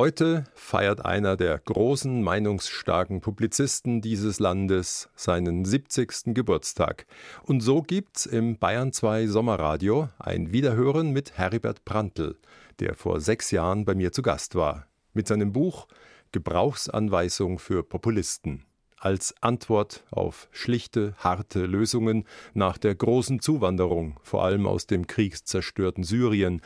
Heute 0.00 0.44
feiert 0.54 1.04
einer 1.04 1.36
der 1.36 1.58
großen, 1.58 2.22
meinungsstarken 2.22 3.20
Publizisten 3.20 4.00
dieses 4.00 4.40
Landes 4.40 5.10
seinen 5.14 5.66
70. 5.66 6.32
Geburtstag. 6.32 7.04
Und 7.42 7.60
so 7.60 7.82
gibt's 7.82 8.24
im 8.24 8.56
Bayern 8.56 8.94
2 8.94 9.26
Sommerradio 9.26 10.08
ein 10.18 10.52
Wiederhören 10.52 11.10
mit 11.10 11.36
Heribert 11.36 11.84
Prantl, 11.84 12.38
der 12.78 12.94
vor 12.94 13.20
sechs 13.20 13.50
Jahren 13.50 13.84
bei 13.84 13.94
mir 13.94 14.10
zu 14.10 14.22
Gast 14.22 14.54
war. 14.54 14.86
Mit 15.12 15.28
seinem 15.28 15.52
Buch 15.52 15.86
Gebrauchsanweisung 16.32 17.58
für 17.58 17.82
Populisten 17.82 18.64
als 18.96 19.34
Antwort 19.42 20.04
auf 20.10 20.48
schlichte, 20.50 21.14
harte 21.18 21.66
Lösungen 21.66 22.24
nach 22.54 22.78
der 22.78 22.94
großen 22.94 23.40
Zuwanderung, 23.40 24.18
vor 24.22 24.44
allem 24.44 24.66
aus 24.66 24.86
dem 24.86 25.06
kriegszerstörten 25.06 26.04
Syrien. 26.04 26.62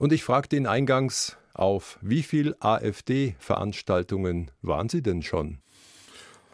Und 0.00 0.12
ich 0.12 0.24
fragte 0.24 0.56
ihn 0.56 0.66
eingangs, 0.66 1.36
auf 1.54 1.98
wie 2.00 2.22
viel 2.22 2.54
AfD-Veranstaltungen 2.60 4.50
waren 4.62 4.88
Sie 4.88 5.02
denn 5.02 5.22
schon? 5.22 5.58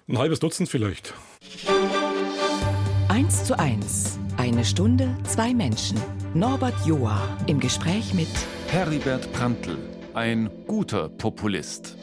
Ein 0.09 0.19
halbes 0.19 0.41
Dutzend 0.41 0.69
vielleicht. 0.69 1.15
1 3.09 3.45
zu 3.45 3.59
1. 3.59 4.19
Eine 4.37 4.65
Stunde, 4.65 5.15
zwei 5.24 5.52
Menschen. 5.52 6.01
Norbert 6.34 6.74
Joa 6.87 7.21
im 7.47 7.61
Gespräch 7.61 8.15
mit 8.15 8.29
Heribert 8.69 9.33
Prantl, 9.33 9.77
ein 10.15 10.51
guter 10.66 11.09
Populist. 11.09 11.96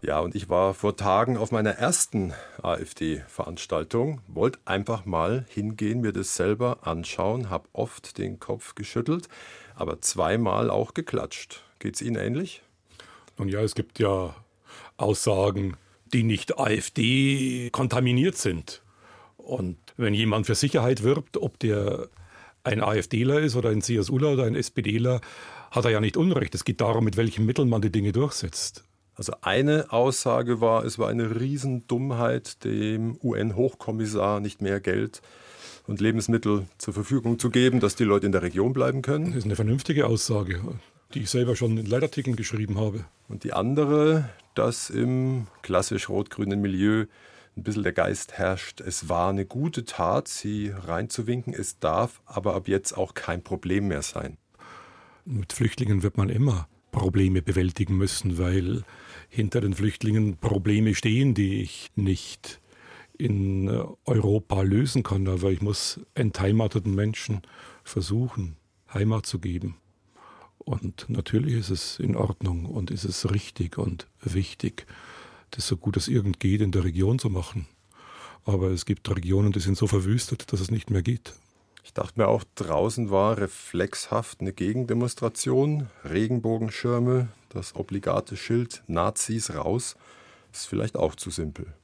Ja, 0.00 0.20
und 0.20 0.34
ich 0.34 0.50
war 0.50 0.74
vor 0.74 0.96
Tagen 0.96 1.38
auf 1.38 1.50
meiner 1.50 1.72
ersten 1.72 2.34
AfD-Veranstaltung, 2.62 4.20
wollte 4.28 4.58
einfach 4.66 5.06
mal 5.06 5.46
hingehen, 5.48 6.02
mir 6.02 6.12
das 6.12 6.34
selber 6.34 6.86
anschauen, 6.86 7.48
habe 7.48 7.68
oft 7.72 8.18
den 8.18 8.38
Kopf 8.38 8.74
geschüttelt, 8.74 9.28
aber 9.74 10.00
zweimal 10.00 10.70
auch 10.70 10.94
geklatscht. 10.94 11.62
Geht's 11.78 12.02
Ihnen 12.02 12.16
ähnlich? 12.16 12.62
Nun 13.38 13.48
ja, 13.48 13.60
es 13.60 13.74
gibt 13.74 13.98
ja 13.98 14.34
Aussagen, 14.96 15.76
die 16.12 16.22
nicht 16.22 16.58
AfD 16.58 17.70
kontaminiert 17.70 18.36
sind. 18.36 18.82
Und 19.36 19.76
wenn 19.96 20.14
jemand 20.14 20.46
für 20.46 20.54
Sicherheit 20.54 21.02
wirbt, 21.02 21.36
ob 21.36 21.58
der 21.58 22.08
ein 22.62 22.82
AfDler 22.82 23.40
ist 23.40 23.56
oder 23.56 23.70
ein 23.70 23.82
CSUler 23.82 24.32
oder 24.32 24.44
ein 24.44 24.54
SPDler, 24.54 25.20
hat 25.70 25.84
er 25.84 25.90
ja 25.90 26.00
nicht 26.00 26.16
Unrecht. 26.16 26.54
Es 26.54 26.64
geht 26.64 26.80
darum, 26.80 27.04
mit 27.04 27.16
welchen 27.16 27.44
Mitteln 27.44 27.68
man 27.68 27.82
die 27.82 27.92
Dinge 27.92 28.12
durchsetzt. 28.12 28.84
Also 29.16 29.34
eine 29.42 29.92
Aussage 29.92 30.60
war, 30.60 30.84
es 30.84 30.98
war 30.98 31.08
eine 31.08 31.40
Riesendummheit, 31.40 32.64
dem 32.64 33.18
UN-Hochkommissar 33.22 34.40
nicht 34.40 34.62
mehr 34.62 34.80
Geld 34.80 35.20
und 35.86 36.00
Lebensmittel 36.00 36.66
zur 36.78 36.94
Verfügung 36.94 37.38
zu 37.38 37.50
geben, 37.50 37.80
dass 37.80 37.96
die 37.96 38.04
Leute 38.04 38.26
in 38.26 38.32
der 38.32 38.42
Region 38.42 38.72
bleiben 38.72 39.02
können. 39.02 39.26
Das 39.26 39.38
ist 39.38 39.44
eine 39.44 39.56
vernünftige 39.56 40.06
Aussage, 40.06 40.60
die 41.14 41.20
ich 41.20 41.30
selber 41.30 41.56
schon 41.56 41.76
in 41.76 41.86
Leitartikeln 41.86 42.36
geschrieben 42.36 42.78
habe. 42.78 43.04
Und 43.28 43.44
die 43.44 43.52
andere, 43.52 44.28
dass 44.54 44.90
im 44.90 45.46
klassisch 45.62 46.08
rot-grünen 46.08 46.60
Milieu 46.60 47.06
ein 47.56 47.62
bisschen 47.62 47.82
der 47.84 47.92
Geist 47.92 48.32
herrscht, 48.32 48.80
es 48.80 49.08
war 49.08 49.30
eine 49.30 49.46
gute 49.46 49.84
Tat, 49.84 50.26
sie 50.28 50.72
reinzuwinken, 50.74 51.54
es 51.54 51.78
darf 51.78 52.20
aber 52.26 52.54
ab 52.54 52.66
jetzt 52.66 52.92
auch 52.92 53.14
kein 53.14 53.42
Problem 53.42 53.88
mehr 53.88 54.02
sein. 54.02 54.38
Mit 55.24 55.52
Flüchtlingen 55.52 56.02
wird 56.02 56.16
man 56.16 56.28
immer 56.28 56.68
Probleme 56.90 57.42
bewältigen 57.42 57.96
müssen, 57.96 58.38
weil 58.38 58.84
hinter 59.28 59.60
den 59.60 59.74
Flüchtlingen 59.74 60.36
Probleme 60.36 60.94
stehen, 60.94 61.34
die 61.34 61.62
ich 61.62 61.90
nicht 61.96 62.60
in 63.16 63.68
äh, 63.68 63.84
Europa 64.04 64.62
lösen 64.62 65.02
kann. 65.02 65.28
Aber 65.28 65.50
ich 65.50 65.62
muss 65.62 66.00
entheimateten 66.14 66.94
Menschen 66.94 67.42
versuchen, 67.84 68.56
Heimat 68.92 69.26
zu 69.26 69.38
geben. 69.38 69.76
Und 70.58 71.06
natürlich 71.08 71.54
ist 71.54 71.70
es 71.70 71.98
in 71.98 72.16
Ordnung 72.16 72.64
und 72.66 72.90
ist 72.90 73.04
es 73.04 73.30
richtig 73.30 73.76
und 73.76 74.06
wichtig, 74.22 74.86
das 75.50 75.66
so 75.66 75.76
gut 75.76 75.96
es 75.96 76.08
irgend 76.08 76.40
geht 76.40 76.62
in 76.62 76.72
der 76.72 76.84
Region 76.84 77.18
zu 77.18 77.28
machen. 77.28 77.66
Aber 78.44 78.70
es 78.70 78.86
gibt 78.86 79.08
Regionen, 79.14 79.52
die 79.52 79.60
sind 79.60 79.76
so 79.76 79.86
verwüstet, 79.86 80.52
dass 80.52 80.60
es 80.60 80.70
nicht 80.70 80.90
mehr 80.90 81.02
geht. 81.02 81.34
Ich 81.82 81.92
dachte 81.92 82.18
mir 82.18 82.28
auch, 82.28 82.44
draußen 82.54 83.10
war 83.10 83.36
reflexhaft 83.36 84.40
eine 84.40 84.52
Gegendemonstration, 84.52 85.88
Regenbogenschirme, 86.02 87.28
das 87.50 87.74
obligate 87.74 88.36
Schild 88.36 88.82
Nazis 88.86 89.54
raus. 89.54 89.96
Ist 90.50 90.66
vielleicht 90.66 90.96
auch 90.96 91.14
zu 91.14 91.30
simpel. 91.30 91.74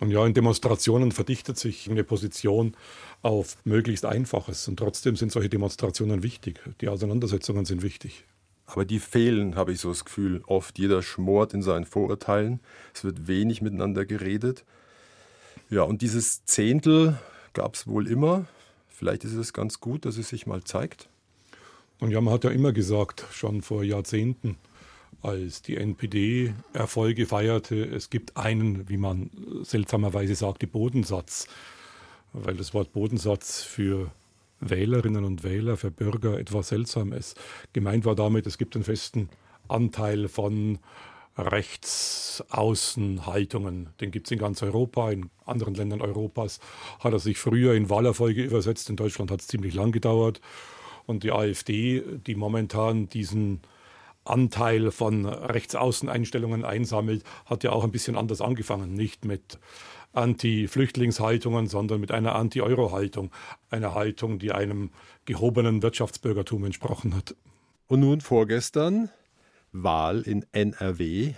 Und 0.00 0.10
ja, 0.10 0.24
in 0.24 0.34
Demonstrationen 0.34 1.10
verdichtet 1.12 1.58
sich 1.58 1.90
eine 1.90 2.04
Position 2.04 2.76
auf 3.22 3.56
möglichst 3.64 4.04
Einfaches. 4.04 4.68
Und 4.68 4.76
trotzdem 4.76 5.16
sind 5.16 5.32
solche 5.32 5.48
Demonstrationen 5.48 6.22
wichtig. 6.22 6.60
Die 6.80 6.88
Auseinandersetzungen 6.88 7.64
sind 7.64 7.82
wichtig. 7.82 8.24
Aber 8.66 8.84
die 8.84 9.00
fehlen, 9.00 9.56
habe 9.56 9.72
ich 9.72 9.80
so 9.80 9.88
das 9.88 10.04
Gefühl. 10.04 10.42
Oft 10.46 10.78
jeder 10.78 11.02
schmort 11.02 11.54
in 11.54 11.62
seinen 11.62 11.84
Vorurteilen. 11.84 12.60
Es 12.94 13.02
wird 13.02 13.26
wenig 13.26 13.62
miteinander 13.62 14.04
geredet. 14.04 14.64
Ja, 15.70 15.82
und 15.82 16.02
dieses 16.02 16.44
Zehntel 16.44 17.18
gab 17.52 17.74
es 17.74 17.86
wohl 17.86 18.06
immer. 18.06 18.46
Vielleicht 18.88 19.24
ist 19.24 19.34
es 19.34 19.52
ganz 19.52 19.80
gut, 19.80 20.04
dass 20.04 20.16
es 20.16 20.28
sich 20.28 20.46
mal 20.46 20.62
zeigt. 20.62 21.08
Und 21.98 22.10
ja, 22.10 22.20
man 22.20 22.32
hat 22.34 22.44
ja 22.44 22.50
immer 22.50 22.72
gesagt, 22.72 23.24
schon 23.32 23.62
vor 23.62 23.82
Jahrzehnten, 23.82 24.56
als 25.22 25.62
die 25.62 25.76
NPD 25.76 26.52
Erfolge 26.72 27.26
feierte, 27.26 27.84
es 27.84 28.10
gibt 28.10 28.36
einen, 28.36 28.88
wie 28.88 28.96
man 28.96 29.30
seltsamerweise 29.62 30.34
sagte, 30.34 30.66
Bodensatz, 30.66 31.46
weil 32.32 32.56
das 32.56 32.74
Wort 32.74 32.92
Bodensatz 32.92 33.62
für 33.62 34.10
Wählerinnen 34.60 35.24
und 35.24 35.44
Wähler, 35.44 35.76
für 35.76 35.90
Bürger 35.90 36.38
etwas 36.38 36.68
seltsam 36.68 37.12
ist. 37.12 37.36
Gemeint 37.72 38.04
war 38.04 38.14
damit, 38.14 38.46
es 38.46 38.58
gibt 38.58 38.76
einen 38.76 38.84
festen 38.84 39.28
Anteil 39.68 40.28
von 40.28 40.78
Rechtsaußenhaltungen. 41.36 43.88
Den 44.00 44.10
gibt 44.10 44.26
es 44.26 44.32
in 44.32 44.38
ganz 44.38 44.62
Europa, 44.62 45.10
in 45.10 45.28
anderen 45.46 45.74
Ländern 45.74 46.00
Europas 46.00 46.58
hat 46.98 47.12
er 47.12 47.20
sich 47.20 47.38
früher 47.38 47.74
in 47.74 47.90
Wahlerfolge 47.90 48.42
übersetzt. 48.42 48.90
In 48.90 48.96
Deutschland 48.96 49.30
hat 49.30 49.40
es 49.40 49.46
ziemlich 49.46 49.74
lang 49.74 49.92
gedauert. 49.92 50.40
Und 51.06 51.22
die 51.22 51.30
AfD, 51.30 52.02
die 52.26 52.34
momentan 52.34 53.08
diesen 53.08 53.60
Anteil 54.30 54.90
von 54.90 55.26
Rechtsaußeneinstellungen 55.26 56.64
einsammelt, 56.64 57.24
hat 57.46 57.64
ja 57.64 57.72
auch 57.72 57.84
ein 57.84 57.90
bisschen 57.90 58.16
anders 58.16 58.40
angefangen. 58.40 58.94
Nicht 58.94 59.24
mit 59.24 59.58
Anti-Flüchtlingshaltungen, 60.12 61.66
sondern 61.66 62.00
mit 62.00 62.12
einer 62.12 62.34
Anti-Euro-Haltung. 62.34 63.30
Eine 63.70 63.94
Haltung, 63.94 64.38
die 64.38 64.52
einem 64.52 64.90
gehobenen 65.24 65.82
Wirtschaftsbürgertum 65.82 66.64
entsprochen 66.64 67.14
hat. 67.14 67.36
Und 67.86 68.00
nun 68.00 68.20
vorgestern 68.20 69.10
Wahl 69.72 70.22
in 70.22 70.44
NRW. 70.52 71.34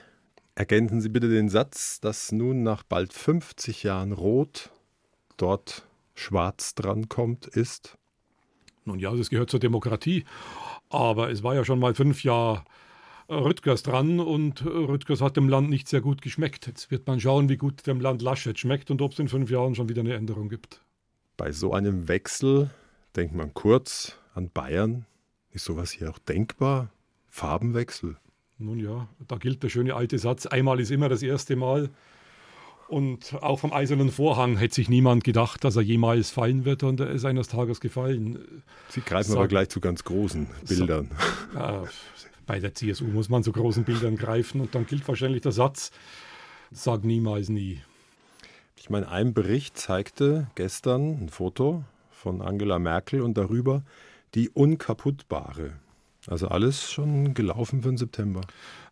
Ergänzen 0.54 1.00
Sie 1.00 1.08
bitte 1.08 1.28
den 1.28 1.48
Satz, 1.48 2.00
dass 2.00 2.32
nun 2.32 2.62
nach 2.62 2.82
bald 2.82 3.12
50 3.12 3.82
Jahren 3.82 4.12
Rot 4.12 4.70
dort 5.36 5.86
schwarz 6.14 6.74
drankommt, 6.74 7.46
ist? 7.46 7.96
Nun 8.84 8.98
ja, 8.98 9.14
das 9.14 9.30
gehört 9.30 9.50
zur 9.50 9.60
Demokratie. 9.60 10.24
Aber 10.90 11.30
es 11.30 11.42
war 11.42 11.54
ja 11.54 11.64
schon 11.64 11.78
mal 11.78 11.94
fünf 11.94 12.22
Jahre 12.24 12.64
Rüttgers 13.30 13.84
dran 13.84 14.18
und 14.18 14.64
Rüttgers 14.66 15.20
hat 15.20 15.36
dem 15.36 15.48
Land 15.48 15.70
nicht 15.70 15.88
sehr 15.88 16.00
gut 16.00 16.20
geschmeckt. 16.20 16.66
Jetzt 16.66 16.90
wird 16.90 17.06
man 17.06 17.20
schauen, 17.20 17.48
wie 17.48 17.56
gut 17.56 17.86
dem 17.86 18.00
Land 18.00 18.22
Laschet 18.22 18.58
schmeckt 18.58 18.90
und 18.90 19.00
ob 19.00 19.12
es 19.12 19.20
in 19.20 19.28
fünf 19.28 19.50
Jahren 19.50 19.76
schon 19.76 19.88
wieder 19.88 20.00
eine 20.00 20.14
Änderung 20.14 20.48
gibt. 20.48 20.82
Bei 21.36 21.52
so 21.52 21.72
einem 21.72 22.08
Wechsel 22.08 22.70
denkt 23.14 23.34
man 23.34 23.54
kurz 23.54 24.18
an 24.34 24.50
Bayern. 24.50 25.06
Ist 25.52 25.64
sowas 25.64 25.92
hier 25.92 26.10
auch 26.10 26.18
denkbar? 26.18 26.90
Farbenwechsel. 27.28 28.16
Nun 28.58 28.78
ja, 28.78 29.08
da 29.26 29.36
gilt 29.36 29.62
der 29.62 29.68
schöne 29.68 29.94
alte 29.94 30.18
Satz, 30.18 30.46
einmal 30.46 30.80
ist 30.80 30.90
immer 30.90 31.08
das 31.08 31.22
erste 31.22 31.56
Mal. 31.56 31.88
Und 32.90 33.40
auch 33.40 33.60
vom 33.60 33.72
eisernen 33.72 34.10
Vorhang 34.10 34.56
hätte 34.56 34.74
sich 34.74 34.88
niemand 34.88 35.22
gedacht, 35.22 35.62
dass 35.62 35.76
er 35.76 35.82
jemals 35.82 36.32
fallen 36.32 36.64
wird 36.64 36.82
und 36.82 36.98
er 36.98 37.10
ist 37.10 37.24
eines 37.24 37.46
Tages 37.46 37.80
gefallen. 37.80 38.64
Sie 38.88 39.00
greifen 39.00 39.28
Sag, 39.28 39.38
aber 39.38 39.46
gleich 39.46 39.68
zu 39.68 39.78
ganz 39.78 40.02
großen 40.02 40.48
Bildern. 40.66 41.08
So, 41.52 41.58
äh, 41.60 41.86
bei 42.46 42.58
der 42.58 42.74
CSU 42.74 43.04
muss 43.04 43.28
man 43.28 43.44
zu 43.44 43.52
großen 43.52 43.84
Bildern 43.84 44.16
greifen 44.16 44.60
und 44.60 44.74
dann 44.74 44.86
gilt 44.86 45.06
wahrscheinlich 45.06 45.42
der 45.42 45.52
Satz, 45.52 45.92
sag 46.72 47.04
niemals 47.04 47.48
nie. 47.48 47.80
Ich 48.76 48.90
meine, 48.90 49.08
ein 49.08 49.34
Bericht 49.34 49.78
zeigte 49.78 50.48
gestern 50.56 51.22
ein 51.22 51.28
Foto 51.28 51.84
von 52.10 52.42
Angela 52.42 52.80
Merkel 52.80 53.20
und 53.20 53.38
darüber 53.38 53.84
die 54.34 54.48
Unkaputtbare. 54.48 55.74
Also 56.26 56.48
alles 56.48 56.92
schon 56.92 57.32
gelaufen 57.32 57.82
für 57.82 57.88
den 57.88 57.96
September? 57.96 58.42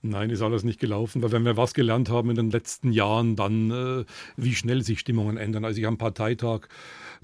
Nein, 0.00 0.30
ist 0.30 0.42
alles 0.42 0.62
nicht 0.64 0.80
gelaufen, 0.80 1.22
weil 1.22 1.32
wenn 1.32 1.44
wir 1.44 1.56
was 1.56 1.74
gelernt 1.74 2.08
haben 2.08 2.30
in 2.30 2.36
den 2.36 2.50
letzten 2.50 2.92
Jahren, 2.92 3.36
dann 3.36 3.70
äh, 3.70 4.04
wie 4.36 4.54
schnell 4.54 4.82
sich 4.82 5.00
Stimmungen 5.00 5.36
ändern. 5.36 5.64
Als 5.64 5.76
ich 5.76 5.86
am 5.86 5.98
Parteitag 5.98 6.68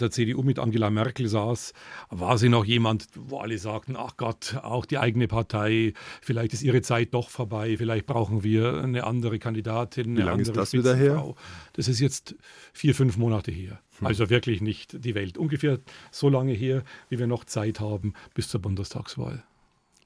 der 0.01 0.11
CDU 0.11 0.43
mit 0.43 0.59
Angela 0.59 0.91
Merkel 0.91 1.29
saß, 1.29 1.73
war 2.11 2.37
sie 2.37 2.49
noch 2.49 2.65
jemand, 2.65 3.07
wo 3.15 3.39
alle 3.39 3.57
sagten, 3.59 3.97
ach 3.97 4.17
Gott, 4.17 4.59
auch 4.63 4.87
die 4.87 4.99
eigene 4.99 5.29
Partei, 5.29 5.95
vielleicht 6.21 6.53
ist 6.53 6.63
ihre 6.63 6.83
Zeit 6.83 7.15
doch 7.15 7.31
vorbei, 7.31 7.77
vielleicht 7.79 8.07
brauchen 8.07 8.43
wir 8.43 8.83
eine 8.83 9.05
andere 9.05 9.39
Kandidatin. 9.39 10.11
Eine 10.11 10.19
wie 10.19 10.23
lange 10.23 10.43
ist 10.43 10.57
das 10.57 10.73
wieder 10.73 10.97
her? 10.97 11.35
Das 11.75 11.89
ist 11.89 12.01
jetzt 12.01 12.35
vier, 12.73 12.95
fünf 12.95 13.17
Monate 13.17 13.53
her. 13.53 13.81
Hm. 14.01 14.07
Also 14.09 14.29
wirklich 14.31 14.61
nicht 14.61 15.05
die 15.05 15.15
Welt. 15.15 15.39
Ungefähr 15.39 15.79
so 16.11 16.29
lange 16.29 16.53
her, 16.53 16.83
wie 17.09 17.19
wir 17.19 17.29
noch 17.29 17.45
Zeit 17.45 17.81
haben 17.81 18.15
bis 18.35 18.49
zur 18.49 18.61
Bundestagswahl. 18.61 19.45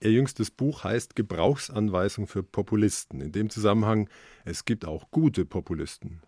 Ihr 0.00 0.12
jüngstes 0.12 0.50
Buch 0.50 0.84
heißt 0.84 1.16
Gebrauchsanweisung 1.16 2.26
für 2.26 2.42
Populisten. 2.42 3.20
In 3.20 3.32
dem 3.32 3.50
Zusammenhang, 3.50 4.08
es 4.44 4.64
gibt 4.64 4.84
auch 4.84 5.10
gute 5.10 5.44
Populisten. 5.44 6.20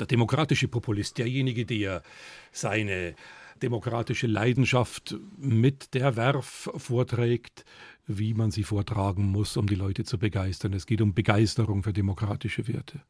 Der 0.00 0.06
demokratische 0.06 0.68
Populist, 0.68 1.18
derjenige, 1.18 1.64
der 1.64 2.02
seine 2.50 3.14
demokratische 3.62 4.26
Leidenschaft 4.26 5.16
mit 5.36 5.94
der 5.94 6.16
Werf 6.16 6.70
vorträgt, 6.76 7.64
wie 8.06 8.34
man 8.34 8.50
sie 8.50 8.62
vortragen 8.62 9.26
muss, 9.26 9.56
um 9.56 9.66
die 9.66 9.74
Leute 9.74 10.04
zu 10.04 10.18
begeistern. 10.18 10.72
Es 10.72 10.86
geht 10.86 11.00
um 11.00 11.14
Begeisterung 11.14 11.82
für 11.82 11.92
demokratische 11.92 12.68
Werte. 12.68 13.02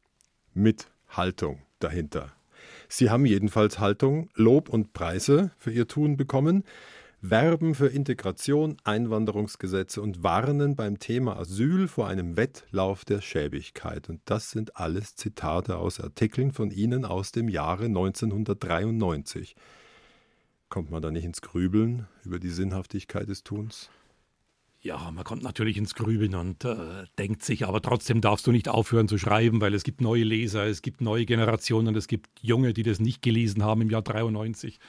Mit 0.53 0.87
Haltung 1.09 1.61
dahinter. 1.79 2.33
Sie 2.87 3.09
haben 3.09 3.25
jedenfalls 3.25 3.79
Haltung, 3.79 4.29
Lob 4.35 4.69
und 4.69 4.93
Preise 4.93 5.51
für 5.57 5.71
ihr 5.71 5.87
Tun 5.87 6.17
bekommen, 6.17 6.63
werben 7.21 7.75
für 7.75 7.87
Integration, 7.87 8.77
Einwanderungsgesetze 8.83 10.01
und 10.01 10.23
warnen 10.23 10.75
beim 10.75 10.99
Thema 10.99 11.37
Asyl 11.37 11.87
vor 11.87 12.07
einem 12.07 12.37
Wettlauf 12.37 13.03
der 13.03 13.21
Schäbigkeit. 13.21 14.09
Und 14.09 14.21
das 14.25 14.51
sind 14.51 14.77
alles 14.77 15.15
Zitate 15.15 15.77
aus 15.77 15.99
Artikeln 15.99 16.51
von 16.51 16.71
Ihnen 16.71 17.05
aus 17.05 17.31
dem 17.31 17.49
Jahre 17.49 17.85
1993. 17.85 19.55
Kommt 20.69 20.91
man 20.91 21.01
da 21.01 21.11
nicht 21.11 21.25
ins 21.25 21.41
Grübeln 21.41 22.07
über 22.23 22.39
die 22.39 22.49
Sinnhaftigkeit 22.49 23.27
des 23.27 23.43
Tuns? 23.43 23.89
Ja, 24.81 25.11
man 25.11 25.25
kommt 25.25 25.43
natürlich 25.43 25.75
ins 25.75 25.93
Grübeln 25.93 26.35
und 26.35 26.63
äh, 26.63 27.03
denkt 27.17 27.43
sich, 27.43 27.67
aber 27.67 27.81
trotzdem 27.81 28.21
darfst 28.21 28.47
du 28.47 28.53
nicht 28.53 28.69
aufhören 28.69 29.09
zu 29.09 29.17
schreiben, 29.17 29.59
weil 29.59 29.73
es 29.73 29.83
gibt 29.83 29.99
neue 29.99 30.23
Leser, 30.23 30.67
es 30.67 30.81
gibt 30.81 31.01
neue 31.01 31.25
Generationen, 31.25 31.93
es 31.95 32.07
gibt 32.07 32.29
Junge, 32.41 32.73
die 32.73 32.83
das 32.83 33.01
nicht 33.01 33.21
gelesen 33.21 33.61
haben 33.61 33.81
im 33.81 33.89
Jahr 33.89 34.03
93. 34.03 34.79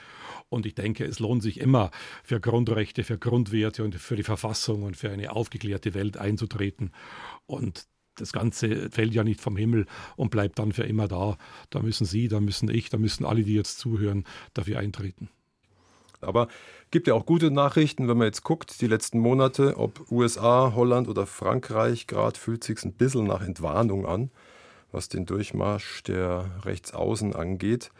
Und 0.47 0.65
ich 0.65 0.75
denke, 0.75 1.03
es 1.03 1.19
lohnt 1.19 1.43
sich 1.43 1.59
immer 1.59 1.91
für 2.23 2.39
Grundrechte, 2.39 3.03
für 3.03 3.17
Grundwerte 3.17 3.83
und 3.83 3.95
für 3.95 4.15
die 4.15 4.23
Verfassung 4.23 4.83
und 4.83 4.95
für 4.95 5.09
eine 5.09 5.33
aufgeklärte 5.33 5.93
Welt 5.93 6.15
einzutreten. 6.15 6.91
Und 7.45 7.85
das 8.15 8.31
Ganze 8.31 8.89
fällt 8.91 9.13
ja 9.13 9.25
nicht 9.25 9.41
vom 9.41 9.57
Himmel 9.57 9.87
und 10.15 10.31
bleibt 10.31 10.59
dann 10.59 10.71
für 10.71 10.83
immer 10.83 11.09
da. 11.09 11.37
Da 11.69 11.81
müssen 11.81 12.05
Sie, 12.05 12.29
da 12.29 12.39
müssen 12.39 12.69
ich, 12.69 12.89
da 12.89 12.97
müssen 12.97 13.25
alle, 13.25 13.43
die 13.43 13.55
jetzt 13.55 13.79
zuhören, 13.79 14.23
dafür 14.53 14.79
eintreten. 14.79 15.29
Aber 16.21 16.47
gibt 16.91 17.07
ja 17.07 17.13
auch 17.13 17.25
gute 17.25 17.51
Nachrichten, 17.51 18.07
wenn 18.07 18.17
man 18.17 18.27
jetzt 18.27 18.43
guckt, 18.43 18.81
die 18.81 18.87
letzten 18.87 19.19
Monate, 19.19 19.77
ob 19.77 20.11
USA, 20.11 20.73
Holland 20.75 21.07
oder 21.07 21.25
Frankreich, 21.25 22.07
gerade 22.07 22.37
fühlt 22.37 22.63
sich 22.63 22.83
ein 22.83 22.93
bisschen 22.93 23.25
nach 23.25 23.41
Entwarnung 23.41 24.05
an, 24.05 24.31
was 24.91 25.09
den 25.09 25.25
Durchmarsch 25.25 26.03
der 26.03 26.51
Rechtsaußen 26.63 27.35
angeht. 27.35 27.91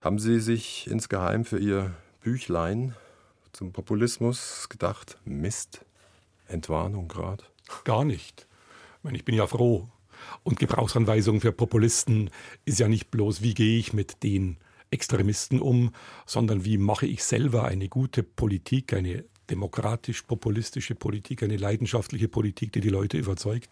Haben 0.00 0.18
Sie 0.18 0.40
sich 0.40 0.90
insgeheim 0.90 1.44
für 1.44 1.58
Ihr 1.58 1.92
Büchlein 2.22 2.94
zum 3.52 3.72
Populismus 3.72 4.68
gedacht, 4.68 5.18
Mist, 5.24 5.84
Entwarnung 6.48 7.08
gerade? 7.08 7.44
Gar 7.84 8.04
nicht. 8.04 8.46
Ich, 8.98 9.04
meine, 9.04 9.16
ich 9.16 9.24
bin 9.24 9.34
ja 9.34 9.46
froh. 9.46 9.88
Und 10.42 10.58
Gebrauchsanweisung 10.58 11.40
für 11.40 11.52
Populisten 11.52 12.30
ist 12.64 12.78
ja 12.78 12.88
nicht 12.88 13.10
bloß, 13.10 13.42
wie 13.42 13.54
gehe 13.54 13.78
ich 13.78 13.92
mit 13.92 14.22
den 14.22 14.56
Extremisten 14.92 15.60
um, 15.60 15.90
sondern 16.26 16.64
wie 16.64 16.78
mache 16.78 17.06
ich 17.06 17.24
selber 17.24 17.64
eine 17.64 17.88
gute 17.88 18.22
Politik, 18.22 18.92
eine 18.92 19.24
demokratisch-populistische 19.50 20.94
Politik, 20.94 21.42
eine 21.42 21.56
leidenschaftliche 21.56 22.28
Politik, 22.28 22.72
die 22.72 22.80
die 22.80 22.88
Leute 22.88 23.18
überzeugt. 23.18 23.68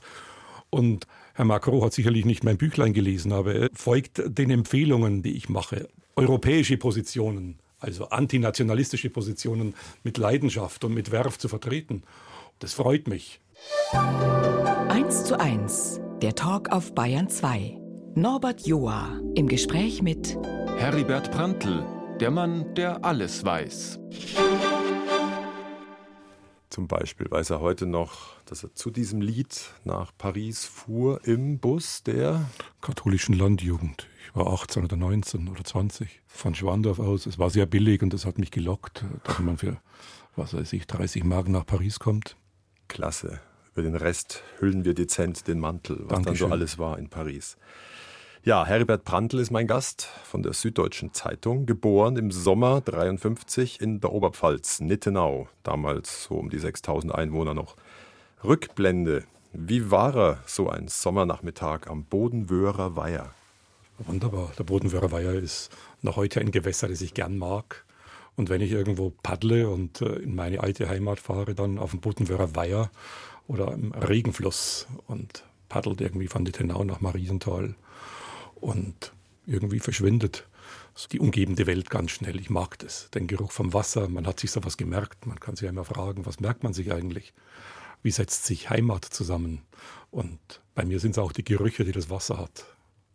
Und 0.69 1.07
Herr 1.35 1.45
Macron 1.45 1.83
hat 1.83 1.93
sicherlich 1.93 2.25
nicht 2.25 2.45
mein 2.45 2.57
Büchlein 2.57 2.93
gelesen, 2.93 3.33
aber 3.33 3.55
er 3.55 3.69
folgt 3.75 4.23
den 4.27 4.51
Empfehlungen, 4.51 5.23
die 5.23 5.33
ich 5.33 5.49
mache. 5.49 5.89
Europäische 6.17 6.77
Positionen, 6.77 7.59
also 7.79 8.09
antinationalistische 8.09 9.11
Positionen 9.11 9.75
mit 10.05 10.19
Leidenschaft 10.19 10.85
und 10.85 10.95
mit 10.95 11.11
Werf 11.11 11.39
zu 11.39 11.49
vertreten. 11.49 12.03
Das 12.61 12.75
freut 12.75 13.09
mich. 13.09 13.41
1 14.89 15.25
zu 15.25 15.41
1, 15.41 16.01
der 16.23 16.35
Talk 16.35 16.71
auf 16.71 16.95
Bayern 16.95 17.29
2. 17.29 17.80
Norbert 18.17 18.67
Joa 18.67 19.21
im 19.37 19.47
Gespräch 19.47 20.03
mit 20.03 20.37
Heribert 20.79 21.31
Prantl, 21.31 21.87
der 22.19 22.33
Mann, 22.33 22.75
der 22.75 23.05
alles 23.05 23.45
weiß. 23.45 24.01
Zum 26.71 26.89
Beispiel 26.89 27.31
weiß 27.31 27.51
er 27.51 27.61
heute 27.61 27.87
noch, 27.87 28.41
dass 28.47 28.65
er 28.65 28.75
zu 28.75 28.91
diesem 28.91 29.21
Lied 29.21 29.71
nach 29.85 30.11
Paris 30.19 30.65
fuhr 30.65 31.21
im 31.25 31.61
Bus 31.61 32.03
der 32.03 32.47
katholischen 32.81 33.39
Landjugend. 33.39 34.09
Ich 34.27 34.35
war 34.35 34.49
18 34.49 34.85
oder 34.85 34.97
19 34.97 35.49
oder 35.49 35.63
20 35.63 36.21
von 36.27 36.57
Schwandorf 36.57 36.99
aus. 36.99 37.27
Es 37.27 37.39
war 37.39 37.51
sehr 37.51 37.67
billig 37.67 38.03
und 38.03 38.13
das 38.13 38.27
hat 38.27 38.39
mich 38.39 38.51
gelockt, 38.51 39.05
dass 39.23 39.39
man 39.39 39.57
für, 39.57 39.77
was 40.35 40.53
weiß 40.53 40.73
ich, 40.73 40.89
30 40.89 41.23
Mark 41.23 41.49
nach 41.49 41.65
Paris 41.65 42.01
kommt. 42.01 42.37
Klasse. 42.89 43.41
Über 43.73 43.83
den 43.83 43.95
Rest 43.95 44.43
hüllen 44.59 44.85
wir 44.85 44.95
dezent 44.95 45.47
den 45.47 45.61
Mantel, 45.61 46.01
was 46.01 46.09
Dankeschön. 46.09 46.25
dann 46.25 46.37
so 46.37 46.47
alles 46.49 46.79
war 46.79 46.99
in 46.99 47.09
Paris. 47.09 47.57
Ja, 48.43 48.65
Heribert 48.65 49.05
Prantl 49.05 49.39
ist 49.39 49.51
mein 49.51 49.67
Gast 49.67 50.09
von 50.25 50.43
der 50.43 50.55
Süddeutschen 50.55 51.13
Zeitung, 51.13 51.67
geboren 51.67 52.17
im 52.17 52.31
Sommer 52.31 52.81
53 52.81 53.83
in 53.83 54.01
der 54.01 54.13
Oberpfalz, 54.13 54.81
Nittenau, 54.81 55.47
damals 55.63 56.25
so 56.25 56.37
um 56.37 56.49
die 56.49 56.59
6000 56.59 57.15
Einwohner 57.15 57.53
noch. 57.53 57.77
Rückblende. 58.43 59.25
Wie 59.53 59.91
war 59.91 60.17
er 60.17 60.39
so 60.47 60.71
ein 60.71 60.89
Sommernachmittag 60.89 61.87
am 61.87 62.05
Bodenwörer 62.05 62.97
Weiher? 62.97 63.35
Wunderbar. 63.99 64.53
Der 64.57 64.65
Bodenwörer 64.65 65.13
Weiher 65.13 65.35
ist 65.35 65.69
noch 66.01 66.17
heute 66.17 66.41
ein 66.41 66.51
Gewässer, 66.51 66.89
das 66.89 67.03
ich 67.03 67.13
gern 67.13 67.37
mag. 67.37 67.85
Und 68.37 68.49
wenn 68.49 68.63
ich 68.63 68.71
irgendwo 68.71 69.13
paddle 69.23 69.69
und 69.69 70.01
äh, 70.01 70.15
in 70.15 70.35
meine 70.35 70.61
alte 70.61 70.89
Heimat 70.89 71.21
fahre, 71.21 71.55
dann 71.55 71.79
auf 71.79 71.91
dem 71.91 72.01
Bodenwörer 72.01 72.57
Weiher 72.57 72.91
oder 73.49 73.71
im 73.75 73.93
Regenfluss 73.93 74.87
und 75.09 75.45
paddelt 75.69 76.01
irgendwie 76.01 76.29
von 76.29 76.43
Nittenau 76.43 76.85
nach 76.85 77.03
Marienthal 77.03 77.75
und 78.61 79.13
irgendwie 79.47 79.81
verschwindet 79.81 80.47
die 81.13 81.21
umgebende 81.21 81.67
Welt 81.67 81.91
ganz 81.91 82.11
schnell. 82.11 82.39
Ich 82.39 82.51
mag 82.51 82.79
das, 82.79 83.11
den 83.11 83.27
Geruch 83.27 83.53
vom 83.53 83.73
Wasser. 83.73 84.09
Man 84.09 84.27
hat 84.27 84.41
sich 84.41 84.51
so 84.51 84.63
was 84.65 84.77
gemerkt. 84.77 85.27
Man 85.27 85.41
kann 85.41 85.57
sich 85.57 85.65
ja 85.65 85.71
immer 85.71 85.85
fragen, 85.85 86.27
was 86.27 86.41
merkt 86.41 86.63
man 86.63 86.73
sich 86.73 86.93
eigentlich? 86.93 87.33
Wie 88.03 88.11
setzt 88.11 88.45
sich 88.45 88.71
Heimat 88.71 89.05
zusammen? 89.05 89.63
Und 90.11 90.39
bei 90.75 90.85
mir 90.85 91.01
sind 91.01 91.13
es 91.13 91.19
auch 91.19 91.33
die 91.33 91.45
Gerüche, 91.45 91.85
die 91.85 91.93
das 91.93 92.11
Wasser 92.11 92.39
hat. 92.39 92.65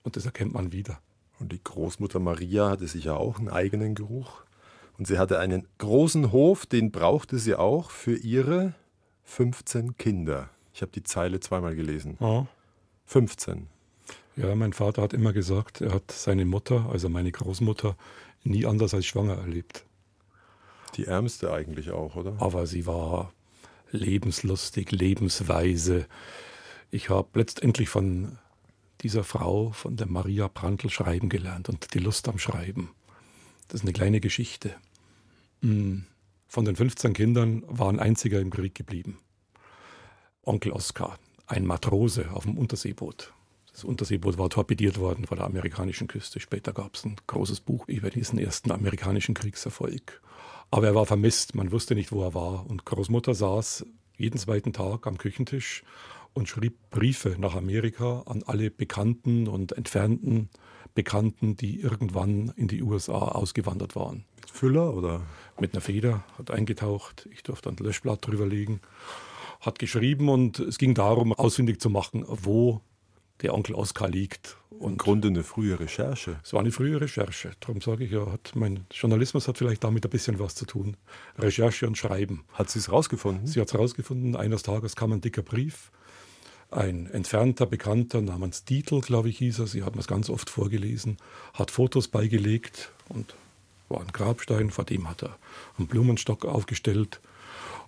Und 0.04 0.16
das 0.16 0.26
erkennt 0.26 0.54
man 0.54 0.72
wieder. 0.72 1.00
Und 1.40 1.52
die 1.52 1.64
Großmutter 1.64 2.20
Maria 2.20 2.70
hatte 2.70 2.88
sicher 2.88 3.18
auch 3.18 3.40
einen 3.40 3.50
eigenen 3.50 3.96
Geruch. 3.96 4.44
Und 4.98 5.08
sie 5.08 5.18
hatte 5.18 5.40
einen 5.40 5.68
großen 5.78 6.32
Hof, 6.32 6.66
den 6.66 6.92
brauchte 6.92 7.38
sie 7.38 7.56
auch 7.56 7.92
für 7.92 8.16
ihre 8.16 8.74
15 9.26 9.98
Kinder. 9.98 10.50
Ich 10.74 10.82
habe 10.82 10.92
die 10.92 11.04
Zeile 11.04 11.40
zweimal 11.40 11.76
gelesen. 11.76 12.18
Oh. 12.20 12.46
15. 13.06 13.68
Ja, 14.36 14.54
mein 14.56 14.74
Vater 14.74 15.02
hat 15.02 15.14
immer 15.14 15.32
gesagt, 15.32 15.82
er 15.82 15.94
hat 15.94 16.12
seine 16.12 16.46
Mutter, 16.46 16.90
also 16.92 17.08
meine 17.10 17.32
Großmutter, 17.32 17.96
nie 18.44 18.66
anders 18.66 18.94
als 18.94 19.06
schwanger 19.06 19.38
erlebt. 19.38 19.86
Die 20.96 21.06
ärmste 21.06 21.54
eigentlich 21.54 21.92
auch, 21.92 22.16
oder? 22.16 22.36
Aber 22.40 22.68
sie 22.68 22.86
war 22.86 23.34
lebenslustig, 23.92 24.92
lebensweise. 24.92 26.06
Ich 26.92 27.10
habe 27.10 27.40
letztendlich 27.40 27.90
von 27.90 28.38
dieser 29.02 29.24
Frau, 29.24 29.72
von 29.72 29.98
der 29.98 30.08
Maria 30.08 30.48
Prantl, 30.48 30.90
schreiben 30.90 31.30
gelernt 31.30 31.70
und 31.70 31.94
die 31.94 32.00
Lust 32.00 32.28
am 32.28 32.40
Schreiben. 32.40 32.90
Das 33.68 33.82
ist 33.82 33.84
eine 33.84 33.94
kleine 33.94 34.20
Geschichte. 34.20 34.76
Hm. 35.62 36.06
Von 36.48 36.66
den 36.66 36.76
15 36.76 37.14
Kindern 37.14 37.64
war 37.68 37.90
ein 37.90 38.00
einziger 38.00 38.40
im 38.40 38.52
Krieg 38.52 38.76
geblieben. 38.76 39.20
Onkel 40.44 40.72
Oskar, 40.72 41.18
ein 41.48 41.66
Matrose 41.66 42.32
auf 42.32 42.44
dem 42.44 42.58
Unterseeboot. 42.58 43.34
Das 43.76 43.84
Unterseeboot 43.84 44.38
war 44.38 44.50
torpediert 44.50 45.00
worden 45.00 45.26
vor 45.26 45.36
der 45.36 45.46
amerikanischen 45.48 46.08
Küste. 46.08 46.40
Später 46.40 46.72
gab 46.72 46.96
es 46.96 47.04
ein 47.04 47.18
großes 47.28 47.60
Buch 47.60 47.90
über 47.90 48.10
diesen 48.10 48.40
ersten 48.40 48.72
amerikanischen 48.72 49.36
Kriegserfolg. 49.36 50.22
Aber 50.72 50.88
er 50.88 50.96
war 50.96 51.06
vermisst, 51.06 51.56
man 51.56 51.74
wusste 51.74 51.94
nicht, 51.94 52.14
wo 52.14 52.24
er 52.24 52.34
war. 52.34 52.66
Und 52.70 52.86
Großmutter 52.86 53.36
saß 53.36 53.86
jeden 54.16 54.38
zweiten 54.38 54.72
Tag 54.72 55.08
am 55.08 55.18
Küchentisch 55.18 55.84
und 56.34 56.48
schrieb 56.48 56.90
Briefe 56.90 57.36
nach 57.38 57.54
Amerika 57.54 58.24
an 58.28 58.44
alle 58.44 58.72
Bekannten 58.72 59.50
und 59.50 59.74
entfernten 59.74 60.50
Bekannten, 60.94 61.58
die 61.58 61.82
irgendwann 61.82 62.54
in 62.56 62.70
die 62.70 62.82
USA 62.82 63.28
ausgewandert 63.28 63.98
waren. 63.98 64.24
Mit 64.38 64.52
Füller 64.52 64.94
oder? 64.94 65.22
Mit 65.60 65.74
einer 65.74 65.82
Feder, 65.82 66.24
hat 66.38 66.50
eingetaucht. 66.50 67.28
Ich 67.30 67.44
durfte 67.44 67.68
ein 67.68 67.76
Löschblatt 67.76 68.26
drüber 68.26 68.46
legen. 68.46 68.80
Hat 69.60 69.80
geschrieben 69.80 70.30
und 70.30 70.60
es 70.60 70.78
ging 70.78 70.94
darum, 70.94 71.34
ausfindig 71.34 71.82
zu 71.82 71.90
machen, 71.90 72.24
wo 72.26 72.80
der 73.42 73.54
Onkel 73.54 73.76
Oskar 73.76 74.10
liegt. 74.10 74.58
Und 74.80 74.94
Im 74.94 74.98
Grunde 74.98 75.30
eine 75.30 75.44
frühe 75.44 75.80
Recherche. 75.80 76.38
Es 76.44 76.52
war 76.54 76.60
eine 76.60 76.72
frühe 76.72 77.00
Recherche. 77.00 77.52
Darum 77.62 77.80
sage 77.82 78.04
ich 78.04 78.12
ja, 78.12 78.30
hat 78.32 78.52
mein 78.56 78.86
Journalismus 78.92 79.48
hat 79.48 79.58
vielleicht 79.58 79.84
damit 79.84 80.06
ein 80.06 80.10
bisschen 80.10 80.38
was 80.40 80.56
zu 80.56 80.66
tun. 80.66 80.98
Recherche 81.38 81.88
und 81.88 81.98
Schreiben. 81.98 82.44
Hat 82.54 82.70
sie 82.70 82.80
es 82.80 82.92
rausgefunden? 82.92 83.48
Sie 83.48 83.62
hat 83.62 83.70
es 83.70 83.78
rausgefunden. 83.78 84.36
Eines 84.36 84.64
Tages 84.64 84.96
kam 84.96 85.14
ein 85.14 85.22
dicker 85.22 85.44
Brief. 85.44 85.92
Ein 86.72 87.08
entfernter 87.08 87.66
Bekannter 87.66 88.22
namens 88.22 88.66
Dietl, 88.66 89.00
glaube 89.00 89.30
ich, 89.30 89.38
hieß 89.38 89.60
er. 89.60 89.68
Sie 89.68 89.84
hat 89.84 89.96
mir 89.96 90.02
es 90.02 90.08
ganz 90.08 90.30
oft 90.30 90.50
vorgelesen. 90.50 91.18
Hat 91.54 91.72
Fotos 91.72 92.10
beigelegt 92.10 92.92
und 93.08 93.36
war 93.88 94.02
ein 94.02 94.12
Grabstein. 94.12 94.72
Vor 94.72 94.84
dem 94.84 95.10
hat 95.10 95.24
er 95.24 95.38
einen 95.78 95.88
Blumenstock 95.88 96.44
aufgestellt. 96.44 97.22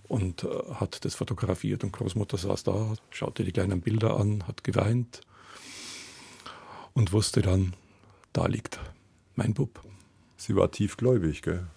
und 0.07 0.43
äh, 0.43 0.47
hat 0.75 1.03
das 1.03 1.15
fotografiert. 1.15 1.83
Und 1.83 1.91
Großmutter 1.91 2.37
saß 2.37 2.63
da, 2.63 2.93
schaute 3.09 3.43
die 3.43 3.51
kleinen 3.51 3.81
Bilder 3.81 4.17
an, 4.17 4.47
hat 4.47 4.63
geweint 4.63 5.21
und 6.97 7.13
wusste 7.13 7.43
dann, 7.43 7.73
da 8.33 8.47
liegt 8.47 8.79
mein 9.35 9.53
Bub. 9.53 9.83
Sie 10.35 10.55
war 10.55 10.71
tiefgläubig, 10.71 11.43
gell? 11.43 11.67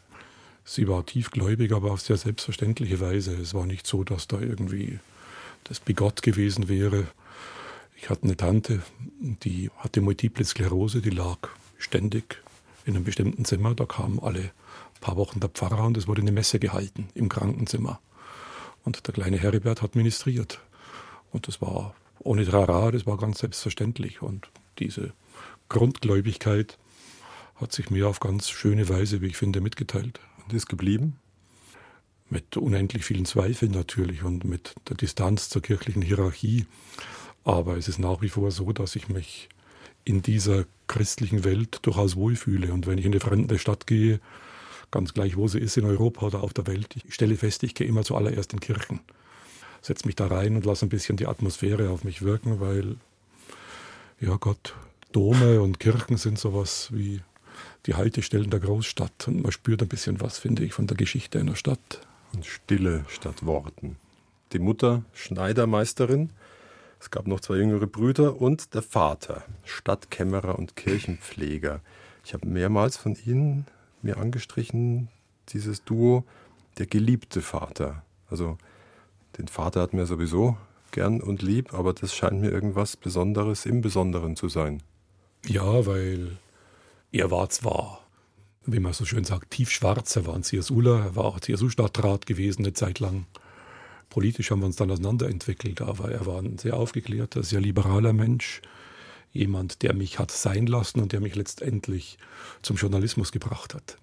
Sie 0.64 0.88
war 0.88 1.04
tiefgläubig, 1.04 1.72
aber 1.72 1.92
auf 1.92 2.00
sehr 2.00 2.16
selbstverständliche 2.16 3.00
Weise. 3.00 3.34
Es 3.34 3.52
war 3.52 3.66
nicht 3.66 3.86
so, 3.86 4.02
dass 4.02 4.28
da 4.28 4.40
irgendwie 4.40 4.98
das 5.64 5.78
bigott 5.78 6.22
gewesen 6.22 6.70
wäre. 6.70 7.06
Ich 7.96 8.08
hatte 8.08 8.22
eine 8.22 8.36
Tante, 8.38 8.80
die 9.20 9.70
hatte 9.76 10.00
Multiple 10.00 10.44
Sklerose, 10.44 11.02
die 11.02 11.10
lag 11.10 11.36
ständig 11.76 12.42
in 12.86 12.96
einem 12.96 13.04
bestimmten 13.04 13.44
Zimmer. 13.44 13.74
Da 13.74 13.84
kam 13.84 14.20
alle 14.20 14.52
paar 15.02 15.16
Wochen 15.16 15.40
der 15.40 15.50
Pfarrer 15.50 15.84
und 15.84 15.98
es 15.98 16.08
wurde 16.08 16.22
eine 16.22 16.32
Messe 16.32 16.58
gehalten 16.58 17.08
im 17.12 17.28
Krankenzimmer. 17.28 18.00
Und 18.84 19.06
der 19.06 19.12
kleine 19.12 19.36
Heribert 19.36 19.82
hat 19.82 19.96
ministriert. 19.96 20.60
Und 21.30 21.46
das 21.46 21.60
war 21.60 21.94
ohne 22.20 22.46
Trara, 22.46 22.90
das 22.90 23.04
war 23.04 23.18
ganz 23.18 23.40
selbstverständlich. 23.40 24.22
Und 24.22 24.48
diese 24.78 25.12
Grundgläubigkeit 25.68 26.78
hat 27.56 27.72
sich 27.72 27.90
mir 27.90 28.08
auf 28.08 28.20
ganz 28.20 28.48
schöne 28.48 28.88
Weise, 28.88 29.20
wie 29.20 29.26
ich 29.26 29.36
finde, 29.36 29.60
mitgeteilt. 29.60 30.20
Und 30.42 30.52
ist 30.52 30.68
geblieben? 30.68 31.16
Mit 32.28 32.56
unendlich 32.56 33.04
vielen 33.04 33.26
Zweifeln 33.26 33.72
natürlich 33.72 34.22
und 34.22 34.44
mit 34.44 34.74
der 34.88 34.96
Distanz 34.96 35.48
zur 35.48 35.62
kirchlichen 35.62 36.02
Hierarchie. 36.02 36.66
Aber 37.44 37.76
es 37.76 37.88
ist 37.88 37.98
nach 37.98 38.22
wie 38.22 38.28
vor 38.28 38.50
so, 38.50 38.72
dass 38.72 38.96
ich 38.96 39.08
mich 39.08 39.48
in 40.04 40.22
dieser 40.22 40.64
christlichen 40.86 41.44
Welt 41.44 41.80
durchaus 41.82 42.16
wohlfühle. 42.16 42.72
Und 42.72 42.86
wenn 42.86 42.98
ich 42.98 43.04
in 43.04 43.12
eine 43.12 43.20
fremde 43.20 43.58
Stadt 43.58 43.86
gehe, 43.86 44.20
ganz 44.90 45.14
gleich 45.14 45.36
wo 45.36 45.48
sie 45.48 45.58
ist, 45.58 45.76
in 45.76 45.84
Europa 45.84 46.26
oder 46.26 46.42
auf 46.42 46.52
der 46.52 46.66
Welt, 46.66 46.96
ich 46.96 47.14
stelle 47.14 47.36
fest, 47.36 47.62
ich 47.62 47.74
gehe 47.74 47.86
immer 47.86 48.04
zuallererst 48.04 48.52
in 48.52 48.60
Kirchen. 48.60 49.00
Setze 49.82 50.06
mich 50.06 50.16
da 50.16 50.26
rein 50.26 50.56
und 50.56 50.64
lasse 50.64 50.86
ein 50.86 50.90
bisschen 50.90 51.16
die 51.16 51.26
Atmosphäre 51.26 51.90
auf 51.90 52.04
mich 52.04 52.22
wirken, 52.22 52.60
weil, 52.60 52.96
ja 54.20 54.36
Gott, 54.36 54.74
Dome 55.12 55.60
und 55.60 55.80
Kirchen 55.80 56.16
sind 56.16 56.38
sowas 56.38 56.90
wie 56.92 57.22
die 57.86 57.94
Haltestellen 57.94 58.50
der 58.50 58.60
Großstadt. 58.60 59.28
Und 59.28 59.42
man 59.42 59.52
spürt 59.52 59.82
ein 59.82 59.88
bisschen 59.88 60.20
was, 60.20 60.38
finde 60.38 60.62
ich, 60.64 60.74
von 60.74 60.86
der 60.86 60.96
Geschichte 60.96 61.40
einer 61.40 61.56
Stadt. 61.56 62.06
Und 62.32 62.46
Stille 62.46 63.04
statt 63.08 63.44
Worten. 63.44 63.96
Die 64.52 64.58
Mutter, 64.58 65.02
Schneidermeisterin. 65.14 66.30
Es 67.00 67.10
gab 67.10 67.26
noch 67.26 67.40
zwei 67.40 67.56
jüngere 67.56 67.86
Brüder 67.86 68.40
und 68.40 68.74
der 68.74 68.82
Vater, 68.82 69.42
Stadtkämmerer 69.64 70.58
und 70.58 70.76
Kirchenpfleger. 70.76 71.80
Ich 72.24 72.34
habe 72.34 72.46
mehrmals 72.46 72.96
von 72.98 73.16
Ihnen 73.24 73.66
mir 74.02 74.18
angestrichen, 74.18 75.08
dieses 75.48 75.82
Duo, 75.84 76.24
der 76.78 76.86
geliebte 76.86 77.40
Vater. 77.40 78.02
Also 78.28 78.58
den 79.38 79.48
Vater 79.48 79.80
hat 79.80 79.94
mir 79.94 80.06
sowieso 80.06 80.56
gern 80.92 81.20
und 81.20 81.42
lieb, 81.42 81.74
aber 81.74 81.92
das 81.92 82.14
scheint 82.14 82.40
mir 82.40 82.50
irgendwas 82.50 82.96
Besonderes 82.96 83.66
im 83.66 83.80
Besonderen 83.80 84.36
zu 84.36 84.48
sein. 84.48 84.82
Ja, 85.46 85.86
weil 85.86 86.38
er 87.12 87.30
war 87.30 87.48
zwar, 87.48 88.06
wie 88.66 88.80
man 88.80 88.92
so 88.92 89.04
schön 89.04 89.24
sagt, 89.24 89.50
tiefschwarz, 89.50 90.16
er 90.16 90.26
war 90.26 90.34
ein 90.34 90.42
CSUler, 90.42 91.00
er 91.00 91.16
war 91.16 91.24
auch 91.24 91.40
CSU-Stadtrat 91.40 92.26
gewesen 92.26 92.64
eine 92.64 92.72
Zeit 92.72 93.00
lang. 93.00 93.26
Politisch 94.08 94.50
haben 94.50 94.60
wir 94.60 94.66
uns 94.66 94.76
dann 94.76 94.90
auseinanderentwickelt, 94.90 95.80
aber 95.80 96.10
er 96.10 96.26
war 96.26 96.40
ein 96.40 96.58
sehr 96.58 96.74
aufgeklärter, 96.74 97.42
sehr 97.42 97.60
liberaler 97.60 98.12
Mensch. 98.12 98.60
Jemand, 99.32 99.82
der 99.82 99.94
mich 99.94 100.18
hat 100.18 100.32
sein 100.32 100.66
lassen 100.66 101.00
und 101.00 101.12
der 101.12 101.20
mich 101.20 101.36
letztendlich 101.36 102.18
zum 102.62 102.76
Journalismus 102.76 103.30
gebracht 103.30 103.74
hat. 103.74 103.98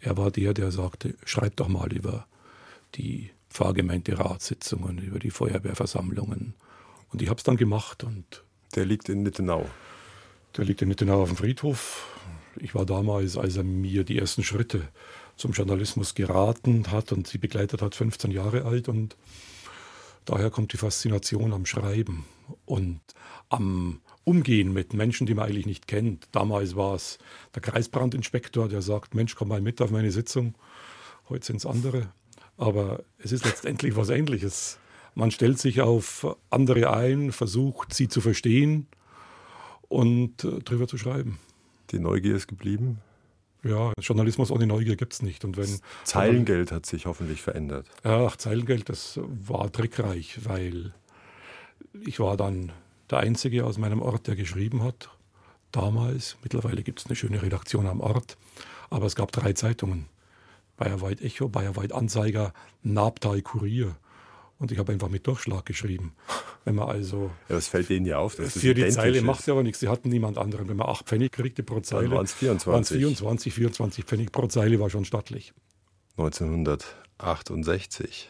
Er 0.00 0.16
war 0.16 0.32
der, 0.32 0.52
der 0.52 0.72
sagte, 0.72 1.14
schreib 1.24 1.56
doch 1.56 1.68
mal 1.68 1.92
über 1.92 2.26
die 2.96 3.30
Pfarrgemeinde-Ratssitzungen, 3.52 4.98
über 4.98 5.18
die 5.18 5.30
Feuerwehrversammlungen. 5.30 6.54
Und 7.12 7.22
ich 7.22 7.28
habe 7.28 7.38
es 7.38 7.44
dann 7.44 7.56
gemacht. 7.56 8.04
Und 8.04 8.42
der 8.74 8.84
liegt 8.84 9.08
in 9.08 9.22
Nittenau. 9.22 9.68
Der 10.56 10.64
liegt 10.64 10.82
in 10.82 10.88
Nittenau 10.88 11.22
auf 11.22 11.28
dem 11.28 11.36
Friedhof. 11.36 12.06
Ich 12.56 12.74
war 12.74 12.84
damals, 12.84 13.36
als 13.36 13.56
er 13.56 13.64
mir 13.64 14.04
die 14.04 14.18
ersten 14.18 14.42
Schritte 14.42 14.88
zum 15.36 15.52
Journalismus 15.52 16.14
geraten 16.14 16.90
hat 16.90 17.12
und 17.12 17.26
sie 17.26 17.38
begleitet 17.38 17.82
hat, 17.82 17.94
15 17.94 18.30
Jahre 18.30 18.64
alt. 18.64 18.88
Und 18.88 19.16
daher 20.24 20.50
kommt 20.50 20.72
die 20.72 20.76
Faszination 20.76 21.52
am 21.52 21.66
Schreiben 21.66 22.24
und 22.66 23.00
am 23.48 24.00
Umgehen 24.24 24.72
mit 24.72 24.94
Menschen, 24.94 25.26
die 25.26 25.34
man 25.34 25.48
eigentlich 25.48 25.66
nicht 25.66 25.88
kennt. 25.88 26.28
Damals 26.32 26.76
war 26.76 26.94
es 26.94 27.18
der 27.54 27.62
Kreisbrandinspektor, 27.62 28.68
der 28.68 28.82
sagt, 28.82 29.14
Mensch, 29.14 29.34
komm 29.34 29.48
mal 29.48 29.60
mit 29.60 29.80
auf 29.82 29.90
meine 29.90 30.12
Sitzung. 30.12 30.54
Heute 31.28 31.46
sind 31.46 31.56
es 31.56 31.66
andere. 31.66 32.12
Aber 32.62 33.02
es 33.18 33.32
ist 33.32 33.44
letztendlich 33.44 33.96
was 33.96 34.08
Ähnliches. 34.08 34.78
Man 35.16 35.32
stellt 35.32 35.58
sich 35.58 35.80
auf 35.80 36.36
andere 36.48 36.94
ein, 36.94 37.32
versucht 37.32 37.92
sie 37.92 38.06
zu 38.06 38.20
verstehen 38.20 38.86
und 39.88 40.44
äh, 40.44 40.60
drüber 40.60 40.86
zu 40.86 40.96
schreiben. 40.96 41.40
Die 41.90 41.98
Neugier 41.98 42.36
ist 42.36 42.46
geblieben? 42.46 43.00
Ja, 43.64 43.92
Journalismus 43.98 44.52
ohne 44.52 44.68
Neugier 44.68 44.94
gibt 44.94 45.12
es 45.12 45.22
nicht. 45.22 45.44
Und 45.44 45.56
wenn, 45.56 45.80
Zeilengeld 46.04 46.70
hat 46.70 46.86
sich 46.86 47.06
hoffentlich 47.06 47.42
verändert. 47.42 47.88
Ach, 48.04 48.36
Zeilengeld, 48.36 48.88
das 48.88 49.18
war 49.24 49.72
trickreich, 49.72 50.44
weil 50.44 50.94
ich 52.00 52.20
war 52.20 52.36
dann 52.36 52.70
der 53.10 53.18
Einzige 53.18 53.66
aus 53.66 53.76
meinem 53.76 54.00
Ort, 54.00 54.28
der 54.28 54.36
geschrieben 54.36 54.84
hat. 54.84 55.10
Damals, 55.72 56.36
mittlerweile 56.44 56.84
gibt 56.84 57.00
es 57.00 57.06
eine 57.06 57.16
schöne 57.16 57.42
Redaktion 57.42 57.88
am 57.88 58.00
Ort, 58.00 58.36
aber 58.88 59.06
es 59.06 59.16
gab 59.16 59.32
drei 59.32 59.52
Zeitungen. 59.52 60.11
Bayerweit 60.82 61.20
Echo, 61.20 61.48
Bayerweit 61.48 61.92
Anzeiger, 61.92 62.52
Nabtal 62.82 63.42
Kurier. 63.42 63.94
Und 64.58 64.72
ich 64.72 64.78
habe 64.78 64.92
einfach 64.92 65.08
mit 65.08 65.26
Durchschlag 65.26 65.66
geschrieben. 65.66 66.12
Wenn 66.64 66.76
man 66.76 66.88
also. 66.88 67.30
Ja, 67.48 67.56
das 67.56 67.66
fällt 67.68 67.88
denen 67.88 68.06
ja 68.06 68.18
auf. 68.18 68.36
Dass 68.36 68.56
für 68.58 68.74
die 68.74 68.88
Zeile 68.88 69.18
ist. 69.18 69.24
macht 69.24 69.44
ja 69.46 69.54
aber 69.54 69.64
nichts. 69.64 69.80
Sie 69.80 69.88
hatten 69.88 70.08
niemand 70.08 70.38
anderen. 70.38 70.68
Wenn 70.68 70.76
man 70.76 70.88
8 70.88 71.04
Pfennig 71.06 71.32
kriegte 71.32 71.64
pro 71.64 71.80
Zeile. 71.80 72.10
waren 72.10 72.24
es 72.24 72.34
24. 72.34 72.72
Waren 72.72 72.84
24, 72.84 73.52
24 73.52 74.04
Pfennig 74.04 74.30
pro 74.32 74.46
Zeile 74.46 74.78
war 74.78 74.88
schon 74.88 75.04
stattlich. 75.04 75.52
1968. 76.16 78.28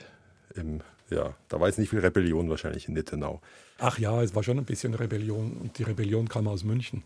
Im, 0.55 0.81
ja, 1.11 1.35
da 1.49 1.61
war 1.61 1.69
jetzt 1.69 1.79
nicht 1.79 1.91
viel 1.91 2.01
Rebellion 2.01 2.49
wahrscheinlich 2.49 2.89
in 2.89 2.95
Nittenau. 2.95 3.43
Ach 3.85 3.99
ja, 3.99 4.23
es 4.23 4.33
war 4.37 4.45
schon 4.45 4.59
ein 4.59 4.65
bisschen 4.65 4.95
Rebellion. 4.95 5.57
Und 5.61 5.77
die 5.77 5.83
Rebellion 5.83 6.29
kam 6.29 6.47
aus 6.47 6.63
München. 6.63 7.03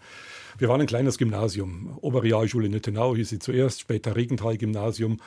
Wir 0.59 0.69
waren 0.69 0.83
ein 0.83 0.87
kleines 0.87 1.17
Gymnasium. 1.17 1.97
Oberrealschule 2.03 2.69
Nittenau 2.69 3.17
hieß 3.17 3.31
sie 3.31 3.39
zuerst, 3.39 3.81
später 3.81 4.15
Regenthal-Gymnasium. 4.15 5.19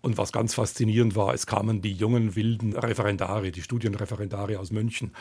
Und 0.00 0.18
was 0.18 0.32
ganz 0.32 0.54
faszinierend 0.54 1.14
war, 1.14 1.32
es 1.32 1.46
kamen 1.46 1.80
die 1.80 1.92
jungen, 1.92 2.34
wilden 2.34 2.72
Referendare, 2.72 3.52
die 3.52 3.62
Studienreferendare 3.62 4.58
aus 4.58 4.72
München, 4.72 5.12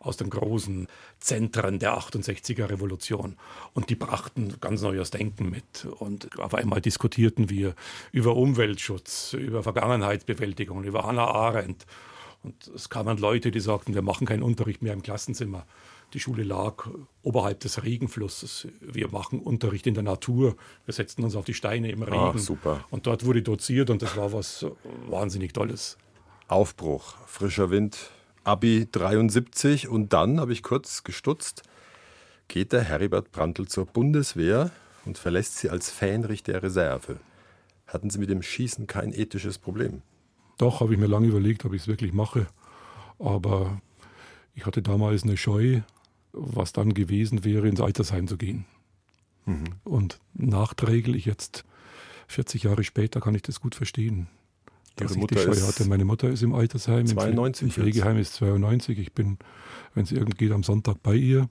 aus 0.00 0.16
den 0.16 0.30
großen 0.30 0.88
Zentren 1.18 1.78
der 1.78 1.98
68er 1.98 2.70
Revolution. 2.70 3.36
Und 3.74 3.90
die 3.90 3.96
brachten 3.96 4.54
ganz 4.62 4.80
neues 4.80 5.10
Denken 5.10 5.50
mit. 5.50 5.84
Und 5.98 6.38
auf 6.40 6.54
einmal 6.54 6.80
diskutierten 6.80 7.50
wir 7.50 7.74
über 8.12 8.34
Umweltschutz, 8.34 9.34
über 9.34 9.62
Vergangenheitsbewältigung, 9.62 10.84
über 10.84 11.04
Hannah 11.04 11.26
Arendt. 11.26 11.84
Und 12.44 12.70
es 12.74 12.90
kamen 12.90 13.16
Leute, 13.16 13.50
die 13.50 13.60
sagten, 13.60 13.94
wir 13.94 14.02
machen 14.02 14.26
keinen 14.26 14.42
Unterricht 14.42 14.82
mehr 14.82 14.92
im 14.92 15.02
Klassenzimmer. 15.02 15.66
Die 16.12 16.20
Schule 16.20 16.44
lag 16.44 16.86
oberhalb 17.22 17.60
des 17.60 17.82
Regenflusses. 17.82 18.68
Wir 18.80 19.10
machen 19.10 19.40
Unterricht 19.40 19.86
in 19.86 19.94
der 19.94 20.02
Natur. 20.02 20.54
Wir 20.84 20.94
setzten 20.94 21.24
uns 21.24 21.34
auf 21.34 21.46
die 21.46 21.54
Steine 21.54 21.90
im 21.90 22.02
Regen. 22.02 22.16
Ach, 22.16 22.38
super. 22.38 22.84
Und 22.90 23.06
dort 23.06 23.24
wurde 23.24 23.42
doziert 23.42 23.90
und 23.90 24.02
das 24.02 24.16
war 24.16 24.32
was 24.32 24.66
wahnsinnig 25.08 25.54
Tolles. 25.54 25.96
Aufbruch, 26.46 27.16
frischer 27.26 27.70
Wind, 27.70 28.10
Abi 28.44 28.86
73 28.92 29.88
und 29.88 30.12
dann 30.12 30.38
habe 30.38 30.52
ich 30.52 30.62
kurz 30.62 31.02
gestutzt, 31.02 31.62
geht 32.48 32.72
der 32.72 32.82
Heribert 32.82 33.32
Brandl 33.32 33.66
zur 33.66 33.86
Bundeswehr 33.86 34.70
und 35.06 35.16
verlässt 35.16 35.56
sie 35.56 35.70
als 35.70 35.90
Fähnrich 35.90 36.42
der 36.42 36.62
Reserve. 36.62 37.18
Hatten 37.86 38.10
Sie 38.10 38.18
mit 38.18 38.28
dem 38.28 38.42
Schießen 38.42 38.86
kein 38.86 39.12
ethisches 39.14 39.58
Problem? 39.58 40.02
Doch, 40.58 40.80
habe 40.80 40.94
ich 40.94 41.00
mir 41.00 41.06
lange 41.06 41.26
überlegt, 41.26 41.64
ob 41.64 41.72
ich 41.74 41.82
es 41.82 41.88
wirklich 41.88 42.12
mache. 42.12 42.46
Aber 43.18 43.80
ich 44.54 44.66
hatte 44.66 44.82
damals 44.82 45.24
eine 45.24 45.36
Scheu, 45.36 45.80
was 46.32 46.72
dann 46.72 46.94
gewesen 46.94 47.44
wäre, 47.44 47.68
ins 47.68 47.80
Altersheim 47.80 48.28
zu 48.28 48.36
gehen. 48.36 48.64
Mhm. 49.46 49.64
Und 49.84 50.20
nachträglich 50.34 51.26
jetzt, 51.26 51.64
40 52.28 52.64
Jahre 52.64 52.84
später, 52.84 53.20
kann 53.20 53.34
ich 53.34 53.42
das 53.42 53.60
gut 53.60 53.74
verstehen. 53.74 54.28
Ihre 55.00 55.14
Mutter 55.16 55.36
ich 55.36 55.44
die 55.44 55.54
Scheu 55.54 55.66
hatte. 55.66 55.88
Meine 55.88 56.04
Mutter 56.04 56.28
ist 56.28 56.42
im 56.42 56.54
Altersheim. 56.54 57.06
92 57.06 57.62
Im 57.62 57.70
Pflegeheim 57.70 58.18
ist 58.18 58.34
92. 58.34 58.98
Ich 58.98 59.12
bin, 59.12 59.38
wenn 59.94 60.04
es 60.04 60.12
irgend 60.12 60.38
geht, 60.38 60.52
am 60.52 60.62
Sonntag 60.62 61.02
bei 61.02 61.14
ihr. 61.14 61.48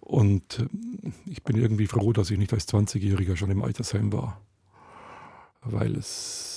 Und 0.00 0.58
äh, 0.58 1.10
ich 1.26 1.42
bin 1.42 1.56
irgendwie 1.56 1.86
froh, 1.86 2.12
dass 2.12 2.30
ich 2.30 2.38
nicht 2.38 2.52
als 2.52 2.68
20-Jähriger 2.68 3.36
schon 3.36 3.50
im 3.50 3.62
Altersheim 3.62 4.12
war. 4.12 4.40
Weil 5.62 5.96
es 5.96 6.53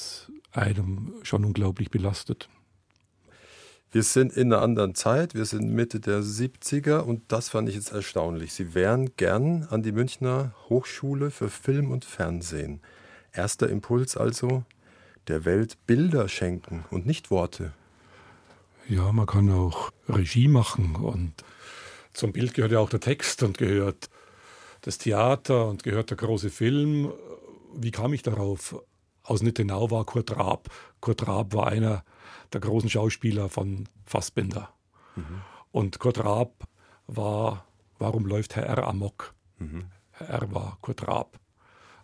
einem 0.58 1.14
schon 1.24 1.46
unglaublich 1.46 1.90
belastet. 1.90 2.50
Wir 3.92 4.04
sind 4.04 4.34
in 4.34 4.52
einer 4.52 4.62
anderen 4.62 4.96
Zeit, 4.96 5.34
wir 5.34 5.46
sind 5.46 5.72
Mitte 5.74 6.02
der 6.02 6.20
70er 6.20 7.00
und 7.00 7.32
das 7.32 7.50
fand 7.50 7.70
ich 7.70 7.76
jetzt 7.76 7.94
erstaunlich. 7.94 8.54
Sie 8.54 8.74
wären 8.74 9.16
gern 9.16 9.64
an 9.70 9.82
die 9.82 9.94
Münchner 9.94 10.54
Hochschule 10.68 11.32
für 11.32 11.50
Film 11.50 11.92
und 11.92 12.04
Fernsehen. 12.04 12.82
Erster 13.32 13.70
Impuls 13.70 14.18
also, 14.18 14.66
der 15.30 15.46
Welt 15.46 15.78
Bilder 15.88 16.28
schenken 16.28 16.84
und 16.92 17.06
nicht 17.06 17.32
Worte. 17.32 17.72
Ja, 18.90 19.12
man 19.14 19.26
kann 19.26 19.50
auch 19.52 19.92
Regie 20.10 20.48
machen 20.48 20.96
und 20.96 21.34
zum 22.14 22.34
Bild 22.34 22.54
gehört 22.54 22.72
ja 22.72 22.80
auch 22.80 22.90
der 22.90 23.00
Text 23.00 23.44
und 23.44 23.58
gehört 23.58 24.10
das 24.82 24.98
Theater 24.98 25.68
und 25.68 25.84
gehört 25.84 26.10
der 26.10 26.18
große 26.18 26.50
Film. 26.50 27.12
Wie 27.74 27.92
kam 27.92 28.14
ich 28.14 28.24
darauf? 28.24 28.82
Aus 29.28 29.42
Nittenau 29.42 29.92
war 29.92 30.06
Kurt 30.06 30.36
Raab. 30.36 30.70
Kurt 31.02 31.28
Raab 31.28 31.54
war 31.54 31.68
einer 31.68 32.04
der 32.54 32.62
großen 32.62 32.90
Schauspieler 32.90 33.50
von 33.50 33.88
Fassbinder. 34.06 34.70
Mhm. 35.16 35.42
Und 35.72 36.00
Kurt 36.00 36.24
Raab 36.24 36.68
war 37.08 37.68
Warum 38.00 38.26
läuft 38.26 38.56
Herr 38.56 38.66
R. 38.66 38.88
amok? 38.88 39.34
Mhm. 39.58 39.86
Herr 40.12 40.30
R. 40.30 40.54
war 40.54 40.78
Kurt 40.82 41.08
Raab, 41.08 41.40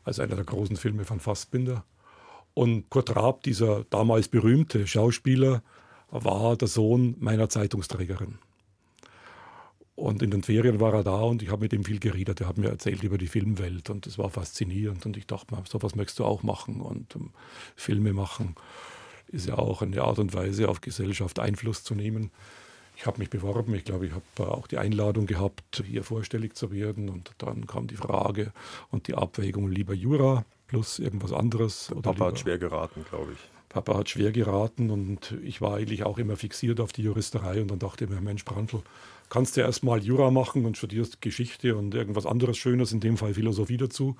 also 0.04 0.22
einer 0.22 0.36
der 0.36 0.46
großen 0.46 0.76
Filme 0.76 1.06
von 1.06 1.20
Fassbinder. 1.20 1.86
Und 2.54 2.90
Kurt 2.90 3.16
Raab, 3.16 3.44
dieser 3.44 3.84
damals 3.86 4.28
berühmte 4.28 4.86
Schauspieler, 4.88 5.64
war 6.10 6.56
der 6.56 6.68
Sohn 6.68 7.16
meiner 7.20 7.50
Zeitungsträgerin. 7.50 8.38
Und 9.96 10.24
in 10.24 10.32
den 10.32 10.42
Ferien 10.42 10.80
war 10.80 10.94
er 10.94 11.04
da 11.04 11.22
und 11.22 11.44
ich 11.44 11.50
habe 11.50 11.62
mit 11.62 11.74
ihm 11.74 11.84
viel 11.84 12.00
geredet. 12.00 12.42
Er 12.42 12.48
hat 12.48 12.58
mir 12.58 12.70
erzählt 12.70 13.04
über 13.04 13.20
die 13.20 13.28
Filmwelt 13.28 13.90
und 13.92 14.08
das 14.08 14.18
war 14.18 14.30
faszinierend. 14.30 15.06
Und 15.06 15.18
ich 15.18 15.28
dachte 15.28 15.54
mir, 15.54 15.64
sowas 15.70 15.96
möchtest 15.96 16.20
du 16.20 16.26
auch 16.26 16.42
machen 16.42 16.82
und 16.82 17.16
um, 17.16 17.32
Filme 17.76 18.14
machen 18.14 18.56
ist 19.34 19.48
ja 19.48 19.58
auch 19.58 19.82
eine 19.82 20.02
Art 20.02 20.20
und 20.20 20.34
Weise, 20.34 20.70
auf 20.70 20.82
Gesellschaft 20.82 21.40
Einfluss 21.40 21.84
zu 21.84 21.96
nehmen. 21.96 22.32
Ich 22.96 23.08
habe 23.08 23.18
mich 23.18 23.32
beworben, 23.32 23.74
ich 23.74 23.84
glaube, 23.84 24.06
ich 24.06 24.14
habe 24.14 24.52
auch 24.52 24.68
die 24.68 24.78
Einladung 24.78 25.26
gehabt, 25.26 25.84
hier 25.86 26.04
vorstellig 26.04 26.56
zu 26.56 26.72
werden. 26.72 27.10
Und 27.10 27.32
dann 27.40 27.66
kam 27.66 27.88
die 27.88 27.96
Frage 27.96 28.54
und 28.92 29.08
die 29.08 29.16
Abwägung, 29.16 29.70
lieber 29.70 29.96
Jura 29.96 30.46
plus 30.68 31.00
irgendwas 31.00 31.34
anderes. 31.34 31.92
Papa 32.04 32.28
hat 32.28 32.40
schwer 32.40 32.60
geraten, 32.60 33.04
glaube 33.10 33.34
ich. 33.34 33.40
Papa 33.70 33.98
hat 33.98 34.10
schwer 34.10 34.32
geraten 34.32 34.92
und 34.92 35.36
ich 35.44 35.60
war 35.60 35.78
eigentlich 35.78 36.04
auch 36.04 36.20
immer 36.20 36.38
fixiert 36.38 36.80
auf 36.80 36.94
die 36.94 37.02
Juristerei 37.02 37.60
und 37.60 37.72
dann 37.72 37.80
dachte 37.80 38.04
ich 38.04 38.10
mir, 38.12 38.22
Mensch, 38.22 38.46
Brandl, 38.46 38.84
kannst 39.34 39.58
du 39.58 39.62
erstmal 39.62 40.04
Jura 40.04 40.30
machen 40.30 40.64
und 40.64 40.78
studierst 40.78 41.20
Geschichte 41.20 41.76
und 41.76 41.96
irgendwas 41.96 42.28
anderes 42.28 42.56
Schönes, 42.56 42.92
in 42.92 43.00
dem 43.00 43.18
Fall 43.18 43.34
Philosophie 43.34 43.78
dazu. 43.78 44.16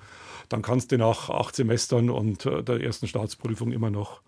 Dann 0.48 0.60
kannst 0.60 0.90
du 0.90 0.98
nach 0.98 1.30
acht 1.30 1.54
Semestern 1.54 2.10
und 2.10 2.44
äh, 2.46 2.64
der 2.64 2.82
ersten 2.82 3.06
Staatsprüfung 3.06 3.70
immer 3.70 3.90
noch 3.90 4.22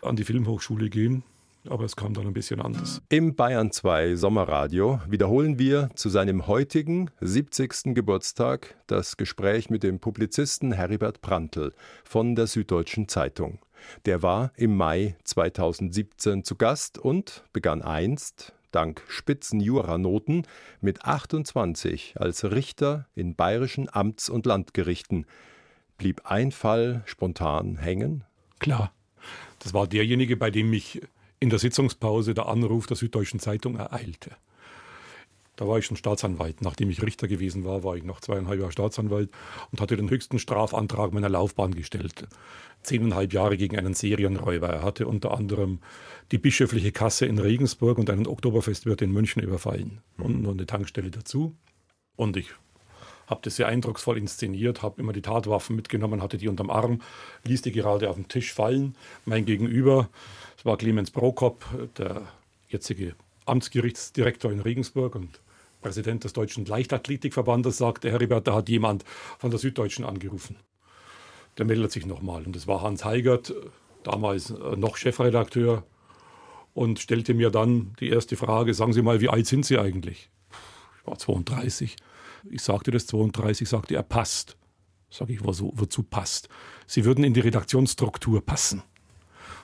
an 0.00 0.16
die 0.16 0.24
Filmhochschule 0.24 0.88
gehen 0.88 1.22
aber 1.68 1.84
es 1.84 1.96
kam 1.96 2.14
dann 2.14 2.28
ein 2.28 2.32
bisschen 2.32 2.60
anders. 2.60 3.02
Im 3.08 3.34
Bayern 3.34 3.72
2 3.72 4.14
Sommerradio 4.14 5.00
wiederholen 5.08 5.58
wir 5.58 5.90
zu 5.96 6.08
seinem 6.08 6.46
heutigen 6.46 7.10
70. 7.20 7.92
Geburtstag 7.92 8.76
das 8.86 9.16
Gespräch 9.16 9.68
mit 9.68 9.82
dem 9.82 9.98
Publizisten 9.98 10.70
Heribert 10.70 11.22
Prantl 11.22 11.72
von 12.04 12.36
der 12.36 12.46
Süddeutschen 12.46 13.08
Zeitung. 13.08 13.58
Der 14.04 14.22
war 14.22 14.52
im 14.56 14.76
Mai 14.76 15.16
2017 15.24 16.44
zu 16.44 16.54
Gast 16.54 16.98
und 16.98 17.44
begann 17.52 17.82
einst, 17.82 18.52
dank 18.76 19.02
spitzen 19.08 19.58
mit 20.82 21.04
28 21.04 22.14
als 22.16 22.44
Richter 22.44 23.06
in 23.14 23.34
bayerischen 23.34 23.88
Amts- 23.88 24.28
und 24.28 24.44
Landgerichten. 24.44 25.24
Blieb 25.96 26.26
ein 26.26 26.52
Fall 26.52 27.02
spontan 27.06 27.78
hängen? 27.78 28.22
Klar. 28.58 28.92
Das 29.60 29.72
war 29.72 29.86
derjenige, 29.86 30.36
bei 30.36 30.50
dem 30.50 30.68
mich 30.68 31.00
in 31.40 31.48
der 31.48 31.58
Sitzungspause 31.58 32.34
der 32.34 32.46
Anruf 32.46 32.86
der 32.86 32.98
Süddeutschen 32.98 33.40
Zeitung 33.40 33.76
ereilte. 33.76 34.32
Da 35.56 35.66
war 35.66 35.78
ich 35.78 35.86
schon 35.86 35.96
Staatsanwalt. 35.96 36.60
Nachdem 36.62 36.90
ich 36.90 37.02
Richter 37.02 37.28
gewesen 37.28 37.64
war, 37.64 37.82
war 37.82 37.96
ich 37.96 38.04
noch 38.04 38.20
zweieinhalb 38.20 38.60
Jahre 38.60 38.72
Staatsanwalt 38.72 39.30
und 39.72 39.80
hatte 39.80 39.96
den 39.96 40.10
höchsten 40.10 40.38
Strafantrag 40.38 41.12
meiner 41.12 41.28
Laufbahn 41.28 41.74
gestellt. 41.74 42.28
Zehneinhalb 42.82 43.32
Jahre 43.32 43.56
gegen 43.56 43.78
einen 43.78 43.94
Serienräuber. 43.94 44.68
Er 44.68 44.82
hatte 44.82 45.06
unter 45.06 45.32
anderem 45.32 45.80
die 46.30 46.38
bischöfliche 46.38 46.92
Kasse 46.92 47.26
in 47.26 47.38
Regensburg 47.38 47.98
und 47.98 48.10
einen 48.10 48.26
Oktoberfestwirt 48.26 49.02
in 49.02 49.12
München 49.12 49.42
überfallen. 49.42 50.02
Und 50.18 50.42
noch 50.42 50.52
eine 50.52 50.66
Tankstelle 50.66 51.10
dazu. 51.10 51.56
Und 52.16 52.36
ich 52.36 52.50
habe 53.26 53.40
das 53.42 53.56
sehr 53.56 53.66
eindrucksvoll 53.66 54.18
inszeniert, 54.18 54.82
habe 54.82 55.00
immer 55.00 55.12
die 55.12 55.22
Tatwaffen 55.22 55.74
mitgenommen, 55.74 56.22
hatte 56.22 56.38
die 56.38 56.48
unterm 56.48 56.70
Arm, 56.70 57.00
ließ 57.44 57.62
die 57.62 57.72
gerade 57.72 58.08
auf 58.08 58.14
den 58.14 58.28
Tisch 58.28 58.52
fallen. 58.52 58.94
Mein 59.24 59.44
Gegenüber 59.44 60.08
es 60.58 60.64
war 60.64 60.76
Clemens 60.76 61.10
Prokop, 61.10 61.64
der 61.98 62.22
jetzige 62.68 63.14
Amtsgerichtsdirektor 63.44 64.50
in 64.50 64.60
Regensburg 64.60 65.14
und 65.14 65.40
Präsident 65.80 66.24
des 66.24 66.32
Deutschen 66.32 66.64
Leichtathletikverbandes, 66.64 67.78
sagte, 67.78 68.10
Heribert, 68.10 68.46
da 68.46 68.54
hat 68.54 68.68
jemand 68.68 69.04
von 69.38 69.50
der 69.50 69.58
Süddeutschen 69.58 70.04
angerufen. 70.04 70.56
Der 71.58 71.64
meldet 71.64 71.92
sich 71.92 72.06
nochmal. 72.06 72.44
Und 72.44 72.56
das 72.56 72.66
war 72.66 72.82
Hans 72.82 73.04
Heigert, 73.04 73.54
damals 74.02 74.50
äh, 74.50 74.76
noch 74.76 74.96
Chefredakteur, 74.96 75.84
und 76.74 76.98
stellte 76.98 77.32
mir 77.32 77.50
dann 77.50 77.94
die 78.00 78.10
erste 78.10 78.36
Frage, 78.36 78.74
sagen 78.74 78.92
Sie 78.92 79.00
mal, 79.00 79.22
wie 79.22 79.30
alt 79.30 79.46
sind 79.46 79.64
Sie 79.64 79.78
eigentlich? 79.78 80.28
Ich 80.98 81.06
war 81.06 81.18
32. 81.18 81.96
Ich 82.50 82.62
sagte 82.62 82.90
das 82.90 83.06
32, 83.06 83.66
sagte 83.66 83.94
er, 83.94 84.02
passt. 84.02 84.58
Sag 85.08 85.30
ich, 85.30 85.42
wozu, 85.42 85.72
wozu 85.74 86.02
passt? 86.02 86.48
Sie 86.86 87.04
würden 87.06 87.24
in 87.24 87.32
die 87.32 87.40
Redaktionsstruktur 87.40 88.44
passen. 88.44 88.82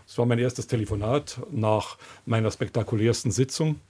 Das 0.06 0.16
war 0.16 0.24
mein 0.24 0.38
erstes 0.38 0.66
Telefonat 0.66 1.40
nach 1.50 1.98
meiner 2.24 2.50
spektakulärsten 2.50 3.30
Sitzung 3.30 3.80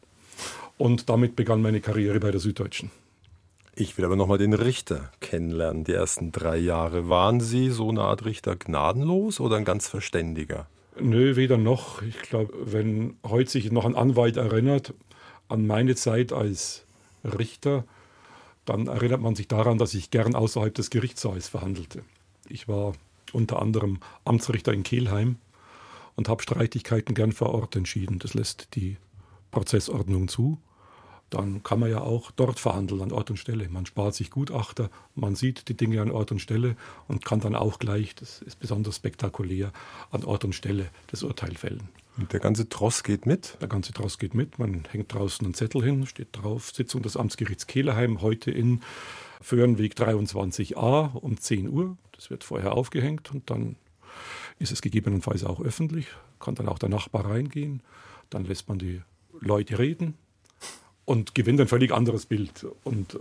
und 0.79 1.09
damit 1.09 1.37
begann 1.37 1.63
meine 1.63 1.81
Karriere 1.81 2.21
bei 2.21 2.31
der 2.31 2.41
Süddeutschen. 2.41 2.91
Ich 3.75 3.97
will 3.97 4.05
aber 4.05 4.17
nochmal 4.17 4.39
den 4.39 4.53
Richter 4.53 5.11
kennenlernen. 5.21 5.85
Die 5.85 5.93
ersten 5.93 6.31
drei 6.31 6.59
Jahre. 6.59 7.09
Waren 7.09 7.41
Sie 7.41 7.71
so 7.71 7.89
eine 7.89 8.03
Art 8.03 8.25
Richter 8.27 8.55
gnadenlos 8.55 9.41
oder 9.41 9.57
ein 9.57 9.65
ganz 9.65 9.89
Verständiger? 9.89 10.67
Nö, 11.01 11.37
weder 11.37 11.57
noch. 11.57 12.03
Ich 12.03 12.21
glaube, 12.21 12.53
wenn 12.65 13.17
heute 13.27 13.51
sich 13.51 13.73
noch 13.73 13.87
ein 13.87 13.97
Anwalt 13.97 14.37
erinnert 14.37 14.93
an 15.49 15.67
meine 15.67 15.95
Zeit 15.95 16.33
als 16.33 16.85
Richter, 17.25 17.85
dann 18.67 18.89
erinnert 18.89 19.21
man 19.21 19.35
sich 19.35 19.49
daran, 19.49 19.79
dass 19.79 19.95
ich 19.95 20.11
gern 20.11 20.35
außerhalb 20.35 20.75
des 20.75 20.91
Gerichtssaals 20.91 21.49
verhandelte. 21.49 22.03
Ich 22.49 22.69
war 22.69 22.93
unter 23.33 23.63
anderem 23.63 24.01
Amtsrichter 24.25 24.73
in 24.73 24.83
Kelheim 24.83 25.37
und 26.15 26.29
habe 26.29 26.43
Streitigkeiten 26.43 27.15
gern 27.15 27.33
vor 27.33 27.55
Ort 27.55 27.75
entschieden. 27.75 28.19
Das 28.19 28.35
lässt 28.35 28.69
die 28.75 28.99
Prozessordnung 29.53 30.27
zu. 30.27 30.59
Dann 31.31 31.63
kann 31.63 31.81
man 31.81 31.91
ja 31.91 32.01
auch 32.01 32.31
dort 32.33 32.61
verhandeln 32.61 33.01
an 33.01 33.13
Ort 33.13 33.31
und 33.31 33.39
Stelle. 33.39 33.69
Man 33.71 33.87
spart 33.87 34.15
sich 34.15 34.31
Gutachter, 34.31 34.91
man 35.15 35.35
sieht 35.35 35.69
die 35.69 35.77
Dinge 35.77 36.03
an 36.03 36.11
Ort 36.11 36.33
und 36.33 36.41
Stelle 36.41 36.77
und 37.09 37.25
kann 37.25 37.41
dann 37.41 37.55
auch 37.55 37.79
gleich, 37.79 38.15
das 38.15 38.43
ist 38.43 38.59
besonders 38.59 38.97
spektakulär, 38.97 39.73
an 40.11 40.25
Ort 40.25 40.45
und 40.45 40.55
Stelle 40.55 40.91
das 41.07 41.23
Urteil 41.23 41.55
fällen. 41.55 41.89
Und 42.19 42.35
der 42.35 42.41
ganze 42.41 42.69
Tross 42.69 43.03
geht 43.03 43.25
mit? 43.25 43.57
Der 43.63 43.69
ganze 43.69 43.95
Tross 43.95 44.19
geht 44.19 44.35
mit. 44.35 44.59
Man 44.59 44.85
hängt 44.91 45.15
draußen 45.15 45.47
einen 45.47 45.55
Zettel 45.55 45.83
hin, 45.83 46.05
steht 46.05 46.29
drauf, 46.33 46.71
Sitzung 46.71 47.01
des 47.01 47.17
Amtsgerichts 47.17 47.67
Kehleheim 47.67 48.21
heute 48.21 48.51
in 48.51 48.83
Föhrenweg 49.41 49.95
23a 49.95 51.15
um 51.15 51.39
10 51.39 51.71
Uhr. 51.71 51.97
Das 52.13 52.29
wird 52.29 52.45
vorher 52.45 52.75
aufgehängt 52.75 53.33
und 53.33 53.49
dann 53.49 53.77
ist 54.59 54.73
es 54.73 54.83
gegebenenfalls 54.83 55.45
auch 55.45 55.61
öffentlich, 55.61 56.09
kann 56.39 56.55
dann 56.55 56.69
auch 56.69 56.79
der 56.79 56.91
Nachbar 56.91 57.25
reingehen, 57.25 57.83
dann 58.31 58.45
lässt 58.45 58.69
man 58.69 58.79
die 58.79 59.01
Leute 59.43 59.79
reden 59.79 60.15
und 61.05 61.35
gewinnt 61.35 61.61
ein 61.61 61.69
völlig 61.69 61.93
anderes 61.93 62.27
Bild. 62.27 62.67
Und 62.85 63.19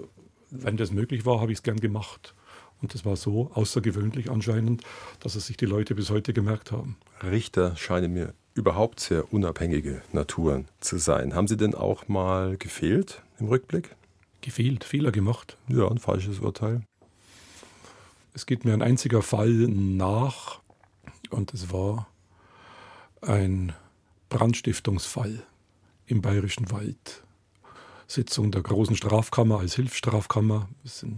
wenn 0.50 0.78
das 0.78 0.92
möglich 0.92 1.26
war, 1.26 1.42
habe 1.42 1.52
ich 1.52 1.60
es 1.60 1.64
gern 1.64 1.80
gemacht. 1.80 2.34
Und 2.82 2.94
das 2.94 3.06
war 3.06 3.16
so 3.16 3.52
außergewöhnlich 3.54 4.32
anscheinend, 4.32 4.84
dass 5.20 5.36
es 5.36 5.48
sich 5.48 5.58
die 5.58 5.66
Leute 5.66 5.94
bis 5.94 6.10
heute 6.10 6.34
gemerkt 6.34 6.72
haben. 6.72 6.98
Richter 7.24 7.76
scheinen 7.76 8.14
mir 8.14 8.34
überhaupt 8.54 9.00
sehr 9.00 9.32
unabhängige 9.34 10.02
Naturen 10.12 10.68
zu 10.80 10.98
sein. 10.98 11.36
Haben 11.36 11.48
Sie 11.48 11.58
denn 11.58 11.76
auch 11.76 12.08
mal 12.08 12.58
gefehlt 12.58 13.22
im 13.40 13.48
Rückblick? 13.48 13.96
Gefehlt, 14.42 14.84
Fehler 14.84 15.12
gemacht. 15.12 15.58
Ja, 15.68 15.88
ein 15.88 16.00
falsches 16.00 16.40
Urteil. 16.40 16.82
Es 18.34 18.46
geht 18.46 18.66
mir 18.66 18.74
ein 18.74 18.82
einziger 18.82 19.22
Fall 19.22 19.50
nach, 19.50 20.62
und 21.30 21.54
es 21.54 21.72
war 21.72 22.08
ein 23.22 23.74
Brandstiftungsfall 24.30 25.44
im 26.12 26.22
Bayerischen 26.22 26.70
Wald. 26.72 27.24
Sitzung 28.06 28.52
der 28.52 28.62
großen 28.62 28.96
Strafkammer 28.96 29.60
als 29.60 29.76
Hilfsstrafkammer. 29.76 30.68
Es 30.84 31.00
sind 31.00 31.18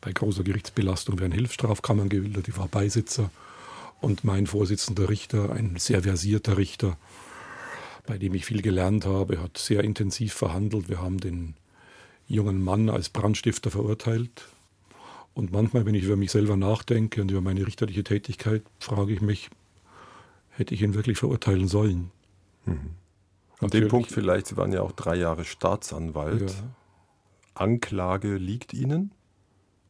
bei 0.00 0.12
großer 0.12 0.42
Gerichtsbelastung 0.42 1.18
werden 1.20 1.32
Hilfsstrafkammern 1.32 2.08
gebildet. 2.08 2.48
Ich 2.48 2.56
war 2.56 2.68
Beisitzer 2.68 3.30
und 4.00 4.24
mein 4.24 4.46
Vorsitzender 4.46 5.08
Richter, 5.08 5.52
ein 5.52 5.76
sehr 5.76 6.02
versierter 6.02 6.56
Richter, 6.56 6.96
bei 8.06 8.18
dem 8.18 8.34
ich 8.34 8.46
viel 8.46 8.62
gelernt 8.62 9.06
habe, 9.06 9.40
hat 9.40 9.58
sehr 9.58 9.84
intensiv 9.84 10.32
verhandelt. 10.32 10.88
Wir 10.88 11.00
haben 11.00 11.18
den 11.18 11.54
jungen 12.26 12.62
Mann 12.62 12.88
als 12.88 13.10
Brandstifter 13.10 13.70
verurteilt. 13.70 14.48
Und 15.34 15.52
manchmal, 15.52 15.84
wenn 15.84 15.94
ich 15.94 16.04
über 16.04 16.16
mich 16.16 16.30
selber 16.30 16.56
nachdenke 16.56 17.20
und 17.20 17.30
über 17.30 17.40
meine 17.40 17.66
richterliche 17.66 18.04
Tätigkeit, 18.04 18.62
frage 18.78 19.12
ich 19.12 19.20
mich, 19.20 19.50
hätte 20.50 20.74
ich 20.74 20.82
ihn 20.82 20.94
wirklich 20.94 21.18
verurteilen 21.18 21.68
sollen? 21.68 22.10
Mhm. 22.66 23.03
An 23.60 23.70
dem 23.70 23.88
Punkt 23.88 24.10
vielleicht, 24.10 24.46
Sie 24.46 24.56
waren 24.56 24.72
ja 24.72 24.82
auch 24.82 24.92
drei 24.92 25.16
Jahre 25.16 25.44
Staatsanwalt. 25.44 26.50
Ja. 26.50 26.56
Anklage 27.54 28.36
liegt 28.36 28.74
Ihnen? 28.74 29.12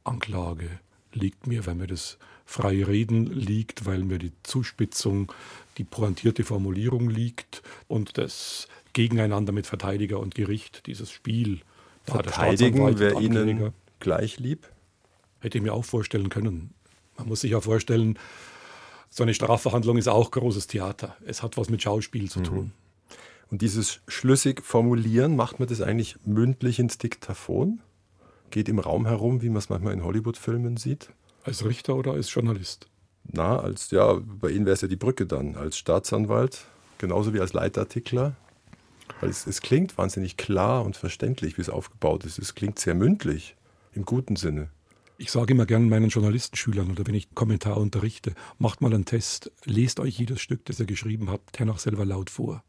Anklage 0.05 0.69
liegt 1.13 1.47
mir, 1.47 1.67
weil 1.67 1.75
mir 1.75 1.87
das 1.87 2.19
freie 2.45 2.87
Reden 2.87 3.27
liegt, 3.27 3.87
weil 3.87 4.05
mir 4.05 4.19
die 4.19 4.33
Zuspitzung, 4.43 5.33
die 5.79 5.85
pointierte 5.85 6.45
Formulierung 6.45 7.09
liegt 7.09 7.63
und 7.89 8.19
das 8.19 8.69
gegeneinander 8.93 9.53
mit 9.53 9.67
Verteidiger 9.67 10.21
und 10.21 10.35
Gericht, 10.35 10.87
dieses 10.87 11.11
Spiel. 11.11 11.61
Verteidigen 12.05 12.99
wäre 12.99 13.21
Ihnen 13.21 13.73
gleich 13.99 14.39
lieb? 14.39 14.69
Hätte 15.41 15.59
ich 15.59 15.65
mir 15.65 15.73
auch 15.73 15.85
vorstellen 15.85 16.29
können. 16.29 16.75
Man 17.17 17.29
muss 17.29 17.41
sich 17.41 17.53
ja 17.53 17.61
vorstellen, 17.61 18.19
so 19.11 19.23
eine 19.23 19.35
Strafverhandlung 19.35 19.97
ist 19.97 20.09
auch 20.09 20.31
großes 20.31 20.67
Theater. 20.67 21.17
Es 21.25 21.43
hat 21.43 21.57
was 21.57 21.71
mit 21.71 21.83
Schauspiel 21.83 22.31
zu 22.31 22.41
tun. 22.41 22.73
Und 23.51 23.63
dieses 23.63 24.01
schlüssig 24.09 24.63
formulieren, 24.63 25.37
macht 25.37 25.59
man 25.59 25.69
das 25.69 25.81
eigentlich 25.81 26.17
mündlich 26.25 26.79
ins 26.79 26.99
Diktaphon? 26.99 27.81
Geht 28.51 28.69
im 28.69 28.79
Raum 28.79 29.07
herum, 29.07 29.43
wie 29.43 29.49
man 29.49 29.59
es 29.59 29.69
manchmal 29.69 29.93
in 29.93 30.05
Hollywood-Filmen 30.05 30.77
sieht? 30.77 31.11
Als 31.45 31.65
Richter 31.65 31.97
oder 31.97 32.13
als 32.13 32.33
Journalist? 32.33 32.89
Na, 33.25 33.59
als, 33.59 33.91
ja, 33.91 34.15
bei 34.15 34.51
Ihnen 34.51 34.67
wäre 34.67 34.75
es 34.75 34.81
ja 34.81 34.89
die 34.89 34.97
Brücke 34.97 35.27
dann, 35.27 35.57
als 35.57 35.79
Staatsanwalt, 35.79 36.65
genauso 36.99 37.35
wie 37.35 37.41
als 37.41 37.53
Leitartikler. 37.53 38.37
Weil 39.21 39.31
es, 39.31 39.47
es 39.47 39.61
klingt 39.61 39.97
wahnsinnig 39.99 40.37
klar 40.37 40.85
und 40.85 40.97
verständlich, 40.97 41.57
wie 41.57 41.63
es 41.63 41.69
aufgebaut 41.69 42.25
ist. 42.25 42.39
Es 42.39 42.55
klingt 42.55 42.79
sehr 42.79 42.95
mündlich, 42.95 43.57
im 43.93 44.05
guten 44.05 44.37
Sinne. 44.37 44.71
Ich 45.17 45.31
sage 45.31 45.55
immer 45.55 45.67
gerne 45.67 45.87
meinen 45.87 46.09
Journalistenschülern 46.09 46.91
oder 46.91 47.07
wenn 47.07 47.15
ich 47.15 47.35
Kommentar 47.35 47.77
unterrichte, 47.77 48.35
macht 48.59 48.81
mal 48.81 48.93
einen 48.93 49.05
Test, 49.05 49.53
lest 49.65 50.01
euch 50.01 50.19
jedes 50.19 50.41
Stück, 50.41 50.65
das 50.65 50.81
ihr 50.81 50.87
geschrieben 50.87 51.31
habt, 51.31 51.59
hernach 51.59 51.79
selber 51.79 52.05
laut 52.05 52.31
vor. 52.31 52.65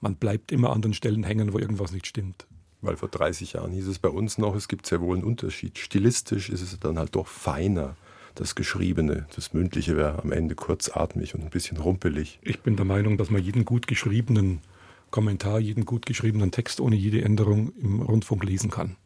Man 0.00 0.16
bleibt 0.16 0.52
immer 0.52 0.70
an 0.70 0.82
den 0.82 0.94
Stellen 0.94 1.24
hängen, 1.24 1.52
wo 1.52 1.58
irgendwas 1.58 1.92
nicht 1.92 2.06
stimmt. 2.06 2.46
Weil 2.80 2.96
vor 2.96 3.10
30 3.10 3.54
Jahren 3.54 3.72
hieß 3.72 3.86
es 3.86 3.98
bei 3.98 4.08
uns 4.08 4.38
noch, 4.38 4.54
es 4.54 4.66
gibt 4.66 4.86
sehr 4.86 5.00
wohl 5.00 5.16
einen 5.16 5.26
Unterschied. 5.26 5.78
Stilistisch 5.78 6.48
ist 6.48 6.62
es 6.62 6.78
dann 6.80 6.98
halt 6.98 7.14
doch 7.14 7.26
feiner, 7.26 7.96
das 8.34 8.54
Geschriebene. 8.54 9.26
Das 9.36 9.52
Mündliche 9.52 9.96
wäre 9.96 10.22
am 10.22 10.32
Ende 10.32 10.54
kurzatmig 10.54 11.34
und 11.34 11.42
ein 11.42 11.50
bisschen 11.50 11.76
rumpelig. 11.76 12.38
Ich 12.42 12.60
bin 12.60 12.76
der 12.76 12.86
Meinung, 12.86 13.18
dass 13.18 13.30
man 13.30 13.42
jeden 13.42 13.66
gut 13.66 13.86
geschriebenen 13.86 14.60
Kommentar, 15.10 15.58
jeden 15.58 15.84
gut 15.84 16.06
geschriebenen 16.06 16.50
Text 16.50 16.80
ohne 16.80 16.96
jede 16.96 17.22
Änderung 17.22 17.72
im 17.80 18.00
Rundfunk 18.00 18.44
lesen 18.44 18.70
kann. 18.70 18.96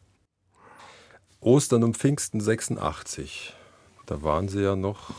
Ostern 1.41 1.83
um 1.83 1.93
Pfingsten 1.93 2.39
86. 2.39 3.53
Da 4.05 4.23
waren 4.23 4.47
Sie 4.47 4.61
ja 4.61 4.75
noch 4.75 5.13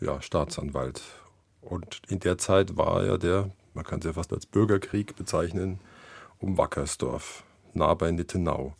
ja, 0.00 0.20
Staatsanwalt. 0.20 1.02
Und 1.60 2.02
in 2.08 2.20
der 2.20 2.38
Zeit 2.38 2.76
war 2.76 3.04
ja 3.04 3.16
der, 3.16 3.50
man 3.76 3.84
kann 3.84 4.00
es 4.00 4.06
ja 4.06 4.14
fast 4.14 4.32
als 4.32 4.46
Bürgerkrieg 4.46 5.14
bezeichnen, 5.16 5.78
um 6.38 6.58
Wackersdorf, 6.58 7.44
nah 7.74 7.94
bei 7.94 8.10
Nittenau. 8.10 8.74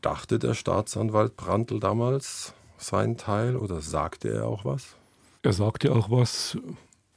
Dachte 0.00 0.38
der 0.38 0.54
Staatsanwalt 0.54 1.36
Brandl 1.36 1.80
damals 1.80 2.54
seinen 2.78 3.16
Teil 3.16 3.56
oder 3.56 3.80
sagte 3.80 4.32
er 4.32 4.46
auch 4.46 4.64
was? 4.64 4.96
Er 5.42 5.52
sagte 5.52 5.92
auch 5.92 6.10
was. 6.10 6.56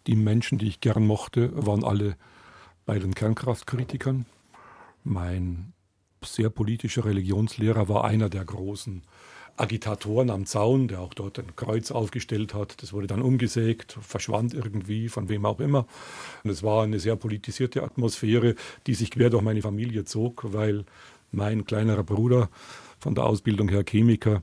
Die 0.08 0.15
Menschen, 0.15 0.58
die 0.58 0.67
ich 0.67 0.82
gern 0.82 1.06
mochte, 1.06 1.51
waren 1.54 1.84
alle 1.84 2.17
bei 2.86 2.99
den 2.99 3.15
Kernkraftkritikern. 3.15 4.25
Mein 5.04 5.73
sehr 6.23 6.49
politischer 6.49 7.06
Religionslehrer, 7.06 7.88
war 7.88 8.06
einer 8.06 8.30
der 8.30 8.43
großen 8.43 9.04
Agitatoren 9.57 10.29
am 10.29 10.45
Zaun, 10.45 10.87
der 10.87 10.99
auch 10.99 11.13
dort 11.13 11.39
ein 11.39 11.55
Kreuz 11.55 11.91
aufgestellt 11.91 12.53
hat. 12.53 12.81
Das 12.81 12.91
wurde 12.93 13.07
dann 13.07 13.21
umgesägt, 13.21 13.97
verschwand 14.01 14.53
irgendwie, 14.53 15.07
von 15.09 15.29
wem 15.29 15.45
auch 15.45 15.59
immer. 15.59 15.87
Und 16.43 16.49
es 16.49 16.63
war 16.63 16.83
eine 16.83 16.99
sehr 16.99 17.15
politisierte 17.15 17.83
Atmosphäre, 17.83 18.55
die 18.87 18.95
sich 18.95 19.11
quer 19.11 19.29
durch 19.29 19.43
meine 19.43 19.61
Familie 19.61 20.05
zog, 20.05 20.43
weil 20.53 20.85
mein 21.31 21.65
kleinerer 21.65 22.03
Bruder 22.03 22.49
von 22.99 23.15
der 23.15 23.25
Ausbildung 23.25 23.69
her 23.69 23.83
Chemiker 23.83 24.41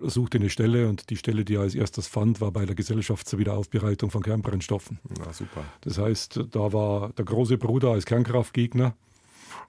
suchte 0.00 0.38
eine 0.38 0.50
Stelle 0.50 0.88
und 0.88 1.10
die 1.10 1.16
Stelle, 1.16 1.44
die 1.44 1.54
er 1.54 1.60
als 1.60 1.74
erstes 1.74 2.08
fand, 2.08 2.40
war 2.40 2.50
bei 2.50 2.64
der 2.66 2.74
Gesellschaft 2.74 3.28
zur 3.28 3.38
Wiederaufbereitung 3.38 4.10
von 4.10 4.22
Kernbrennstoffen. 4.22 4.98
Na, 5.18 5.32
super. 5.32 5.64
Das 5.82 5.98
heißt, 5.98 6.40
da 6.50 6.72
war 6.72 7.10
der 7.10 7.24
große 7.24 7.58
Bruder 7.58 7.90
als 7.90 8.06
Kernkraftgegner 8.06 8.94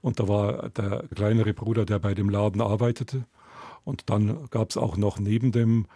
und 0.02 0.20
da 0.20 0.28
war 0.28 0.70
der 0.70 1.04
kleinere 1.14 1.54
Bruder, 1.54 1.86
der 1.86 2.00
bei 2.00 2.14
dem 2.14 2.30
Laden 2.30 2.62
arbeitete. 2.62 3.26
Und 3.86 4.10
dann 4.10 4.50
gab 4.50 4.70
es 4.70 4.78
auch 4.78 4.98
noch 4.98 5.20
neben 5.20 5.52
dem 5.52 5.88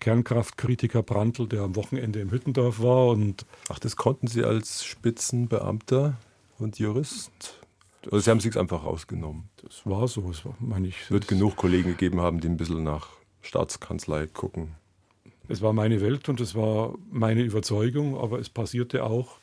Kernkraftkritiker 0.00 1.02
Brandl, 1.02 1.48
der 1.48 1.62
am 1.62 1.76
Wochenende 1.76 2.20
im 2.20 2.30
Hüttendorf 2.30 2.82
war. 2.82 3.08
Und 3.08 3.46
Ach, 3.68 3.78
das 3.78 3.96
konnten 3.96 4.26
Sie 4.26 4.44
als 4.44 4.84
Spitzenbeamter 4.84 6.16
und 6.58 6.78
Jurist? 6.78 7.60
Also 8.06 8.18
Sie 8.18 8.30
haben 8.30 8.38
es 8.38 8.44
sich 8.44 8.58
einfach 8.58 8.84
rausgenommen. 8.84 9.48
Das 9.62 9.82
war 9.86 10.08
so. 10.08 10.28
Es 10.30 10.44
war, 10.44 10.54
meine 10.58 10.88
ich, 10.88 11.10
wird 11.10 11.28
genug 11.28 11.56
Kollegen 11.56 11.90
gegeben 11.90 12.20
haben, 12.20 12.40
die 12.40 12.48
ein 12.48 12.56
bisschen 12.56 12.82
nach 12.82 13.08
Staatskanzlei 13.40 14.26
gucken. 14.26 14.74
Es 15.48 15.60
war 15.62 15.72
meine 15.72 16.00
Welt 16.00 16.28
und 16.28 16.40
es 16.40 16.54
war 16.54 16.94
meine 17.10 17.42
Überzeugung, 17.42 18.18
aber 18.18 18.38
es 18.38 18.48
passierte 18.48 19.04
auch, 19.04 19.38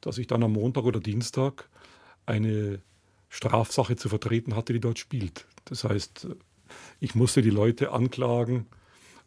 dass 0.00 0.18
ich 0.18 0.26
dann 0.26 0.42
am 0.42 0.52
Montag 0.52 0.84
oder 0.84 1.00
Dienstag 1.00 1.68
eine 2.26 2.80
Strafsache 3.28 3.96
zu 3.96 4.08
vertreten 4.08 4.56
hatte, 4.56 4.72
die 4.72 4.80
dort 4.80 4.98
spielt. 4.98 5.46
Das 5.64 5.84
heißt, 5.84 6.28
ich 7.00 7.14
musste 7.14 7.42
die 7.42 7.50
Leute 7.50 7.92
anklagen 7.92 8.66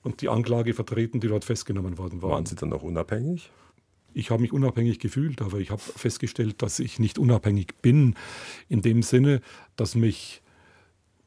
und 0.04 0.22
die 0.22 0.30
Anklage 0.30 0.74
vertreten, 0.74 1.20
die 1.20 1.28
dort 1.28 1.46
festgenommen 1.46 1.98
worden 1.98 2.22
waren. 2.22 2.32
Waren 2.32 2.46
Sie 2.46 2.56
dann 2.56 2.74
auch 2.74 2.84
unabhängig? 2.84 3.50
Ich 4.14 4.32
habe 4.32 4.42
mich 4.42 4.52
unabhängig 4.52 5.00
gefühlt, 5.00 5.42
aber 5.42 5.60
ich 5.60 5.70
habe 5.70 5.82
festgestellt, 5.82 6.62
dass 6.62 6.80
ich 6.80 6.98
nicht 6.98 7.20
unabhängig 7.20 7.76
bin, 7.82 8.16
in 8.70 8.82
dem 8.82 9.04
Sinne, 9.04 9.42
dass 9.76 9.96
mich 9.96 10.42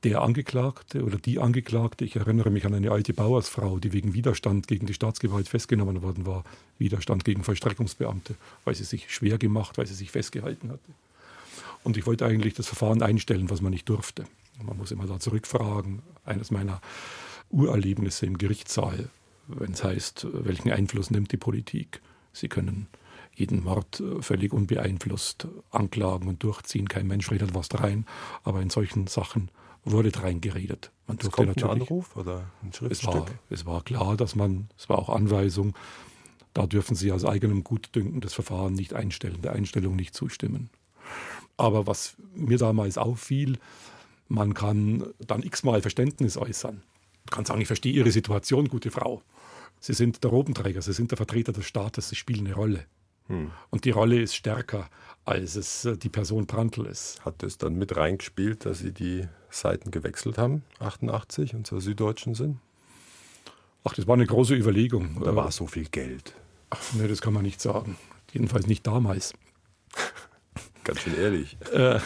der 0.03 0.23
Angeklagte 0.23 1.05
oder 1.05 1.19
die 1.19 1.39
Angeklagte, 1.39 2.05
ich 2.05 2.17
erinnere 2.17 2.51
mich 2.51 2.65
an 2.65 2.75
eine 2.75 2.91
alte 2.91 3.13
Bauersfrau, 3.13 3.79
die 3.79 3.93
wegen 3.93 4.15
Widerstand 4.15 4.67
gegen 4.67 4.87
die 4.87 4.95
Staatsgewalt 4.95 5.49
festgenommen 5.49 6.03
worden 6.03 6.25
war, 6.25 6.45
Widerstand 6.79 7.25
gegen 7.25 7.45
Vollstreckungsbeamte, 7.45 8.35
weil 8.65 8.75
sie 8.75 8.85
sich 8.85 9.13
schwer 9.15 9.37
gemacht, 9.37 9.77
weil 9.77 9.87
sie 9.87 9.95
sich 9.95 10.11
festgehalten 10.11 10.71
hatte. 10.71 10.91
Und 11.85 11.97
ich 11.97 12.07
wollte 12.07 12.25
eigentlich 12.27 12.55
das 12.55 12.67
Verfahren 12.67 13.03
einstellen, 13.03 13.51
was 13.51 13.61
man 13.61 13.73
nicht 13.73 13.89
durfte. 13.89 14.25
Man 14.63 14.79
muss 14.79 14.91
immer 14.91 15.07
da 15.07 15.19
zurückfragen. 15.19 16.03
Eines 16.25 16.51
meiner 16.51 16.81
Urerlebnisse 17.51 18.27
im 18.27 18.39
Gerichtssaal, 18.39 19.09
wenn 19.49 19.73
es 19.73 19.83
heißt, 19.83 20.27
welchen 20.33 20.71
Einfluss 20.71 21.11
nimmt 21.11 21.33
die 21.33 21.37
Politik. 21.37 22.01
Sie 22.33 22.49
können 22.49 22.87
jeden 23.35 23.65
Mord 23.65 24.01
äh, 24.01 24.23
völlig 24.23 24.53
unbeeinflusst 24.53 25.49
anklagen 25.71 26.29
und 26.29 26.43
durchziehen. 26.43 26.89
Kein 26.89 27.07
Mensch 27.07 27.31
redet 27.31 27.55
was 27.55 27.69
rein. 27.75 28.07
Aber 28.45 28.61
in 28.61 28.71
solchen 28.71 29.07
Sachen 29.07 29.51
wurde 29.85 30.13
reingeredet. 30.21 30.91
Man 31.07 31.17
es 31.17 31.25
durfte 31.25 31.47
natürlich, 31.47 31.65
ein 31.65 31.81
Anruf 31.81 32.17
oder 32.17 32.51
ein 32.63 32.73
Schriftstück? 32.73 33.13
Es 33.15 33.17
war, 33.17 33.27
es 33.51 33.67
war 33.67 33.83
klar, 33.83 34.17
dass 34.17 34.37
man, 34.37 34.69
es 34.77 34.89
war 34.89 34.99
auch 34.99 35.09
Anweisung, 35.09 35.75
da 36.53 36.67
dürfen 36.67 36.95
Sie 36.97 37.13
aus 37.13 37.25
eigenem 37.25 37.65
Gutdünken 37.65 38.21
das 38.21 38.35
Verfahren 38.35 38.75
nicht 38.75 38.93
einstellen, 38.93 39.41
der 39.43 39.53
Einstellung 39.53 39.97
nicht 39.97 40.15
zustimmen. 40.15 40.69
Aber 41.57 41.87
was 41.87 42.17
mir 42.35 42.59
damals 42.59 42.99
auffiel, 42.99 43.59
man 44.31 44.55
kann 44.55 45.05
dann 45.19 45.43
x-mal 45.43 45.83
Verständnis 45.83 46.37
äußern. 46.37 46.77
Man 46.77 47.31
kann 47.31 47.45
sagen, 47.45 47.61
ich 47.61 47.67
verstehe 47.67 47.93
Ihre 47.93 48.13
Situation, 48.13 48.69
gute 48.69 48.91
Frau. 48.91 49.23
Sie 49.81 49.93
sind 49.93 50.23
der 50.23 50.31
Robenträger, 50.31 50.81
Sie 50.83 50.93
sind 50.93 51.11
der 51.11 51.17
Vertreter 51.17 51.53
des 51.53 51.67
Staates, 51.67 52.09
Sie 52.09 52.17
spielen 52.17 52.47
eine 52.47 52.55
Rolle. 52.55 52.87
Hm. 53.27 53.51
Und 53.71 53.85
die 53.85 53.91
Rolle 53.91 54.21
ist 54.21 54.37
stärker, 54.37 54.89
als 55.25 55.57
es 55.57 55.85
äh, 55.85 55.97
die 55.97 56.09
Person 56.09 56.47
Brandl 56.47 56.87
ist. 56.87 57.25
Hat 57.25 57.43
es 57.43 57.59
dann 57.59 57.75
mit 57.75 57.97
reingespielt, 57.97 58.67
dass 58.67 58.79
Sie 58.79 58.93
die 58.93 59.27
Seiten 59.51 59.91
gewechselt 59.91 60.39
haben, 60.39 60.63
88 60.79 61.55
und 61.55 61.67
zur 61.67 61.81
Süddeutschen 61.81 62.35
sind? 62.35 62.59
Ach, 63.83 63.95
das 63.95 64.07
war 64.07 64.15
eine 64.15 64.27
große 64.27 64.55
Überlegung. 64.55 65.17
Oder 65.17 65.35
war 65.35 65.51
so 65.51 65.67
viel 65.67 65.87
Geld? 65.87 66.35
Ach, 66.71 66.81
nee, 66.93 67.09
das 67.09 67.21
kann 67.21 67.33
man 67.33 67.43
nicht 67.43 67.61
sagen. 67.61 67.97
Jedenfalls 68.33 68.69
nicht 68.69 68.87
damals. 68.87 69.35
Ganz 70.85 71.01
schön 71.01 71.19
ehrlich. 71.19 71.57
Äh, 71.73 71.99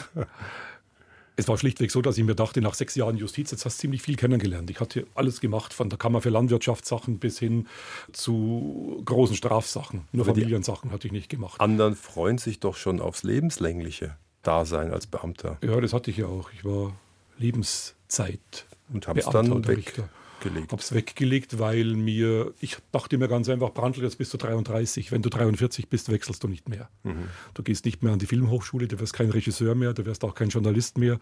es 1.36 1.48
war 1.48 1.58
schlichtweg 1.58 1.90
so, 1.90 2.00
dass 2.00 2.16
ich 2.16 2.24
mir 2.24 2.34
dachte, 2.34 2.60
nach 2.60 2.74
sechs 2.74 2.94
Jahren 2.94 3.16
Justiz, 3.16 3.50
jetzt 3.50 3.64
hast 3.64 3.78
du 3.78 3.80
ziemlich 3.82 4.02
viel 4.02 4.16
kennengelernt. 4.16 4.70
Ich 4.70 4.80
hatte 4.80 5.06
alles 5.14 5.40
gemacht, 5.40 5.74
von 5.74 5.88
der 5.88 5.98
Kammer 5.98 6.20
für 6.20 6.30
Landwirtschaftssachen 6.30 7.18
bis 7.18 7.38
hin 7.38 7.66
zu 8.12 9.02
großen 9.04 9.36
Strafsachen. 9.36 10.02
Nur 10.12 10.26
Aber 10.26 10.34
Familiensachen 10.34 10.92
hatte 10.92 11.06
ich 11.06 11.12
nicht 11.12 11.28
gemacht. 11.28 11.60
Anderen 11.60 11.96
freuen 11.96 12.38
sich 12.38 12.60
doch 12.60 12.76
schon 12.76 13.00
aufs 13.00 13.22
lebenslängliche 13.22 14.16
Dasein 14.42 14.92
als 14.92 15.06
Beamter. 15.06 15.58
Ja, 15.62 15.80
das 15.80 15.92
hatte 15.92 16.10
ich 16.10 16.18
ja 16.18 16.26
auch. 16.26 16.50
Ich 16.52 16.64
war 16.64 16.92
Lebenszeit. 17.38 18.66
Und 18.92 19.08
haben 19.08 19.18
es 19.18 19.26
dann 19.26 19.66
weg. 19.66 19.78
Richter 19.78 20.08
weggelegt? 20.44 20.72
Habe 20.72 20.82
es 20.82 20.92
weggelegt, 20.92 21.58
weil 21.58 21.94
mir, 21.94 22.52
ich 22.60 22.76
dachte 22.92 23.18
mir 23.18 23.28
ganz 23.28 23.48
einfach, 23.48 23.72
Brandl, 23.72 24.02
jetzt 24.02 24.18
bist 24.18 24.32
du 24.32 24.38
33. 24.38 25.12
Wenn 25.12 25.22
du 25.22 25.28
43 25.28 25.88
bist, 25.88 26.10
wechselst 26.10 26.42
du 26.42 26.48
nicht 26.48 26.68
mehr. 26.68 26.88
Mhm. 27.02 27.28
Du 27.54 27.62
gehst 27.62 27.84
nicht 27.84 28.02
mehr 28.02 28.12
an 28.12 28.18
die 28.18 28.26
Filmhochschule, 28.26 28.88
du 28.88 28.98
wirst 29.00 29.12
kein 29.12 29.30
Regisseur 29.30 29.74
mehr, 29.74 29.94
du 29.94 30.06
wirst 30.06 30.24
auch 30.24 30.34
kein 30.34 30.48
Journalist 30.48 30.98
mehr. 30.98 31.18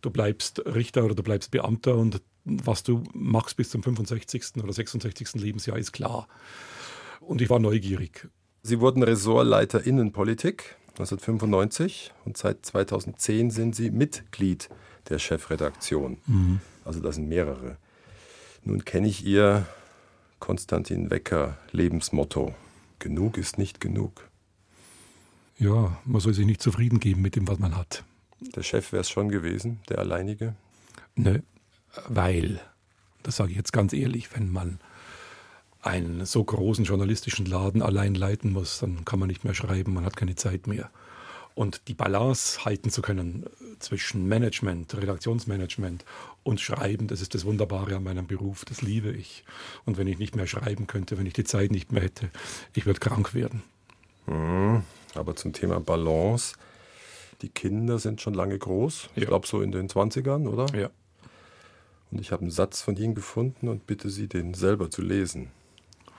Du 0.00 0.10
bleibst 0.10 0.62
Richter 0.66 1.04
oder 1.04 1.14
du 1.14 1.22
bleibst 1.22 1.50
Beamter 1.50 1.96
und 1.96 2.20
was 2.44 2.82
du 2.82 3.04
machst 3.12 3.56
bis 3.56 3.70
zum 3.70 3.82
65. 3.82 4.62
oder 4.62 4.72
66. 4.72 5.34
Lebensjahr 5.34 5.78
ist 5.78 5.92
klar. 5.92 6.28
Und 7.20 7.40
ich 7.40 7.50
war 7.50 7.58
neugierig. 7.58 8.28
Sie 8.62 8.80
wurden 8.80 9.02
Ressortleiter 9.02 9.84
Innenpolitik 9.84 10.76
1995 10.90 12.12
und 12.24 12.36
seit 12.36 12.66
2010 12.66 13.50
sind 13.50 13.74
Sie 13.74 13.90
Mitglied 13.90 14.68
der 15.08 15.18
Chefredaktion. 15.18 16.18
Mhm. 16.26 16.60
Also 16.84 17.00
das 17.00 17.16
sind 17.16 17.28
mehrere. 17.28 17.76
Nun 18.64 18.84
kenne 18.84 19.08
ich 19.08 19.24
Ihr 19.24 19.66
Konstantin 20.38 21.10
Wecker 21.10 21.56
Lebensmotto. 21.72 22.54
Genug 22.98 23.36
ist 23.36 23.58
nicht 23.58 23.80
genug. 23.80 24.28
Ja, 25.58 25.98
man 26.04 26.20
soll 26.20 26.34
sich 26.34 26.46
nicht 26.46 26.62
zufrieden 26.62 27.00
geben 27.00 27.22
mit 27.22 27.36
dem, 27.36 27.48
was 27.48 27.58
man 27.58 27.76
hat. 27.76 28.04
Der 28.40 28.62
Chef 28.62 28.92
wäre 28.92 29.00
es 29.00 29.10
schon 29.10 29.28
gewesen, 29.28 29.80
der 29.88 29.98
alleinige? 29.98 30.54
Ne, 31.14 31.42
weil, 32.08 32.60
das 33.22 33.36
sage 33.36 33.50
ich 33.50 33.56
jetzt 33.56 33.72
ganz 33.72 33.92
ehrlich, 33.92 34.34
wenn 34.34 34.50
man 34.50 34.80
einen 35.82 36.24
so 36.24 36.42
großen 36.42 36.84
journalistischen 36.84 37.46
Laden 37.46 37.82
allein 37.82 38.14
leiten 38.14 38.52
muss, 38.52 38.78
dann 38.78 39.04
kann 39.04 39.18
man 39.18 39.28
nicht 39.28 39.44
mehr 39.44 39.54
schreiben, 39.54 39.94
man 39.94 40.04
hat 40.04 40.16
keine 40.16 40.36
Zeit 40.36 40.66
mehr. 40.66 40.90
Und 41.54 41.88
die 41.88 41.94
Balance 41.94 42.64
halten 42.64 42.90
zu 42.90 43.02
können 43.02 43.46
zwischen 43.78 44.26
Management, 44.26 44.96
Redaktionsmanagement 44.96 46.04
und 46.42 46.60
Schreiben, 46.60 47.08
das 47.08 47.20
ist 47.20 47.34
das 47.34 47.44
Wunderbare 47.44 47.96
an 47.96 48.04
meinem 48.04 48.26
Beruf, 48.26 48.64
das 48.64 48.82
liebe 48.82 49.10
ich. 49.10 49.44
Und 49.84 49.98
wenn 49.98 50.06
ich 50.06 50.18
nicht 50.18 50.34
mehr 50.34 50.46
schreiben 50.46 50.86
könnte, 50.86 51.18
wenn 51.18 51.26
ich 51.26 51.34
die 51.34 51.44
Zeit 51.44 51.70
nicht 51.70 51.92
mehr 51.92 52.02
hätte, 52.02 52.30
ich 52.74 52.86
würde 52.86 53.00
krank 53.00 53.34
werden. 53.34 53.62
Mhm. 54.26 54.82
Aber 55.14 55.36
zum 55.36 55.52
Thema 55.52 55.80
Balance, 55.80 56.54
die 57.42 57.48
Kinder 57.48 57.98
sind 57.98 58.20
schon 58.20 58.34
lange 58.34 58.58
groß, 58.58 59.10
ich 59.14 59.26
glaube 59.26 59.46
so 59.46 59.60
in 59.60 59.72
den 59.72 59.88
20ern, 59.88 60.48
oder? 60.48 60.66
Ja. 60.78 60.90
Und 62.10 62.20
ich 62.20 62.30
habe 62.30 62.42
einen 62.42 62.50
Satz 62.50 62.82
von 62.82 62.96
Ihnen 62.96 63.14
gefunden 63.14 63.68
und 63.68 63.86
bitte 63.86 64.10
Sie, 64.10 64.26
den 64.26 64.54
selber 64.54 64.90
zu 64.90 65.02
lesen. 65.02 65.50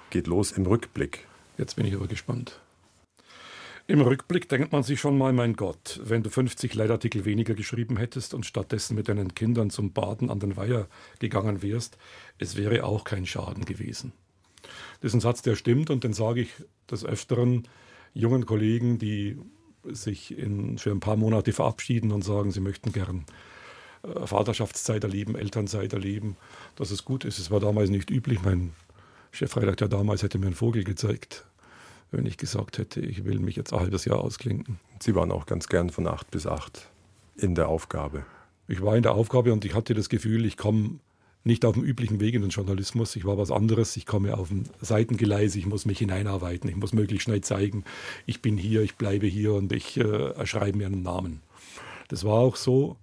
Geht 0.10 0.28
los 0.28 0.52
im 0.52 0.66
Rückblick. 0.66 1.28
Jetzt 1.58 1.76
bin 1.76 1.86
ich 1.86 1.94
aber 1.94 2.08
gespannt. 2.08 2.60
Im 3.86 4.00
Rückblick 4.00 4.48
denkt 4.48 4.72
man 4.72 4.82
sich 4.84 5.02
schon 5.02 5.18
mal, 5.18 5.34
mein 5.34 5.58
Gott, 5.58 6.00
wenn 6.06 6.24
du 6.24 6.30
50 6.30 6.74
Leitartikel 6.74 7.26
weniger 7.26 7.54
geschrieben 7.54 7.98
hättest 7.98 8.34
und 8.34 8.46
stattdessen 8.46 8.96
mit 8.96 9.10
deinen 9.10 9.36
Kindern 9.36 9.70
zum 9.70 9.92
Baden 9.92 10.30
an 10.30 10.40
den 10.40 10.56
Weiher 10.56 10.88
gegangen 11.20 11.62
wärst, 11.62 11.98
es 12.38 12.56
wäre 12.56 12.86
auch 12.86 13.04
kein 13.04 13.26
Schaden 13.26 13.66
gewesen. 13.66 14.14
Das 15.02 15.10
ist 15.10 15.16
ein 15.16 15.20
Satz, 15.20 15.42
der 15.42 15.58
stimmt 15.58 15.90
und 15.90 16.06
den 16.06 16.14
sage 16.14 16.42
ich 16.42 16.54
des 16.90 17.04
Öfteren 17.04 17.68
jungen 18.14 18.46
Kollegen, 18.46 19.00
die 19.00 19.38
sich 19.84 20.38
in, 20.38 20.78
für 20.78 20.92
ein 20.92 21.02
paar 21.02 21.18
Monate 21.18 21.52
verabschieden 21.52 22.14
und 22.14 22.22
sagen, 22.22 22.52
sie 22.52 22.62
möchten 22.62 22.94
gern 22.94 23.26
äh, 24.04 24.26
Vaterschaftszeit 24.26 25.04
erleben, 25.04 25.36
Elternzeit 25.36 25.92
erleben, 25.92 26.38
dass 26.78 26.90
es 26.90 27.04
gut 27.04 27.26
ist. 27.26 27.38
Es 27.38 27.52
war 27.52 27.60
damals 27.60 27.90
nicht 27.90 28.10
üblich. 28.10 28.42
Mein 28.44 28.72
Chefredakteur 29.32 29.90
damals 29.90 30.24
hätte 30.24 30.40
mir 30.40 30.46
einen 30.46 30.56
Vogel 30.56 30.86
gezeigt 30.86 31.46
wenn 32.14 32.26
ich 32.26 32.38
gesagt 32.38 32.78
hätte, 32.78 33.02
ich 33.02 33.26
will 33.26 33.40
mich 33.40 33.56
jetzt 33.56 33.74
ein 33.74 33.80
halbes 33.80 34.06
Jahr 34.06 34.20
ausklinken. 34.20 34.80
Sie 35.00 35.16
waren 35.16 35.32
auch 35.32 35.46
ganz 35.46 35.68
gern 35.68 35.90
von 35.90 36.08
acht 36.08 36.30
bis 36.32 36.48
acht 36.48 36.90
in 37.36 37.56
der 37.56 37.68
Aufgabe. 37.68 38.26
Ich 38.68 38.82
war 38.82 38.96
in 38.96 39.04
der 39.04 39.14
Aufgabe 39.14 39.52
und 39.52 39.66
ich 39.66 39.74
hatte 39.74 39.94
das 39.94 40.10
Gefühl, 40.10 40.46
ich 40.46 40.56
komme 40.56 41.00
nicht 41.44 41.66
auf 41.66 41.74
dem 41.74 41.84
üblichen 41.84 42.20
Weg 42.20 42.36
in 42.36 42.42
den 42.42 42.52
Journalismus. 42.52 43.16
Ich 43.16 43.26
war 43.26 43.38
was 43.38 43.52
anderes. 43.52 43.98
Ich 43.98 44.06
komme 44.06 44.38
auf 44.38 44.50
ein 44.50 44.70
Seitengeleis. 44.80 45.56
Ich 45.56 45.66
muss 45.66 45.86
mich 45.86 46.00
hineinarbeiten. 46.00 46.70
Ich 46.70 46.78
muss 46.78 46.94
möglichst 46.94 47.26
schnell 47.26 47.42
zeigen, 47.42 47.84
ich 48.26 48.42
bin 48.42 48.58
hier, 48.58 48.82
ich 48.82 48.96
bleibe 48.96 49.28
hier 49.28 49.54
und 49.54 49.74
ich 49.74 49.98
äh, 49.98 50.32
erschreibe 50.32 50.78
mir 50.78 50.88
einen 50.88 51.04
Namen. 51.04 51.42
Das 52.08 52.24
war 52.24 52.36
auch 52.36 52.56
so. 52.56 52.96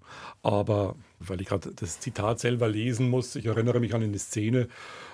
Aber 0.42 0.94
weil 1.18 1.40
ich 1.40 1.49
gerade 1.49 1.73
das 1.75 2.01
Zitat 2.01 2.40
selber 2.40 2.68
lesen 2.68 3.11
muss, 3.11 3.37
ich 3.37 3.46
erinnere 3.46 3.81
mich 3.81 3.94
an 3.94 4.03
eine 4.03 4.18
Szene, 4.18 4.68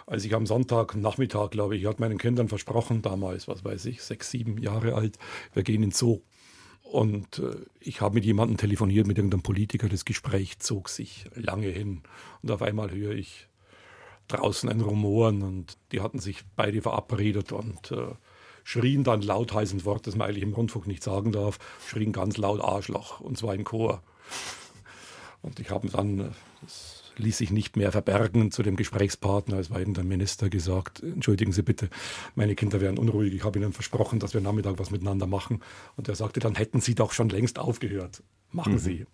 als 0.07 0.25
ich 0.25 0.35
am 0.35 0.47
Sonntagnachmittag, 0.47 1.51
glaube 1.51 1.77
ich, 1.77 1.87
hat 1.87 2.01
meinen 2.01 2.19
Kindern 2.19 2.49
versprochen, 2.49 3.03
damals, 3.03 3.49
was 3.49 3.65
weiß 3.65 3.87
ich, 3.87 4.03
sechs, 4.03 4.31
sieben 4.31 4.59
Jahre 4.59 4.95
alt, 4.95 5.19
wir 5.53 5.65
gehen 5.65 5.83
ins 5.83 5.99
Zoo. 5.99 6.21
Und 6.83 7.41
äh, 7.41 7.57
ich 7.81 8.01
habe 8.01 8.15
mit 8.15 8.25
jemandem 8.25 8.57
telefoniert, 8.57 9.09
mit 9.09 9.19
irgendeinem 9.19 9.43
Politiker. 9.43 9.89
Das 9.89 10.05
Gespräch 10.05 10.61
zog 10.61 10.89
sich 10.89 11.25
lange 11.35 11.69
hin. 11.69 12.03
Und 12.43 12.51
auf 12.53 12.63
einmal 12.63 12.93
höre 12.93 13.13
ich 13.13 13.49
draußen 14.29 14.69
ein 14.69 14.81
Rumoren 14.81 15.43
und 15.43 15.77
die 15.93 16.01
hatten 16.01 16.21
sich 16.21 16.45
beide 16.55 16.83
verabredet 16.83 17.53
und 17.53 17.91
äh, 17.93 18.15
schrien 18.65 19.05
dann 19.05 19.23
laut 19.23 19.53
heißen 19.53 19.85
Wort, 19.85 20.07
das 20.07 20.17
man 20.17 20.29
eigentlich 20.29 20.43
im 20.43 20.55
Rundfunk 20.55 20.87
nicht 20.87 21.03
sagen 21.03 21.33
darf, 21.33 21.59
schrien 21.87 22.13
ganz 22.13 22.37
laut 22.37 22.61
Arschloch 22.61 23.21
und 23.21 23.39
zwar 23.39 23.55
in 23.55 23.65
Chor. 23.65 24.03
Und 25.43 25.61
ich 25.61 25.71
habe 25.71 25.89
dann, 25.89 26.21
äh, 26.21 26.31
das 26.63 27.06
ließ 27.19 27.39
sich 27.39 27.51
nicht 27.51 27.77
mehr 27.77 27.93
verbergen 27.93 28.51
zu 28.51 28.63
dem 28.63 28.77
Gesprächspartner. 28.77 29.59
Es 29.59 29.71
war 29.71 29.81
eben 29.81 29.95
der 29.95 30.05
Minister 30.05 30.49
gesagt, 30.49 31.03
entschuldigen 31.03 31.53
Sie 31.53 31.63
bitte, 31.63 31.89
meine 32.35 32.55
Kinder 32.55 32.81
wären 32.81 32.99
unruhig. 32.99 33.35
Ich 33.35 33.45
habe 33.45 33.59
Ihnen 33.59 33.73
versprochen, 33.73 34.19
dass 34.19 34.35
wir 34.35 34.41
Nachmittag 34.41 34.79
was 34.79 34.91
miteinander 34.91 35.27
machen. 35.27 35.63
Und 35.97 36.09
er 36.09 36.15
sagte, 36.15 36.41
dann 36.41 36.55
hätten 36.55 36.81
Sie 36.81 36.95
doch 36.95 37.13
schon 37.13 37.29
längst 37.29 37.59
aufgehört. 37.59 38.23
Machen 38.53 38.75
mhm. 38.75 38.79
Sie. 38.79 39.07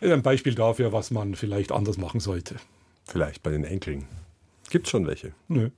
Ein 0.00 0.22
Beispiel 0.22 0.54
dafür, 0.54 0.92
was 0.92 1.10
man 1.10 1.34
vielleicht 1.34 1.72
anders 1.72 1.98
machen 1.98 2.20
sollte. 2.20 2.56
Vielleicht 3.04 3.42
bei 3.42 3.50
den 3.50 3.64
Enkeln. 3.64 4.06
Gibt 4.70 4.86
es 4.86 4.90
schon 4.90 5.06
welche? 5.06 5.32
Nö. 5.48 5.70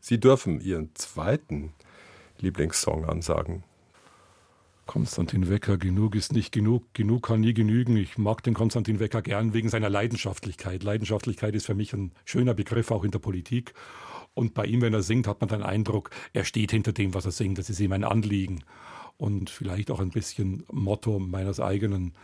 Sie 0.00 0.18
dürfen 0.18 0.60
Ihren 0.60 0.94
zweiten 0.94 1.72
Lieblingssong 2.38 3.04
ansagen. 3.04 3.64
Konstantin 4.86 5.48
Wecker, 5.48 5.78
genug 5.78 6.14
ist 6.14 6.32
nicht 6.32 6.52
genug, 6.52 6.92
genug 6.92 7.26
kann 7.26 7.40
nie 7.40 7.54
genügen. 7.54 7.96
Ich 7.96 8.18
mag 8.18 8.42
den 8.42 8.54
Konstantin 8.54 8.98
Wecker 8.98 9.22
gern 9.22 9.54
wegen 9.54 9.68
seiner 9.68 9.88
Leidenschaftlichkeit. 9.88 10.82
Leidenschaftlichkeit 10.82 11.54
ist 11.54 11.66
für 11.66 11.74
mich 11.74 11.92
ein 11.92 12.12
schöner 12.24 12.54
Begriff 12.54 12.90
auch 12.90 13.04
in 13.04 13.10
der 13.10 13.20
Politik. 13.20 13.74
Und 14.34 14.54
bei 14.54 14.64
ihm, 14.64 14.80
wenn 14.80 14.94
er 14.94 15.02
singt, 15.02 15.26
hat 15.26 15.40
man 15.40 15.48
den 15.48 15.62
Eindruck, 15.62 16.10
er 16.32 16.44
steht 16.44 16.72
hinter 16.72 16.92
dem, 16.92 17.14
was 17.14 17.24
er 17.24 17.32
singt. 17.32 17.58
Das 17.58 17.70
ist 17.70 17.80
ihm 17.80 17.92
ein 17.92 18.04
Anliegen. 18.04 18.64
Und 19.18 19.50
vielleicht 19.50 19.90
auch 19.90 20.00
ein 20.00 20.10
bisschen 20.10 20.64
Motto 20.72 21.18
meines 21.18 21.60
eigenen 21.60 22.14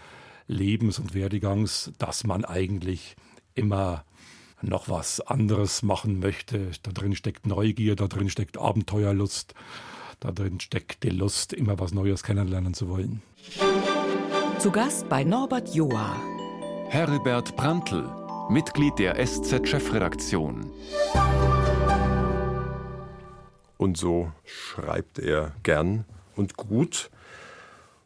Lebens 0.48 0.98
und 0.98 1.14
Werdegangs, 1.14 1.92
dass 1.98 2.24
man 2.24 2.44
eigentlich 2.44 3.16
immer 3.54 4.04
noch 4.62 4.88
was 4.88 5.20
anderes 5.20 5.82
machen 5.82 6.18
möchte. 6.18 6.70
Da 6.82 6.90
drin 6.90 7.14
steckt 7.14 7.46
Neugier, 7.46 7.94
da 7.94 8.08
drin 8.08 8.30
steckt 8.30 8.58
Abenteuerlust. 8.58 9.54
Da 10.20 10.32
drin 10.32 10.58
steckt 10.58 11.04
die 11.04 11.10
Lust, 11.10 11.52
immer 11.52 11.78
was 11.78 11.92
Neues 11.92 12.24
kennenlernen 12.24 12.74
zu 12.74 12.88
wollen. 12.88 13.22
Zu 14.58 14.72
Gast 14.72 15.08
bei 15.08 15.22
Norbert 15.22 15.72
Joa. 15.72 16.16
Herbert 16.88 17.54
Brandl, 17.54 18.04
Mitglied 18.50 18.98
der 18.98 19.24
SZ-Chefredaktion. 19.24 20.72
Und 23.76 23.96
so 23.96 24.32
schreibt 24.44 25.20
er 25.20 25.52
gern 25.62 26.04
und 26.34 26.56
gut 26.56 27.10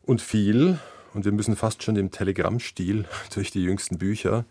und 0.02 0.20
viel. 0.20 0.78
Und 1.14 1.24
wir 1.24 1.32
müssen 1.32 1.56
fast 1.56 1.82
schon 1.82 1.96
im 1.96 2.10
Telegrammstil 2.10 3.06
durch 3.34 3.50
die 3.50 3.62
jüngsten 3.62 3.96
Bücher. 3.96 4.44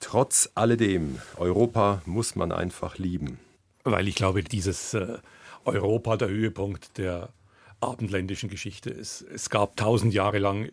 Trotz 0.00 0.50
alledem, 0.54 1.18
Europa 1.38 2.02
muss 2.04 2.36
man 2.36 2.52
einfach 2.52 2.98
lieben. 2.98 3.38
Weil 3.84 4.06
ich 4.06 4.16
glaube, 4.16 4.42
dieses 4.42 4.92
äh, 4.92 5.16
Europa 5.64 6.16
der 6.16 6.28
Höhepunkt 6.28 6.98
der 6.98 7.30
abendländischen 7.80 8.48
Geschichte 8.48 8.90
ist. 8.90 9.22
Es 9.22 9.50
gab 9.50 9.76
tausend 9.76 10.12
Jahre 10.14 10.38
lang 10.38 10.70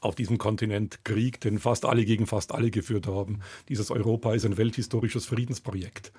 auf 0.00 0.14
diesem 0.14 0.38
Kontinent 0.38 1.04
Krieg, 1.04 1.40
den 1.40 1.58
fast 1.58 1.86
alle 1.86 2.04
gegen 2.04 2.26
fast 2.26 2.52
alle 2.52 2.70
geführt 2.70 3.06
haben. 3.06 3.40
Dieses 3.68 3.90
Europa 3.90 4.34
ist 4.34 4.44
ein 4.44 4.58
welthistorisches 4.58 5.26
Friedensprojekt. 5.26 6.12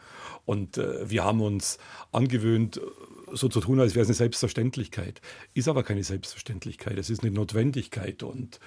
Und 0.45 0.77
äh, 0.77 1.09
wir 1.09 1.23
haben 1.23 1.41
uns 1.41 1.77
angewöhnt, 2.11 2.81
so 3.31 3.47
zu 3.47 3.59
tun, 3.59 3.79
als 3.79 3.95
wäre 3.95 4.03
es 4.03 4.09
eine 4.09 4.15
Selbstverständlichkeit. 4.15 5.21
Ist 5.53 5.67
aber 5.67 5.83
keine 5.83 6.03
Selbstverständlichkeit, 6.03 6.97
es 6.97 7.09
ist 7.09 7.23
eine 7.23 7.31
Notwendigkeit. 7.31 8.23
Und 8.23 8.59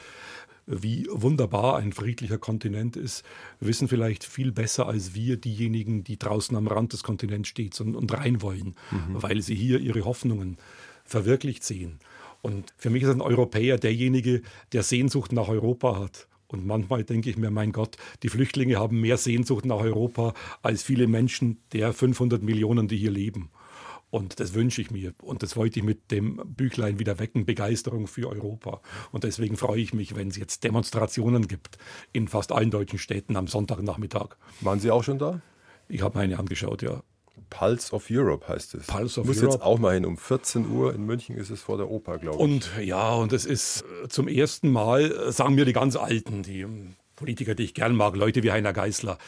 wie 0.69 1.09
wunderbar 1.11 1.77
ein 1.77 1.93
friedlicher 1.93 2.39
Kontinent 2.39 2.97
ist, 2.97 3.25
wissen 3.59 3.89
vielleicht 3.89 4.25
viel 4.25 4.53
besser 4.53 4.87
als 4.87 5.15
wir 5.15 5.39
diejenigen, 5.39 6.05
die 6.05 6.19
draußen 6.19 6.57
am 6.57 6.67
Rand 6.67 6.93
des 6.93 7.03
Kontinents 7.03 7.49
stehen 7.49 7.71
und, 7.81 7.97
und 7.97 8.13
rein 8.13 8.43
wollen, 8.43 8.75
mhm. 8.91 9.23
weil 9.23 9.43
sie 9.43 9.55
hier 9.55 9.81
ihre 9.81 10.05
Hoffnungen 10.05 10.59
verwirklicht 11.05 11.65
sehen. 11.65 11.99
Und 12.43 12.73
für 12.77 12.91
mich 12.91 13.03
ist 13.03 13.11
ein 13.11 13.21
Europäer 13.21 13.79
derjenige, 13.79 14.43
der 14.73 14.83
Sehnsucht 14.83 15.33
nach 15.33 15.49
Europa 15.49 15.99
hat. 15.99 16.29
Und 16.47 16.67
manchmal 16.67 17.05
denke 17.05 17.29
ich 17.29 17.37
mir, 17.37 17.51
mein 17.51 17.73
Gott, 17.73 17.97
die 18.23 18.29
Flüchtlinge 18.29 18.79
haben 18.79 19.01
mehr 19.01 19.17
Sehnsucht 19.19 19.67
nach 19.67 19.81
Europa 19.81 20.35
als 20.63 20.83
viele 20.83 21.07
Menschen 21.07 21.59
der 21.73 21.93
500 21.93 22.43
Millionen, 22.43 22.89
die 22.89 22.97
hier 22.97 23.11
leben. 23.11 23.51
Und 24.11 24.41
das 24.41 24.55
wünsche 24.55 24.81
ich 24.81 24.91
mir. 24.91 25.13
Und 25.23 25.43
das 25.43 25.57
wollte 25.57 25.81
ich 25.81 25.85
mit 25.85 26.11
dem 26.11 26.41
Büchlein 26.47 26.99
wieder 26.99 27.19
wecken, 27.19 27.45
Begeisterung 27.45 28.07
für 28.07 28.29
Europa. 28.29 28.81
Und 29.13 29.25
deswegen 29.25 29.57
freue 29.57 29.81
ich 29.81 29.93
mich, 29.93 30.17
wenn 30.17 30.29
es 30.29 30.37
jetzt 30.37 30.65
Demonstrationen 30.65 31.47
gibt 31.47 31.77
in 32.13 32.27
fast 32.29 32.53
allen 32.53 32.71
deutschen 32.71 32.99
Städten 32.99 33.37
am 33.37 33.47
Sonntagnachmittag. 33.47 34.37
Waren 34.61 34.81
Sie 34.81 34.91
auch 34.91 35.05
schon 35.05 35.19
da? 35.19 35.43
Ich 35.89 36.03
habe 36.03 36.19
meine 36.19 36.39
angeschaut, 36.39 36.83
ja. 36.83 37.03
Pulse 37.51 37.93
of 37.95 38.07
Europe 38.11 38.49
heißt 38.49 38.75
es. 38.75 38.87
Pulse 38.87 39.21
of 39.21 39.27
Muss 39.27 39.39
Europe. 39.39 39.55
jetzt 39.55 39.63
auch 39.63 39.79
mal 39.79 39.95
hin. 39.95 40.05
Um 40.05 40.17
14 40.17 40.69
Uhr 40.71 40.95
in 40.95 41.05
München 41.05 41.37
ist 41.37 41.51
es 41.51 41.63
vor 41.63 41.77
der 41.77 41.91
Oper, 41.91 42.19
glaube 42.19 42.37
ich. 42.37 42.43
Und 42.43 42.71
ja, 42.83 43.15
und 43.15 43.33
es 43.33 43.45
ist 43.45 43.85
äh, 44.05 44.09
zum 44.09 44.29
ersten 44.29 44.71
Mal, 44.71 45.11
äh, 45.11 45.33
sagen 45.33 45.55
mir 45.55 45.65
die 45.65 45.73
ganz 45.73 45.97
Alten, 45.97 46.43
die 46.43 46.61
ähm, 46.61 46.95
Politiker, 47.17 47.55
die 47.55 47.65
ich 47.65 47.75
gern 47.75 47.95
mag, 47.97 48.17
Leute 48.17 48.43
wie 48.43 48.53
Heiner 48.53 48.73
Geißler, 48.73 49.19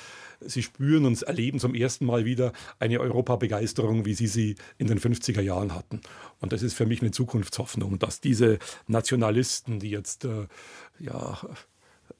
Sie 0.40 0.62
spüren 0.62 1.04
und 1.04 1.22
erleben 1.22 1.58
zum 1.58 1.74
ersten 1.74 2.06
Mal 2.06 2.24
wieder 2.24 2.52
eine 2.78 3.00
Europabegeisterung, 3.00 4.04
wie 4.04 4.14
Sie 4.14 4.26
sie 4.26 4.54
in 4.78 4.86
den 4.86 4.98
50er 4.98 5.40
Jahren 5.40 5.74
hatten. 5.74 6.00
Und 6.40 6.52
das 6.52 6.62
ist 6.62 6.74
für 6.74 6.86
mich 6.86 7.02
eine 7.02 7.10
Zukunftshoffnung, 7.10 7.98
dass 7.98 8.20
diese 8.20 8.58
Nationalisten, 8.86 9.80
die 9.80 9.90
jetzt 9.90 10.24
äh, 10.24 10.46
ja 10.98 11.38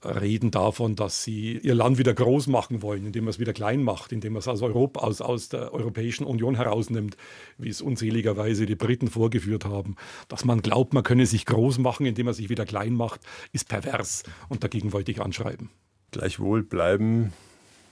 reden 0.05 0.51
davon, 0.51 0.97
dass 0.97 1.23
sie 1.23 1.59
ihr 1.59 1.75
Land 1.75 1.99
wieder 1.99 2.15
groß 2.15 2.47
machen 2.47 2.83
wollen, 2.83 3.07
indem 3.07 3.25
man 3.25 3.31
es 3.31 3.39
wieder 3.39 3.53
klein 3.53 3.83
macht, 3.83 4.13
indem 4.13 4.35
man 4.35 4.41
es 4.41 4.49
aus, 4.49 4.63
Europa, 4.63 5.01
aus, 5.01 5.21
aus 5.21 5.49
der 5.49 5.73
Europäischen 5.73 6.25
Union 6.25 6.55
herausnimmt, 6.55 7.17
wie 7.59 7.69
es 7.69 7.83
unzähligerweise 7.83 8.67
die 8.67 8.77
Briten 8.77 9.09
vorgeführt 9.09 9.65
haben. 9.65 9.97
Dass 10.29 10.45
man 10.45 10.63
glaubt, 10.63 10.95
man 10.95 11.03
könne 11.03 11.27
sich 11.27 11.45
groß 11.47 11.79
machen, 11.79 12.07
indem 12.07 12.27
man 12.27 12.35
sich 12.35 12.49
wieder 12.49 12.65
klein 12.65 12.95
macht, 12.95 13.21
ist 13.53 13.69
pervers. 13.69 14.23
Und 14.49 14.65
dagegen 14.65 14.93
wollte 14.93 15.11
ich 15.11 15.21
anschreiben. 15.21 15.71
Gleichwohl 16.13 16.63
bleiben 16.63 17.33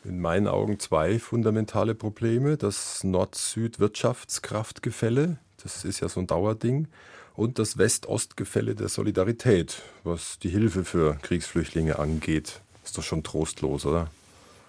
in 0.09 0.21
meinen 0.21 0.49
Augen 0.49 0.81
zwei 0.81 1.19
fundamentale 1.19 1.95
Probleme. 1.95 2.57
Das 2.57 3.05
Nord-Süd-Wirtschaftskraftgefälle, 3.05 5.37
das 5.63 5.85
ist 5.85 6.01
ja 6.01 6.09
so 6.09 6.21
ein 6.21 6.27
Dauerding 6.27 6.89
und 7.35 7.59
das 7.59 7.77
West-Ost-Gefälle 7.79 8.75
der 8.75 8.89
Solidarität, 8.89 9.83
was 10.03 10.39
die 10.41 10.49
Hilfe 10.49 10.85
für 10.85 11.19
Kriegsflüchtlinge 11.23 11.99
angeht. 11.99 12.61
Ist 12.85 12.97
doch 12.99 13.05
schon 13.05 13.23
trostlos, 13.23 13.87
oder? 13.87 14.11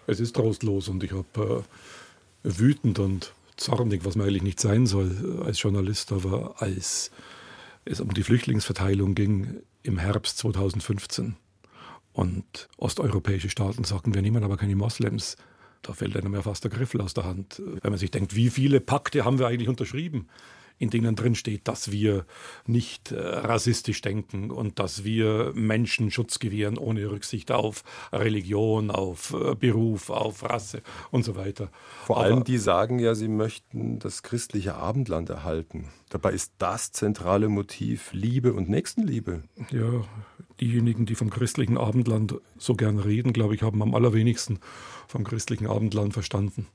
Es 0.05 0.19
ist 0.19 0.35
trostlos 0.35 0.89
und 0.89 1.03
ich 1.03 1.13
habe 1.13 1.63
äh, 2.43 2.45
wütend 2.59 2.99
und 2.99 3.33
zornig, 3.57 4.05
was 4.05 4.15
man 4.15 4.27
eigentlich 4.27 4.43
nicht 4.43 4.59
sein 4.59 4.85
soll 4.85 5.39
äh, 5.41 5.45
als 5.45 5.59
Journalist, 5.61 6.11
aber 6.11 6.61
als 6.61 7.09
es 7.85 8.01
um 8.01 8.13
die 8.13 8.23
Flüchtlingsverteilung 8.23 9.15
ging 9.15 9.61
im 9.83 9.97
Herbst 9.97 10.37
2015 10.39 11.37
und 12.19 12.67
osteuropäische 12.75 13.49
Staaten 13.49 13.85
sagten, 13.85 14.13
wir 14.13 14.21
nehmen 14.21 14.43
aber 14.43 14.57
keine 14.57 14.75
Moslems. 14.75 15.37
Da 15.81 15.93
fällt 15.93 16.17
einem 16.17 16.33
ja 16.33 16.41
fast 16.41 16.65
der 16.65 16.71
Griffel 16.71 16.99
aus 16.99 17.13
der 17.13 17.23
Hand, 17.23 17.61
wenn 17.65 17.91
man 17.91 17.97
sich 17.97 18.11
denkt, 18.11 18.35
wie 18.35 18.49
viele 18.49 18.81
Pakte 18.81 19.23
haben 19.23 19.39
wir 19.39 19.47
eigentlich 19.47 19.69
unterschrieben? 19.69 20.27
In 20.79 20.89
denen 20.89 21.15
drin 21.15 21.35
steht, 21.35 21.67
dass 21.67 21.91
wir 21.91 22.25
nicht 22.65 23.11
äh, 23.11 23.19
rassistisch 23.19 24.01
denken 24.01 24.49
und 24.49 24.79
dass 24.79 25.03
wir 25.03 25.51
Menschen 25.53 26.09
Schutz 26.09 26.39
gewähren 26.39 26.77
ohne 26.77 27.11
Rücksicht 27.11 27.51
auf 27.51 27.83
Religion, 28.13 28.89
auf 28.89 29.33
äh, 29.33 29.55
Beruf, 29.55 30.09
auf 30.09 30.43
Rasse 30.43 30.81
und 31.11 31.23
so 31.23 31.35
weiter. 31.35 31.69
Vor 32.05 32.17
Aber 32.17 32.25
allem 32.25 32.43
die 32.45 32.57
sagen 32.57 32.97
ja, 32.97 33.13
sie 33.13 33.27
möchten 33.27 33.99
das 33.99 34.23
christliche 34.23 34.75
Abendland 34.75 35.29
erhalten. 35.29 35.89
Dabei 36.09 36.31
ist 36.31 36.53
das 36.57 36.91
zentrale 36.93 37.49
Motiv 37.49 38.11
Liebe 38.13 38.53
und 38.53 38.69
Nächstenliebe. 38.69 39.43
Ja, 39.71 40.05
diejenigen, 40.61 41.05
die 41.05 41.15
vom 41.15 41.29
christlichen 41.29 41.77
Abendland 41.77 42.35
so 42.57 42.73
gern 42.73 42.99
reden, 42.99 43.33
glaube 43.33 43.53
ich, 43.53 43.61
haben 43.63 43.81
am 43.81 43.93
allerwenigsten 43.93 44.59
vom 45.07 45.25
christlichen 45.25 45.67
Abendland 45.67 46.13
verstanden. 46.13 46.67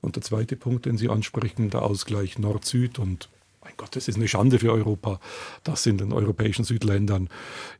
Und 0.00 0.16
der 0.16 0.22
zweite 0.22 0.56
Punkt, 0.56 0.86
den 0.86 0.98
Sie 0.98 1.08
ansprechen, 1.08 1.70
der 1.70 1.82
Ausgleich 1.82 2.38
Nord-Süd 2.38 2.98
und 2.98 3.28
mein 3.66 3.76
Gott, 3.76 3.96
das 3.96 4.06
ist 4.06 4.14
eine 4.14 4.28
Schande 4.28 4.60
für 4.60 4.72
Europa, 4.72 5.18
dass 5.64 5.86
in 5.86 5.98
den 5.98 6.12
europäischen 6.12 6.64
Südländern 6.64 7.28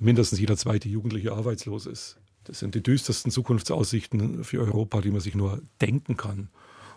mindestens 0.01 0.41
jeder 0.41 0.57
zweite 0.57 0.89
Jugendliche 0.89 1.33
arbeitslos 1.33 1.87
ist. 1.87 2.17
Das 2.43 2.59
sind 2.59 2.75
die 2.75 2.83
düstersten 2.83 3.31
Zukunftsaussichten 3.31 4.43
für 4.43 4.61
Europa, 4.61 5.01
die 5.01 5.13
man 5.13 5.21
sich 5.21 5.37
nur 5.37 5.63
denken 5.81 6.17
kann. 6.17 6.49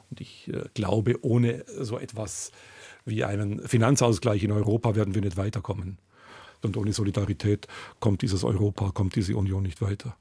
Und 0.09 0.21
ich 0.21 0.47
äh, 0.47 0.63
glaube, 0.73 1.23
ohne 1.23 1.65
so 1.79 1.99
etwas 1.99 2.51
wie 3.05 3.23
einen 3.23 3.67
Finanzausgleich 3.67 4.43
in 4.43 4.51
Europa 4.51 4.95
werden 4.95 5.13
wir 5.13 5.21
nicht 5.21 5.37
weiterkommen. 5.37 5.99
Und 6.63 6.75
ohne 6.75 6.91
Solidarität 6.91 7.67
kommt 7.99 8.23
dieses 8.23 8.43
Europa, 8.43 8.89
kommt 8.91 9.15
diese 9.15 9.37
Union 9.37 9.61
nicht 9.61 9.83
weiter. 9.83 10.17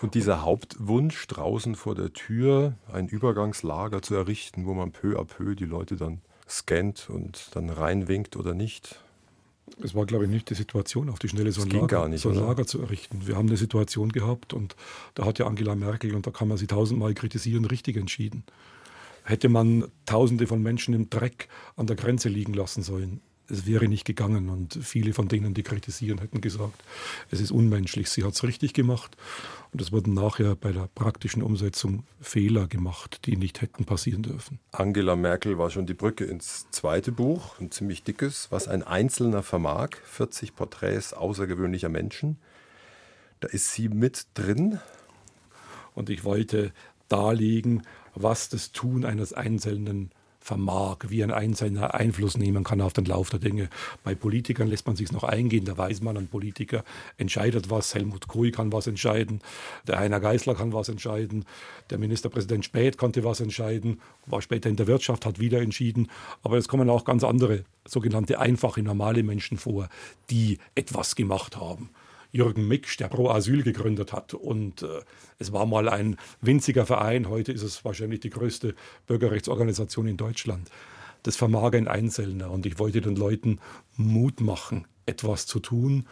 Und 0.00 0.14
dieser 0.14 0.42
Hauptwunsch 0.42 1.26
draußen 1.26 1.74
vor 1.74 1.96
der 1.96 2.12
Tür, 2.12 2.74
ein 2.92 3.08
Übergangslager 3.08 4.00
zu 4.00 4.14
errichten, 4.14 4.64
wo 4.64 4.74
man 4.74 4.92
peu 4.92 5.18
à 5.18 5.24
peu 5.24 5.56
die 5.56 5.66
Leute 5.66 5.96
dann 5.96 6.20
scannt 6.50 7.08
und 7.08 7.50
dann 7.54 7.70
reinwinkt 7.70 8.36
oder 8.36 8.54
nicht. 8.54 9.00
Es 9.82 9.94
war, 9.94 10.04
glaube 10.04 10.24
ich, 10.24 10.30
nicht 10.30 10.50
die 10.50 10.54
Situation, 10.54 11.08
auf 11.08 11.18
die 11.18 11.28
Schnelle 11.28 11.52
so 11.52 11.62
ein, 11.62 11.70
Lager, 11.70 12.08
nicht, 12.08 12.22
so 12.22 12.30
ein 12.30 12.34
Lager, 12.34 12.66
zu 12.66 12.80
errichten. 12.80 13.26
Wir 13.26 13.36
haben 13.36 13.48
eine 13.48 13.56
Situation 13.56 14.10
gehabt 14.10 14.52
und 14.52 14.74
da 15.14 15.24
hat 15.24 15.38
ja 15.38 15.46
Angela 15.46 15.74
Merkel, 15.74 16.14
und 16.14 16.26
da 16.26 16.30
kann 16.30 16.48
man 16.48 16.58
sie 16.58 16.66
tausendmal 16.66 17.14
kritisieren, 17.14 17.64
richtig 17.64 17.96
entschieden. 17.96 18.44
Hätte 19.22 19.48
man 19.48 19.84
Tausende 20.06 20.46
von 20.46 20.62
Menschen 20.62 20.92
im 20.92 21.08
Dreck 21.08 21.48
an 21.76 21.86
der 21.86 21.96
Grenze 21.96 22.28
liegen 22.28 22.52
lassen 22.52 22.82
sollen, 22.82 23.20
es 23.50 23.66
wäre 23.66 23.88
nicht 23.88 24.04
gegangen. 24.04 24.48
Und 24.48 24.78
viele 24.80 25.12
von 25.12 25.28
denen, 25.28 25.54
die 25.54 25.62
kritisieren, 25.62 26.18
hätten 26.18 26.40
gesagt, 26.40 26.82
es 27.30 27.40
ist 27.40 27.50
unmenschlich. 27.50 28.08
Sie 28.08 28.24
hat 28.24 28.34
es 28.34 28.42
richtig 28.42 28.74
gemacht. 28.74 29.16
Und 29.72 29.80
es 29.80 29.92
wurden 29.92 30.14
nachher 30.14 30.56
bei 30.56 30.72
der 30.72 30.88
praktischen 30.94 31.42
Umsetzung 31.42 32.04
Fehler 32.20 32.66
gemacht, 32.66 33.26
die 33.26 33.36
nicht 33.36 33.60
hätten 33.60 33.84
passieren 33.84 34.22
dürfen. 34.22 34.58
Angela 34.72 35.16
Merkel 35.16 35.58
war 35.58 35.70
schon 35.70 35.86
die 35.86 35.94
Brücke 35.94 36.24
ins 36.24 36.66
zweite 36.70 37.12
Buch, 37.12 37.58
ein 37.60 37.70
ziemlich 37.70 38.02
dickes, 38.02 38.48
was 38.50 38.68
ein 38.68 38.82
Einzelner 38.82 39.42
vermag. 39.42 39.90
40 40.04 40.56
Porträts 40.56 41.12
außergewöhnlicher 41.12 41.88
Menschen. 41.88 42.38
Da 43.40 43.48
ist 43.48 43.72
sie 43.72 43.88
mit 43.88 44.26
drin. 44.34 44.80
Und 45.94 46.10
ich 46.10 46.24
wollte 46.24 46.72
darlegen, 47.08 47.82
was 48.14 48.48
das 48.48 48.72
Tun 48.72 49.04
eines 49.04 49.32
Einzelnen 49.32 50.10
vermag, 50.50 50.96
wie 51.06 51.22
ein 51.22 51.30
Einzelner 51.30 51.94
Einfluss 51.94 52.36
nehmen 52.36 52.64
kann 52.64 52.80
auf 52.80 52.92
den 52.92 53.04
Lauf 53.04 53.30
der 53.30 53.38
Dinge. 53.38 53.70
Bei 54.02 54.16
Politikern 54.16 54.66
lässt 54.66 54.84
man 54.84 54.96
sich 54.96 55.12
noch 55.12 55.22
eingehen, 55.22 55.64
da 55.64 55.78
weiß 55.78 56.00
man, 56.00 56.16
ein 56.16 56.26
Politiker 56.26 56.82
entscheidet 57.18 57.70
was, 57.70 57.94
Helmut 57.94 58.26
Kohl 58.26 58.50
kann 58.50 58.72
was 58.72 58.88
entscheiden, 58.88 59.42
der 59.86 60.00
Heiner 60.00 60.18
Geißler 60.18 60.56
kann 60.56 60.72
was 60.72 60.88
entscheiden, 60.88 61.44
der 61.90 61.98
Ministerpräsident 61.98 62.64
Späth 62.64 62.98
konnte 62.98 63.22
was 63.22 63.38
entscheiden, 63.38 64.00
war 64.26 64.42
später 64.42 64.68
in 64.68 64.74
der 64.74 64.88
Wirtschaft, 64.88 65.24
hat 65.24 65.38
wieder 65.38 65.60
entschieden, 65.60 66.08
aber 66.42 66.56
es 66.56 66.66
kommen 66.66 66.90
auch 66.90 67.04
ganz 67.04 67.22
andere 67.22 67.62
sogenannte 67.86 68.40
einfache, 68.40 68.82
normale 68.82 69.22
Menschen 69.22 69.56
vor, 69.56 69.88
die 70.30 70.58
etwas 70.74 71.14
gemacht 71.14 71.58
haben. 71.58 71.90
Jürgen 72.32 72.68
Micksch, 72.68 72.96
der 72.96 73.08
Pro 73.08 73.28
Asyl 73.28 73.62
gegründet 73.62 74.12
hat. 74.12 74.34
Und 74.34 74.82
äh, 74.82 75.00
es 75.38 75.52
war 75.52 75.66
mal 75.66 75.88
ein 75.88 76.16
winziger 76.40 76.86
Verein, 76.86 77.28
heute 77.28 77.52
ist 77.52 77.62
es 77.62 77.84
wahrscheinlich 77.84 78.20
die 78.20 78.30
größte 78.30 78.74
Bürgerrechtsorganisation 79.06 80.06
in 80.06 80.16
Deutschland. 80.16 80.70
Das 81.22 81.36
vermag 81.36 81.72
ein 81.74 81.88
Einzelner. 81.88 82.50
Und 82.50 82.66
ich 82.66 82.78
wollte 82.78 83.00
den 83.00 83.16
Leuten 83.16 83.58
Mut 83.96 84.40
machen, 84.40 84.86
etwas 85.06 85.46
zu 85.46 85.60
tun 85.60 86.06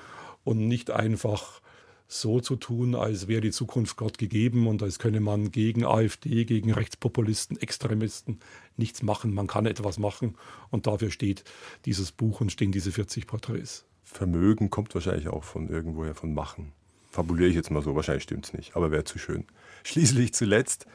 und 0.45 0.69
nicht 0.69 0.91
einfach 0.91 1.61
so 2.09 2.41
zu 2.41 2.57
tun, 2.57 2.95
als 2.95 3.29
wäre 3.29 3.43
die 3.43 3.51
Zukunft 3.51 3.97
Gott 3.97 4.17
gegeben 4.17 4.67
und 4.67 4.83
als 4.83 4.99
könne 4.99 5.21
man 5.21 5.51
gegen 5.53 5.85
AfD, 5.85 6.47
gegen 6.47 6.73
Rechtspopulisten, 6.73 7.59
Extremisten 7.59 8.41
nichts 8.77 9.03
machen. 9.03 9.35
Man 9.35 9.47
kann 9.47 9.67
etwas 9.67 9.99
machen 9.99 10.37
und 10.71 10.87
dafür 10.87 11.11
steht 11.11 11.45
dieses 11.85 12.11
Buch 12.11 12.41
und 12.41 12.51
stehen 12.51 12.73
diese 12.73 12.93
40 12.93 13.27
Porträts. 13.27 13.85
Vermögen 14.11 14.71
kommt 14.71 14.95
wahrscheinlich 14.95 15.29
auch 15.29 15.45
von 15.45 15.69
irgendwoher 15.69 16.15
von 16.15 16.33
Machen. 16.33 16.73
Fabuliere 17.11 17.51
ich 17.51 17.55
jetzt 17.55 17.71
mal 17.71 17.83
so, 17.83 17.95
wahrscheinlich 17.95 18.25
stimmt 18.25 18.47
es 18.47 18.53
nicht, 18.55 18.75
aber 18.75 18.91
wäre 18.91 19.05
zu 19.05 19.19
schön. 19.19 19.45
Schließlich 19.85 20.33
zuletzt 20.33 20.87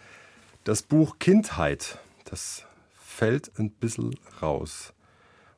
das 0.64 0.82
Buch 0.82 1.20
Kindheit. 1.20 2.00
Das 2.26 2.66
fällt 2.98 3.52
ein 3.60 3.70
bisschen 3.70 4.16
raus. 4.42 4.94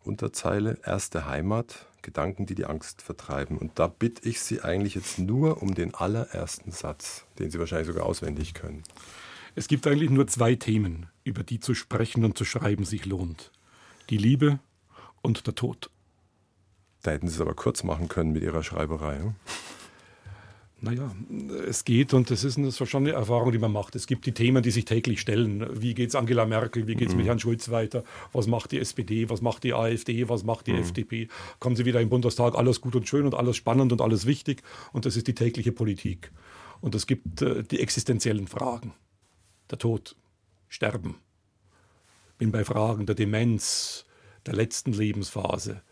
Unterzeile 0.04 0.78
Erste 0.84 1.28
Heimat, 1.28 1.88
Gedanken, 2.02 2.46
die 2.46 2.56
die 2.56 2.66
Angst 2.66 3.02
vertreiben. 3.02 3.58
Und 3.58 3.80
da 3.80 3.88
bitte 3.88 4.28
ich 4.28 4.42
Sie 4.42 4.62
eigentlich 4.62 4.96
jetzt 4.96 5.18
nur 5.18 5.64
um 5.64 5.74
den 5.74 5.96
allerersten 5.96 6.72
Satz, 6.72 7.26
den 7.40 7.50
Sie 7.50 7.58
wahrscheinlich 7.58 7.88
sogar 7.88 8.06
auswendig 8.06 8.54
können. 8.54 8.84
Es 9.56 9.68
gibt 9.68 9.88
eigentlich 9.88 10.10
nur 10.10 10.28
zwei 10.28 10.56
Themen, 10.56 11.08
über 11.24 11.44
die 11.44 11.62
zu 11.62 11.74
sprechen 11.74 12.26
und 12.26 12.38
zu 12.38 12.44
schreiben 12.44 12.84
sich 12.84 13.06
lohnt. 13.06 13.52
Die 14.10 14.18
Liebe 14.18 14.60
und 15.22 15.48
der 15.48 15.56
Tod. 15.56 15.90
Da 17.06 17.12
hätten 17.12 17.28
Sie 17.28 17.36
es 17.36 17.42
aber 17.42 17.54
kurz 17.54 17.84
machen 17.84 18.08
können 18.08 18.32
mit 18.32 18.42
Ihrer 18.42 18.64
Schreiberei. 18.64 19.20
Hm? 19.20 19.36
Naja, 20.82 21.16
es 21.68 21.86
geht 21.86 22.16
und 22.16 22.32
das 22.32 22.44
ist 22.44 22.88
schon 22.90 23.04
eine 23.04 23.12
Erfahrung, 23.12 23.52
die 23.52 23.60
man 23.60 23.72
macht. 23.72 23.96
Es 23.96 24.08
gibt 24.08 24.26
die 24.26 24.34
Themen, 24.34 24.64
die 24.64 24.72
sich 24.72 24.86
täglich 24.86 25.22
stellen. 25.22 25.68
Wie 25.80 25.94
geht 25.94 26.10
es 26.10 26.16
Angela 26.16 26.48
Merkel? 26.48 26.88
Wie 26.88 26.96
geht 26.96 27.10
es 27.10 27.14
mhm. 27.14 27.20
mit 27.20 27.28
Herrn 27.28 27.40
Schulz 27.40 27.70
weiter? 27.70 28.04
Was 28.34 28.48
macht 28.48 28.72
die 28.72 28.80
SPD? 28.80 29.30
Was 29.30 29.42
macht 29.42 29.64
die 29.64 29.74
AfD? 29.74 30.28
Was 30.30 30.44
macht 30.44 30.66
die 30.66 30.74
mhm. 30.74 30.80
FDP? 30.80 31.28
Kommen 31.60 31.76
sie 31.76 31.86
wieder 31.86 32.02
im 32.02 32.10
Bundestag? 32.10 32.56
Alles 32.56 32.82
gut 32.82 32.96
und 32.96 33.08
schön 33.08 33.26
und 33.26 33.36
alles 33.36 33.56
spannend 33.56 33.92
und 33.92 34.02
alles 34.02 34.26
wichtig. 34.26 34.64
Und 34.92 35.06
das 35.06 35.16
ist 35.16 35.28
die 35.28 35.36
tägliche 35.36 35.72
Politik. 35.72 36.32
Und 36.82 36.96
es 36.96 37.06
gibt 37.06 37.42
äh, 37.44 37.64
die 37.64 37.82
existenziellen 37.82 38.48
Fragen. 38.48 38.94
Der 39.70 39.78
Tod, 39.78 40.16
Sterben. 40.70 41.16
Bin 42.40 42.52
bei 42.52 42.66
Fragen 42.66 43.06
der 43.06 43.16
Demenz, 43.16 44.06
der 44.48 44.56
letzten 44.56 44.92
Lebensphase 44.92 45.84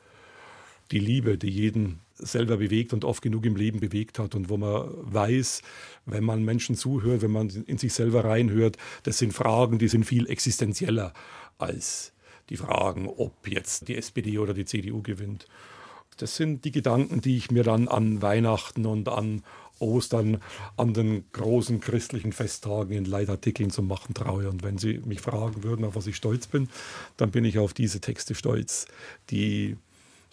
die 0.93 0.99
Liebe, 0.99 1.37
die 1.37 1.49
jeden 1.49 1.99
selber 2.13 2.57
bewegt 2.57 2.93
und 2.93 3.03
oft 3.03 3.21
genug 3.21 3.45
im 3.45 3.55
Leben 3.55 3.79
bewegt 3.79 4.19
hat 4.19 4.35
und 4.35 4.49
wo 4.49 4.57
man 4.57 4.87
weiß, 5.01 5.63
wenn 6.05 6.23
man 6.23 6.45
Menschen 6.45 6.75
zuhört, 6.75 7.23
wenn 7.23 7.31
man 7.31 7.49
in 7.49 7.79
sich 7.79 7.93
selber 7.93 8.23
reinhört, 8.23 8.77
das 9.01 9.17
sind 9.17 9.33
Fragen, 9.33 9.79
die 9.79 9.87
sind 9.87 10.05
viel 10.05 10.29
existenzieller 10.29 11.13
als 11.57 12.13
die 12.49 12.57
Fragen, 12.57 13.07
ob 13.07 13.47
jetzt 13.47 13.87
die 13.87 13.95
SPD 13.95 14.37
oder 14.37 14.53
die 14.53 14.65
CDU 14.65 15.01
gewinnt. 15.01 15.47
Das 16.17 16.35
sind 16.35 16.63
die 16.63 16.71
Gedanken, 16.71 17.21
die 17.21 17.37
ich 17.37 17.49
mir 17.49 17.63
dann 17.63 17.87
an 17.87 18.21
Weihnachten 18.21 18.85
und 18.85 19.09
an 19.09 19.41
Ostern, 19.79 20.39
an 20.77 20.93
den 20.93 21.25
großen 21.31 21.79
christlichen 21.79 22.31
Festtagen 22.31 22.95
in 22.95 23.05
Leitartikeln 23.05 23.71
zu 23.71 23.81
machen 23.81 24.13
traue. 24.13 24.47
Und 24.47 24.61
wenn 24.61 24.77
Sie 24.77 25.01
mich 25.05 25.21
fragen 25.21 25.63
würden, 25.63 25.83
auf 25.83 25.95
was 25.95 26.05
ich 26.05 26.15
stolz 26.15 26.45
bin, 26.45 26.69
dann 27.17 27.31
bin 27.31 27.43
ich 27.43 27.57
auf 27.57 27.73
diese 27.73 27.99
Texte 27.99 28.35
stolz, 28.35 28.85
die 29.31 29.77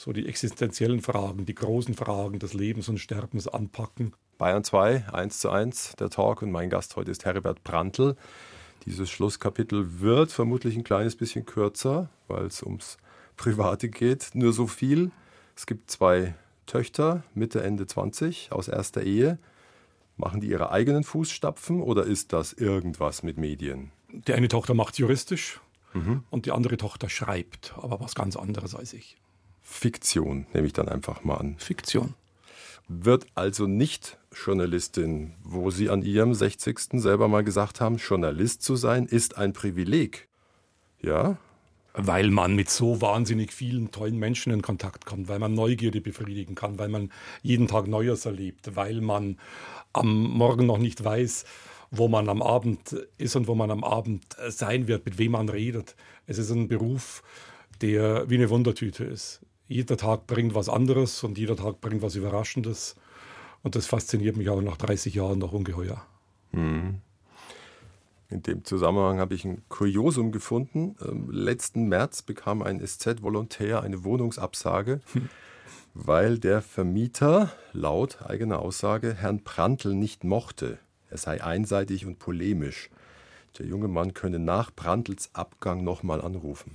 so 0.01 0.15
die 0.15 0.27
existenziellen 0.27 1.03
Fragen, 1.03 1.45
die 1.45 1.55
großen 1.55 1.93
Fragen 1.93 2.39
des 2.39 2.55
Lebens 2.55 2.89
und 2.89 2.97
Sterbens 2.97 3.47
anpacken. 3.47 4.15
Bayern 4.39 4.65
2, 4.65 5.13
1 5.13 5.41
zu 5.41 5.51
1, 5.51 5.97
der 5.99 6.09
Talk 6.09 6.41
und 6.41 6.51
mein 6.51 6.71
Gast 6.71 6.97
heute 6.97 7.11
ist 7.11 7.27
Herbert 7.27 7.63
Brandl. 7.65 8.17
Dieses 8.87 9.11
Schlusskapitel 9.11 10.01
wird 10.01 10.33
vermutlich 10.33 10.75
ein 10.75 10.85
kleines 10.85 11.17
bisschen 11.17 11.45
kürzer, 11.45 12.09
weil 12.29 12.47
es 12.47 12.63
ums 12.63 12.97
Private 13.37 13.91
geht. 13.91 14.31
Nur 14.33 14.55
so 14.55 14.67
viel. 14.67 15.11
Es 15.55 15.67
gibt 15.67 15.91
zwei 15.91 16.35
Töchter, 16.65 17.23
Mitte, 17.35 17.63
Ende 17.63 17.87
20, 17.87 18.53
aus 18.53 18.69
erster 18.69 19.03
Ehe. 19.03 19.39
Machen 20.17 20.41
die 20.41 20.49
ihre 20.49 20.71
eigenen 20.71 21.05
Fußstapfen 21.05 21.83
oder 21.83 22.05
ist 22.05 22.33
das 22.33 22.55
irgendwas 22.55 23.23
mit 23.23 23.37
Medien? 23.37 23.93
Die 24.09 24.33
eine 24.33 24.49
Tochter 24.49 24.73
macht 24.73 24.97
juristisch 24.97 25.61
mhm. 25.93 26.25
und 26.31 26.47
die 26.47 26.53
andere 26.53 26.79
Tochter 26.79 27.11
schreibt, 27.11 27.75
aber 27.77 28.01
was 28.01 28.15
ganz 28.15 28.37
anderes 28.37 28.75
als 28.75 28.95
ich. 28.95 29.19
Fiktion, 29.71 30.47
nehme 30.53 30.67
ich 30.67 30.73
dann 30.73 30.89
einfach 30.89 31.25
mal 31.25 31.37
an. 31.37 31.57
Fiktion 31.59 32.15
wird 32.91 33.27
also 33.37 33.69
nicht 33.69 34.19
Journalistin, 34.33 35.35
wo 35.45 35.71
Sie 35.71 35.91
an 35.91 36.03
Ihrem 36.03 36.35
60. 36.35 37.01
selber 37.01 37.29
mal 37.29 37.45
gesagt 37.45 37.81
haben, 37.81 37.99
Journalist 37.99 38.63
zu 38.63 38.75
sein 38.75 39.07
ist 39.07 39.39
ein 39.39 39.53
Privileg. 39.53 40.29
Ja? 41.01 41.39
Weil 41.95 42.31
man 42.31 42.57
mit 42.57 42.69
so 42.69 43.01
wahnsinnig 43.01 43.53
vielen 43.53 43.93
tollen 43.93 44.19
Menschen 44.19 44.53
in 44.53 44.61
Kontakt 44.61 45.07
kommt, 45.07 45.29
weil 45.29 45.39
man 45.39 45.55
Neugierde 45.55 46.01
befriedigen 46.01 46.57
kann, 46.57 46.79
weil 46.79 46.89
man 46.89 47.13
jeden 47.43 47.69
Tag 47.69 47.87
Neues 47.87 48.27
erlebt, 48.27 48.75
weil 48.75 49.01
man 49.01 49.39
am 49.93 50.25
Morgen 50.25 50.67
noch 50.67 50.79
nicht 50.79 51.03
weiß, 51.03 51.45
wo 51.93 52.09
man 52.09 52.29
am 52.29 52.43
Abend 52.43 52.97
ist 53.19 53.37
und 53.37 53.47
wo 53.47 53.55
man 53.55 53.71
am 53.71 53.85
Abend 53.85 54.25
sein 54.49 54.89
wird, 54.89 55.05
mit 55.05 55.17
wem 55.19 55.33
man 55.33 55.49
redet. 55.49 55.95
Es 56.27 56.39
ist 56.39 56.51
ein 56.51 56.67
Beruf, 56.67 57.23
der 57.83 58.29
wie 58.29 58.37
eine 58.37 58.51
Wundertüte 58.51 59.05
ist 59.05 59.41
jeder 59.71 59.97
Tag 59.97 60.27
bringt 60.27 60.57
was 60.57 60.69
anderes 60.69 61.23
und 61.23 61.39
jeder 61.39 61.55
Tag 61.55 61.81
bringt 61.81 62.03
was 62.03 62.17
Überraschendes. 62.17 62.97
Und 63.63 63.77
das 63.77 63.87
fasziniert 63.87 64.37
mich 64.37 64.49
auch 64.49 64.61
nach 64.61 64.77
30 64.77 65.15
Jahren 65.15 65.39
noch 65.39 65.53
ungeheuer. 65.53 66.03
Hm. 66.53 66.97
In 68.31 68.43
dem 68.43 68.65
Zusammenhang 68.65 69.21
habe 69.21 69.35
ich 69.35 69.45
ein 69.45 69.63
Kuriosum 69.69 70.33
gefunden. 70.33 70.97
Ähm, 71.01 71.31
letzten 71.31 71.85
März 71.85 72.23
bekam 72.23 72.63
ein 72.63 72.85
SZ-Volontär 72.85 73.83
eine 73.83 74.03
Wohnungsabsage, 74.03 75.01
hm. 75.13 75.29
weil 75.95 76.39
der 76.41 76.63
Vermieter 76.63 77.53
laut 77.73 78.23
eigener 78.23 78.59
Aussage 78.59 79.15
Herrn 79.15 79.45
Prantl 79.45 79.95
nicht 79.95 80.25
mochte. 80.25 80.79
Er 81.11 81.19
sei 81.19 81.45
einseitig 81.45 82.07
und 82.07 82.19
polemisch. 82.19 82.91
Der 83.59 83.67
junge 83.67 83.89
Mann 83.89 84.15
könne 84.15 84.41
nach 84.41 84.75
Prantls 84.75 85.31
Abgang 85.33 85.85
nochmal 85.85 86.21
anrufen. 86.21 86.73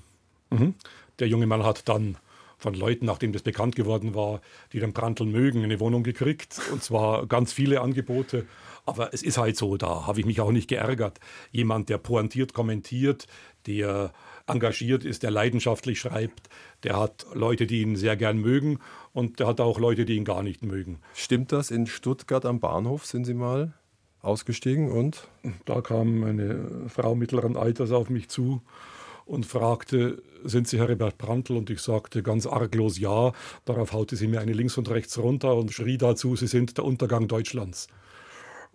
Mhm. 0.49 0.75
Der 1.19 1.27
junge 1.27 1.47
Mann 1.47 1.63
hat 1.63 1.87
dann 1.87 2.17
von 2.57 2.73
Leuten, 2.73 3.05
nachdem 3.05 3.33
das 3.33 3.41
bekannt 3.41 3.75
geworden 3.75 4.15
war, 4.15 4.41
die 4.73 4.79
den 4.79 4.93
Brandl 4.93 5.25
mögen, 5.25 5.63
eine 5.63 5.79
Wohnung 5.79 6.03
gekriegt. 6.03 6.59
Und 6.71 6.83
zwar 6.83 7.27
ganz 7.27 7.53
viele 7.53 7.81
Angebote. 7.81 8.45
Aber 8.85 9.13
es 9.13 9.23
ist 9.23 9.37
halt 9.37 9.57
so, 9.57 9.77
da 9.77 10.05
habe 10.07 10.19
ich 10.19 10.25
mich 10.25 10.41
auch 10.41 10.51
nicht 10.51 10.67
geärgert. 10.67 11.19
Jemand, 11.51 11.89
der 11.89 11.97
pointiert 11.97 12.53
kommentiert, 12.53 13.27
der 13.65 14.13
engagiert 14.47 15.03
ist, 15.03 15.23
der 15.23 15.31
leidenschaftlich 15.31 15.99
schreibt, 15.99 16.49
der 16.83 16.99
hat 16.99 17.25
Leute, 17.33 17.65
die 17.65 17.81
ihn 17.81 17.95
sehr 17.95 18.15
gern 18.15 18.37
mögen 18.37 18.79
und 19.11 19.39
der 19.39 19.47
hat 19.47 19.59
auch 19.59 19.79
Leute, 19.79 20.05
die 20.05 20.15
ihn 20.15 20.25
gar 20.25 20.43
nicht 20.43 20.63
mögen. 20.63 20.99
Stimmt 21.15 21.51
das? 21.51 21.71
In 21.71 21.87
Stuttgart 21.87 22.45
am 22.45 22.59
Bahnhof 22.59 23.05
sind 23.05 23.25
Sie 23.25 23.33
mal 23.33 23.73
ausgestiegen 24.21 24.91
und? 24.91 25.27
Da 25.65 25.81
kam 25.81 26.23
eine 26.23 26.89
Frau 26.89 27.15
mittleren 27.15 27.57
Alters 27.57 27.91
auf 27.91 28.09
mich 28.09 28.29
zu 28.29 28.61
und 29.25 29.45
fragte, 29.45 30.21
sind 30.45 30.67
Sie 30.67 30.79
Herbert 30.79 31.17
Brandl? 31.17 31.57
Und 31.57 31.69
ich 31.69 31.79
sagte 31.79 32.23
ganz 32.23 32.45
arglos 32.45 32.99
ja. 32.99 33.33
Darauf 33.65 33.93
haute 33.93 34.15
sie 34.15 34.27
mir 34.27 34.39
eine 34.39 34.53
links 34.53 34.77
und 34.77 34.89
rechts 34.89 35.17
runter 35.17 35.55
und 35.55 35.71
schrie 35.71 35.97
dazu, 35.97 36.35
Sie 36.35 36.47
sind 36.47 36.77
der 36.77 36.85
Untergang 36.85 37.27
Deutschlands. 37.27 37.87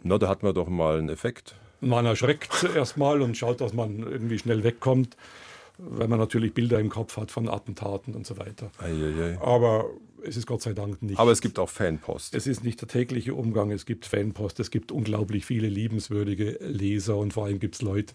Na, 0.02 0.18
da 0.18 0.28
hat 0.28 0.42
man 0.42 0.54
doch 0.54 0.68
mal 0.68 0.98
einen 0.98 1.08
Effekt. 1.08 1.54
Man 1.80 2.06
erschreckt 2.06 2.64
erstmal 2.74 3.22
und 3.22 3.36
schaut, 3.36 3.60
dass 3.60 3.72
man 3.72 4.00
irgendwie 4.00 4.38
schnell 4.38 4.62
wegkommt, 4.64 5.16
weil 5.78 6.08
man 6.08 6.18
natürlich 6.18 6.52
Bilder 6.52 6.78
im 6.78 6.90
Kopf 6.90 7.16
hat 7.16 7.30
von 7.30 7.48
Attentaten 7.48 8.14
und 8.14 8.26
so 8.26 8.38
weiter. 8.38 8.70
Eieiei. 8.78 9.38
Aber 9.40 9.90
es 10.22 10.36
ist 10.36 10.46
Gott 10.46 10.62
sei 10.62 10.72
Dank 10.72 11.02
nicht. 11.02 11.18
Aber 11.18 11.32
es 11.32 11.40
gibt 11.40 11.58
auch 11.58 11.68
Fanpost. 11.68 12.34
Es 12.34 12.46
ist 12.46 12.64
nicht 12.64 12.80
der 12.80 12.88
tägliche 12.88 13.34
Umgang, 13.34 13.70
es 13.70 13.86
gibt 13.86 14.06
Fanpost, 14.06 14.60
es 14.60 14.70
gibt 14.70 14.92
unglaublich 14.92 15.46
viele 15.46 15.68
liebenswürdige 15.68 16.58
Leser 16.60 17.16
und 17.16 17.32
vor 17.32 17.46
allem 17.46 17.58
gibt 17.58 17.76
es 17.76 17.82
Leute, 17.82 18.14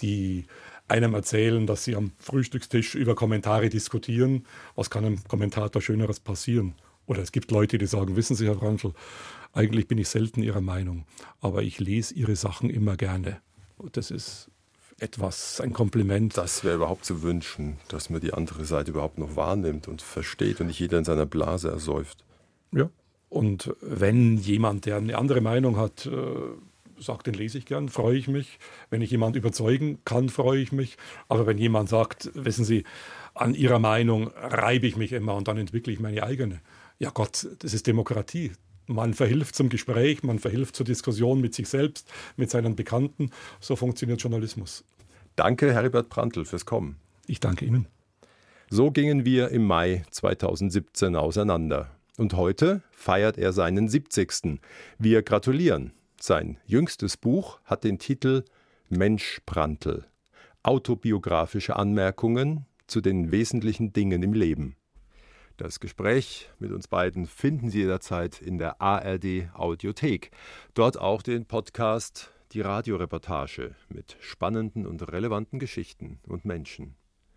die 0.00 0.46
einem 0.88 1.14
erzählen, 1.14 1.66
dass 1.66 1.84
sie 1.84 1.96
am 1.96 2.12
Frühstückstisch 2.18 2.94
über 2.94 3.14
Kommentare 3.14 3.68
diskutieren. 3.68 4.46
Was 4.74 4.90
kann 4.90 5.04
einem 5.04 5.24
Kommentator 5.24 5.80
Schöneres 5.80 6.20
passieren? 6.20 6.74
Oder 7.06 7.22
es 7.22 7.32
gibt 7.32 7.50
Leute, 7.50 7.78
die 7.78 7.86
sagen, 7.86 8.16
wissen 8.16 8.34
Sie, 8.34 8.46
Herr 8.46 8.54
Brandl, 8.54 8.92
eigentlich 9.52 9.88
bin 9.88 9.98
ich 9.98 10.08
selten 10.08 10.42
Ihrer 10.42 10.60
Meinung, 10.60 11.06
aber 11.40 11.62
ich 11.62 11.78
lese 11.78 12.14
Ihre 12.14 12.36
Sachen 12.36 12.70
immer 12.70 12.96
gerne. 12.96 13.40
Das 13.92 14.10
ist 14.10 14.50
etwas, 14.98 15.60
ein 15.60 15.72
Kompliment. 15.72 16.36
Das 16.36 16.64
wäre 16.64 16.76
überhaupt 16.76 17.04
zu 17.04 17.22
wünschen, 17.22 17.78
dass 17.88 18.10
man 18.10 18.20
die 18.20 18.32
andere 18.32 18.64
Seite 18.64 18.90
überhaupt 18.92 19.18
noch 19.18 19.36
wahrnimmt 19.36 19.88
und 19.88 20.02
versteht 20.02 20.60
und 20.60 20.68
nicht 20.68 20.78
jeder 20.80 20.98
in 20.98 21.04
seiner 21.04 21.26
Blase 21.26 21.68
ersäuft. 21.70 22.24
Ja. 22.72 22.88
Und 23.28 23.74
wenn 23.80 24.36
jemand, 24.36 24.86
der 24.86 24.96
eine 24.96 25.18
andere 25.18 25.40
Meinung 25.40 25.76
hat, 25.76 26.06
äh, 26.06 26.10
sagt, 26.98 27.26
den 27.26 27.34
lese 27.34 27.58
ich 27.58 27.66
gern, 27.66 27.88
freue 27.88 28.16
ich 28.16 28.28
mich. 28.28 28.58
Wenn 28.90 29.02
ich 29.02 29.10
jemand 29.10 29.36
überzeugen 29.36 29.98
kann, 30.04 30.28
freue 30.28 30.60
ich 30.60 30.72
mich. 30.72 30.96
Aber 31.28 31.46
wenn 31.46 31.58
jemand 31.58 31.88
sagt, 31.88 32.30
wissen 32.34 32.64
Sie, 32.64 32.84
an 33.34 33.54
Ihrer 33.54 33.78
Meinung 33.78 34.28
reibe 34.36 34.86
ich 34.86 34.96
mich 34.96 35.12
immer 35.12 35.34
und 35.34 35.48
dann 35.48 35.58
entwickle 35.58 35.92
ich 35.92 36.00
meine 36.00 36.22
eigene. 36.22 36.60
Ja 36.98 37.10
Gott, 37.10 37.48
das 37.58 37.74
ist 37.74 37.86
Demokratie. 37.86 38.52
Man 38.86 39.14
verhilft 39.14 39.54
zum 39.54 39.70
Gespräch, 39.70 40.22
man 40.22 40.38
verhilft 40.38 40.76
zur 40.76 40.84
Diskussion 40.84 41.40
mit 41.40 41.54
sich 41.54 41.68
selbst, 41.68 42.10
mit 42.36 42.50
seinen 42.50 42.76
Bekannten. 42.76 43.30
So 43.60 43.76
funktioniert 43.76 44.22
Journalismus. 44.22 44.84
Danke, 45.36 45.72
Herbert 45.72 46.10
Prantl, 46.10 46.44
fürs 46.44 46.66
Kommen. 46.66 46.96
Ich 47.26 47.40
danke 47.40 47.64
Ihnen. 47.64 47.86
So 48.70 48.90
gingen 48.90 49.24
wir 49.24 49.48
im 49.48 49.64
Mai 49.64 50.04
2017 50.10 51.16
auseinander. 51.16 51.90
Und 52.16 52.34
heute 52.34 52.82
feiert 52.92 53.38
er 53.38 53.52
seinen 53.52 53.88
70. 53.88 54.60
Wir 54.98 55.22
gratulieren. 55.22 55.92
Sein 56.20 56.58
jüngstes 56.66 57.16
Buch 57.16 57.60
hat 57.64 57.84
den 57.84 57.98
Titel 57.98 58.44
Mensch 58.88 59.40
Prantl. 59.46 60.06
Autobiografische 60.62 61.76
Anmerkungen 61.76 62.66
zu 62.86 63.00
den 63.00 63.30
wesentlichen 63.30 63.92
Dingen 63.92 64.22
im 64.22 64.32
Leben. 64.32 64.76
Das 65.56 65.78
Gespräch 65.80 66.50
mit 66.58 66.72
uns 66.72 66.88
beiden 66.88 67.26
finden 67.26 67.70
Sie 67.70 67.80
jederzeit 67.80 68.40
in 68.40 68.58
der 68.58 68.80
ARD 68.80 69.50
Audiothek. 69.54 70.30
Dort 70.74 70.98
auch 70.98 71.22
den 71.22 71.46
Podcast 71.46 72.32
Die 72.52 72.60
Radioreportage 72.60 73.74
mit 73.88 74.16
spannenden 74.20 74.86
und 74.86 75.12
relevanten 75.12 75.58
Geschichten 75.58 76.18
und 76.26 76.44
Menschen. 76.44 76.96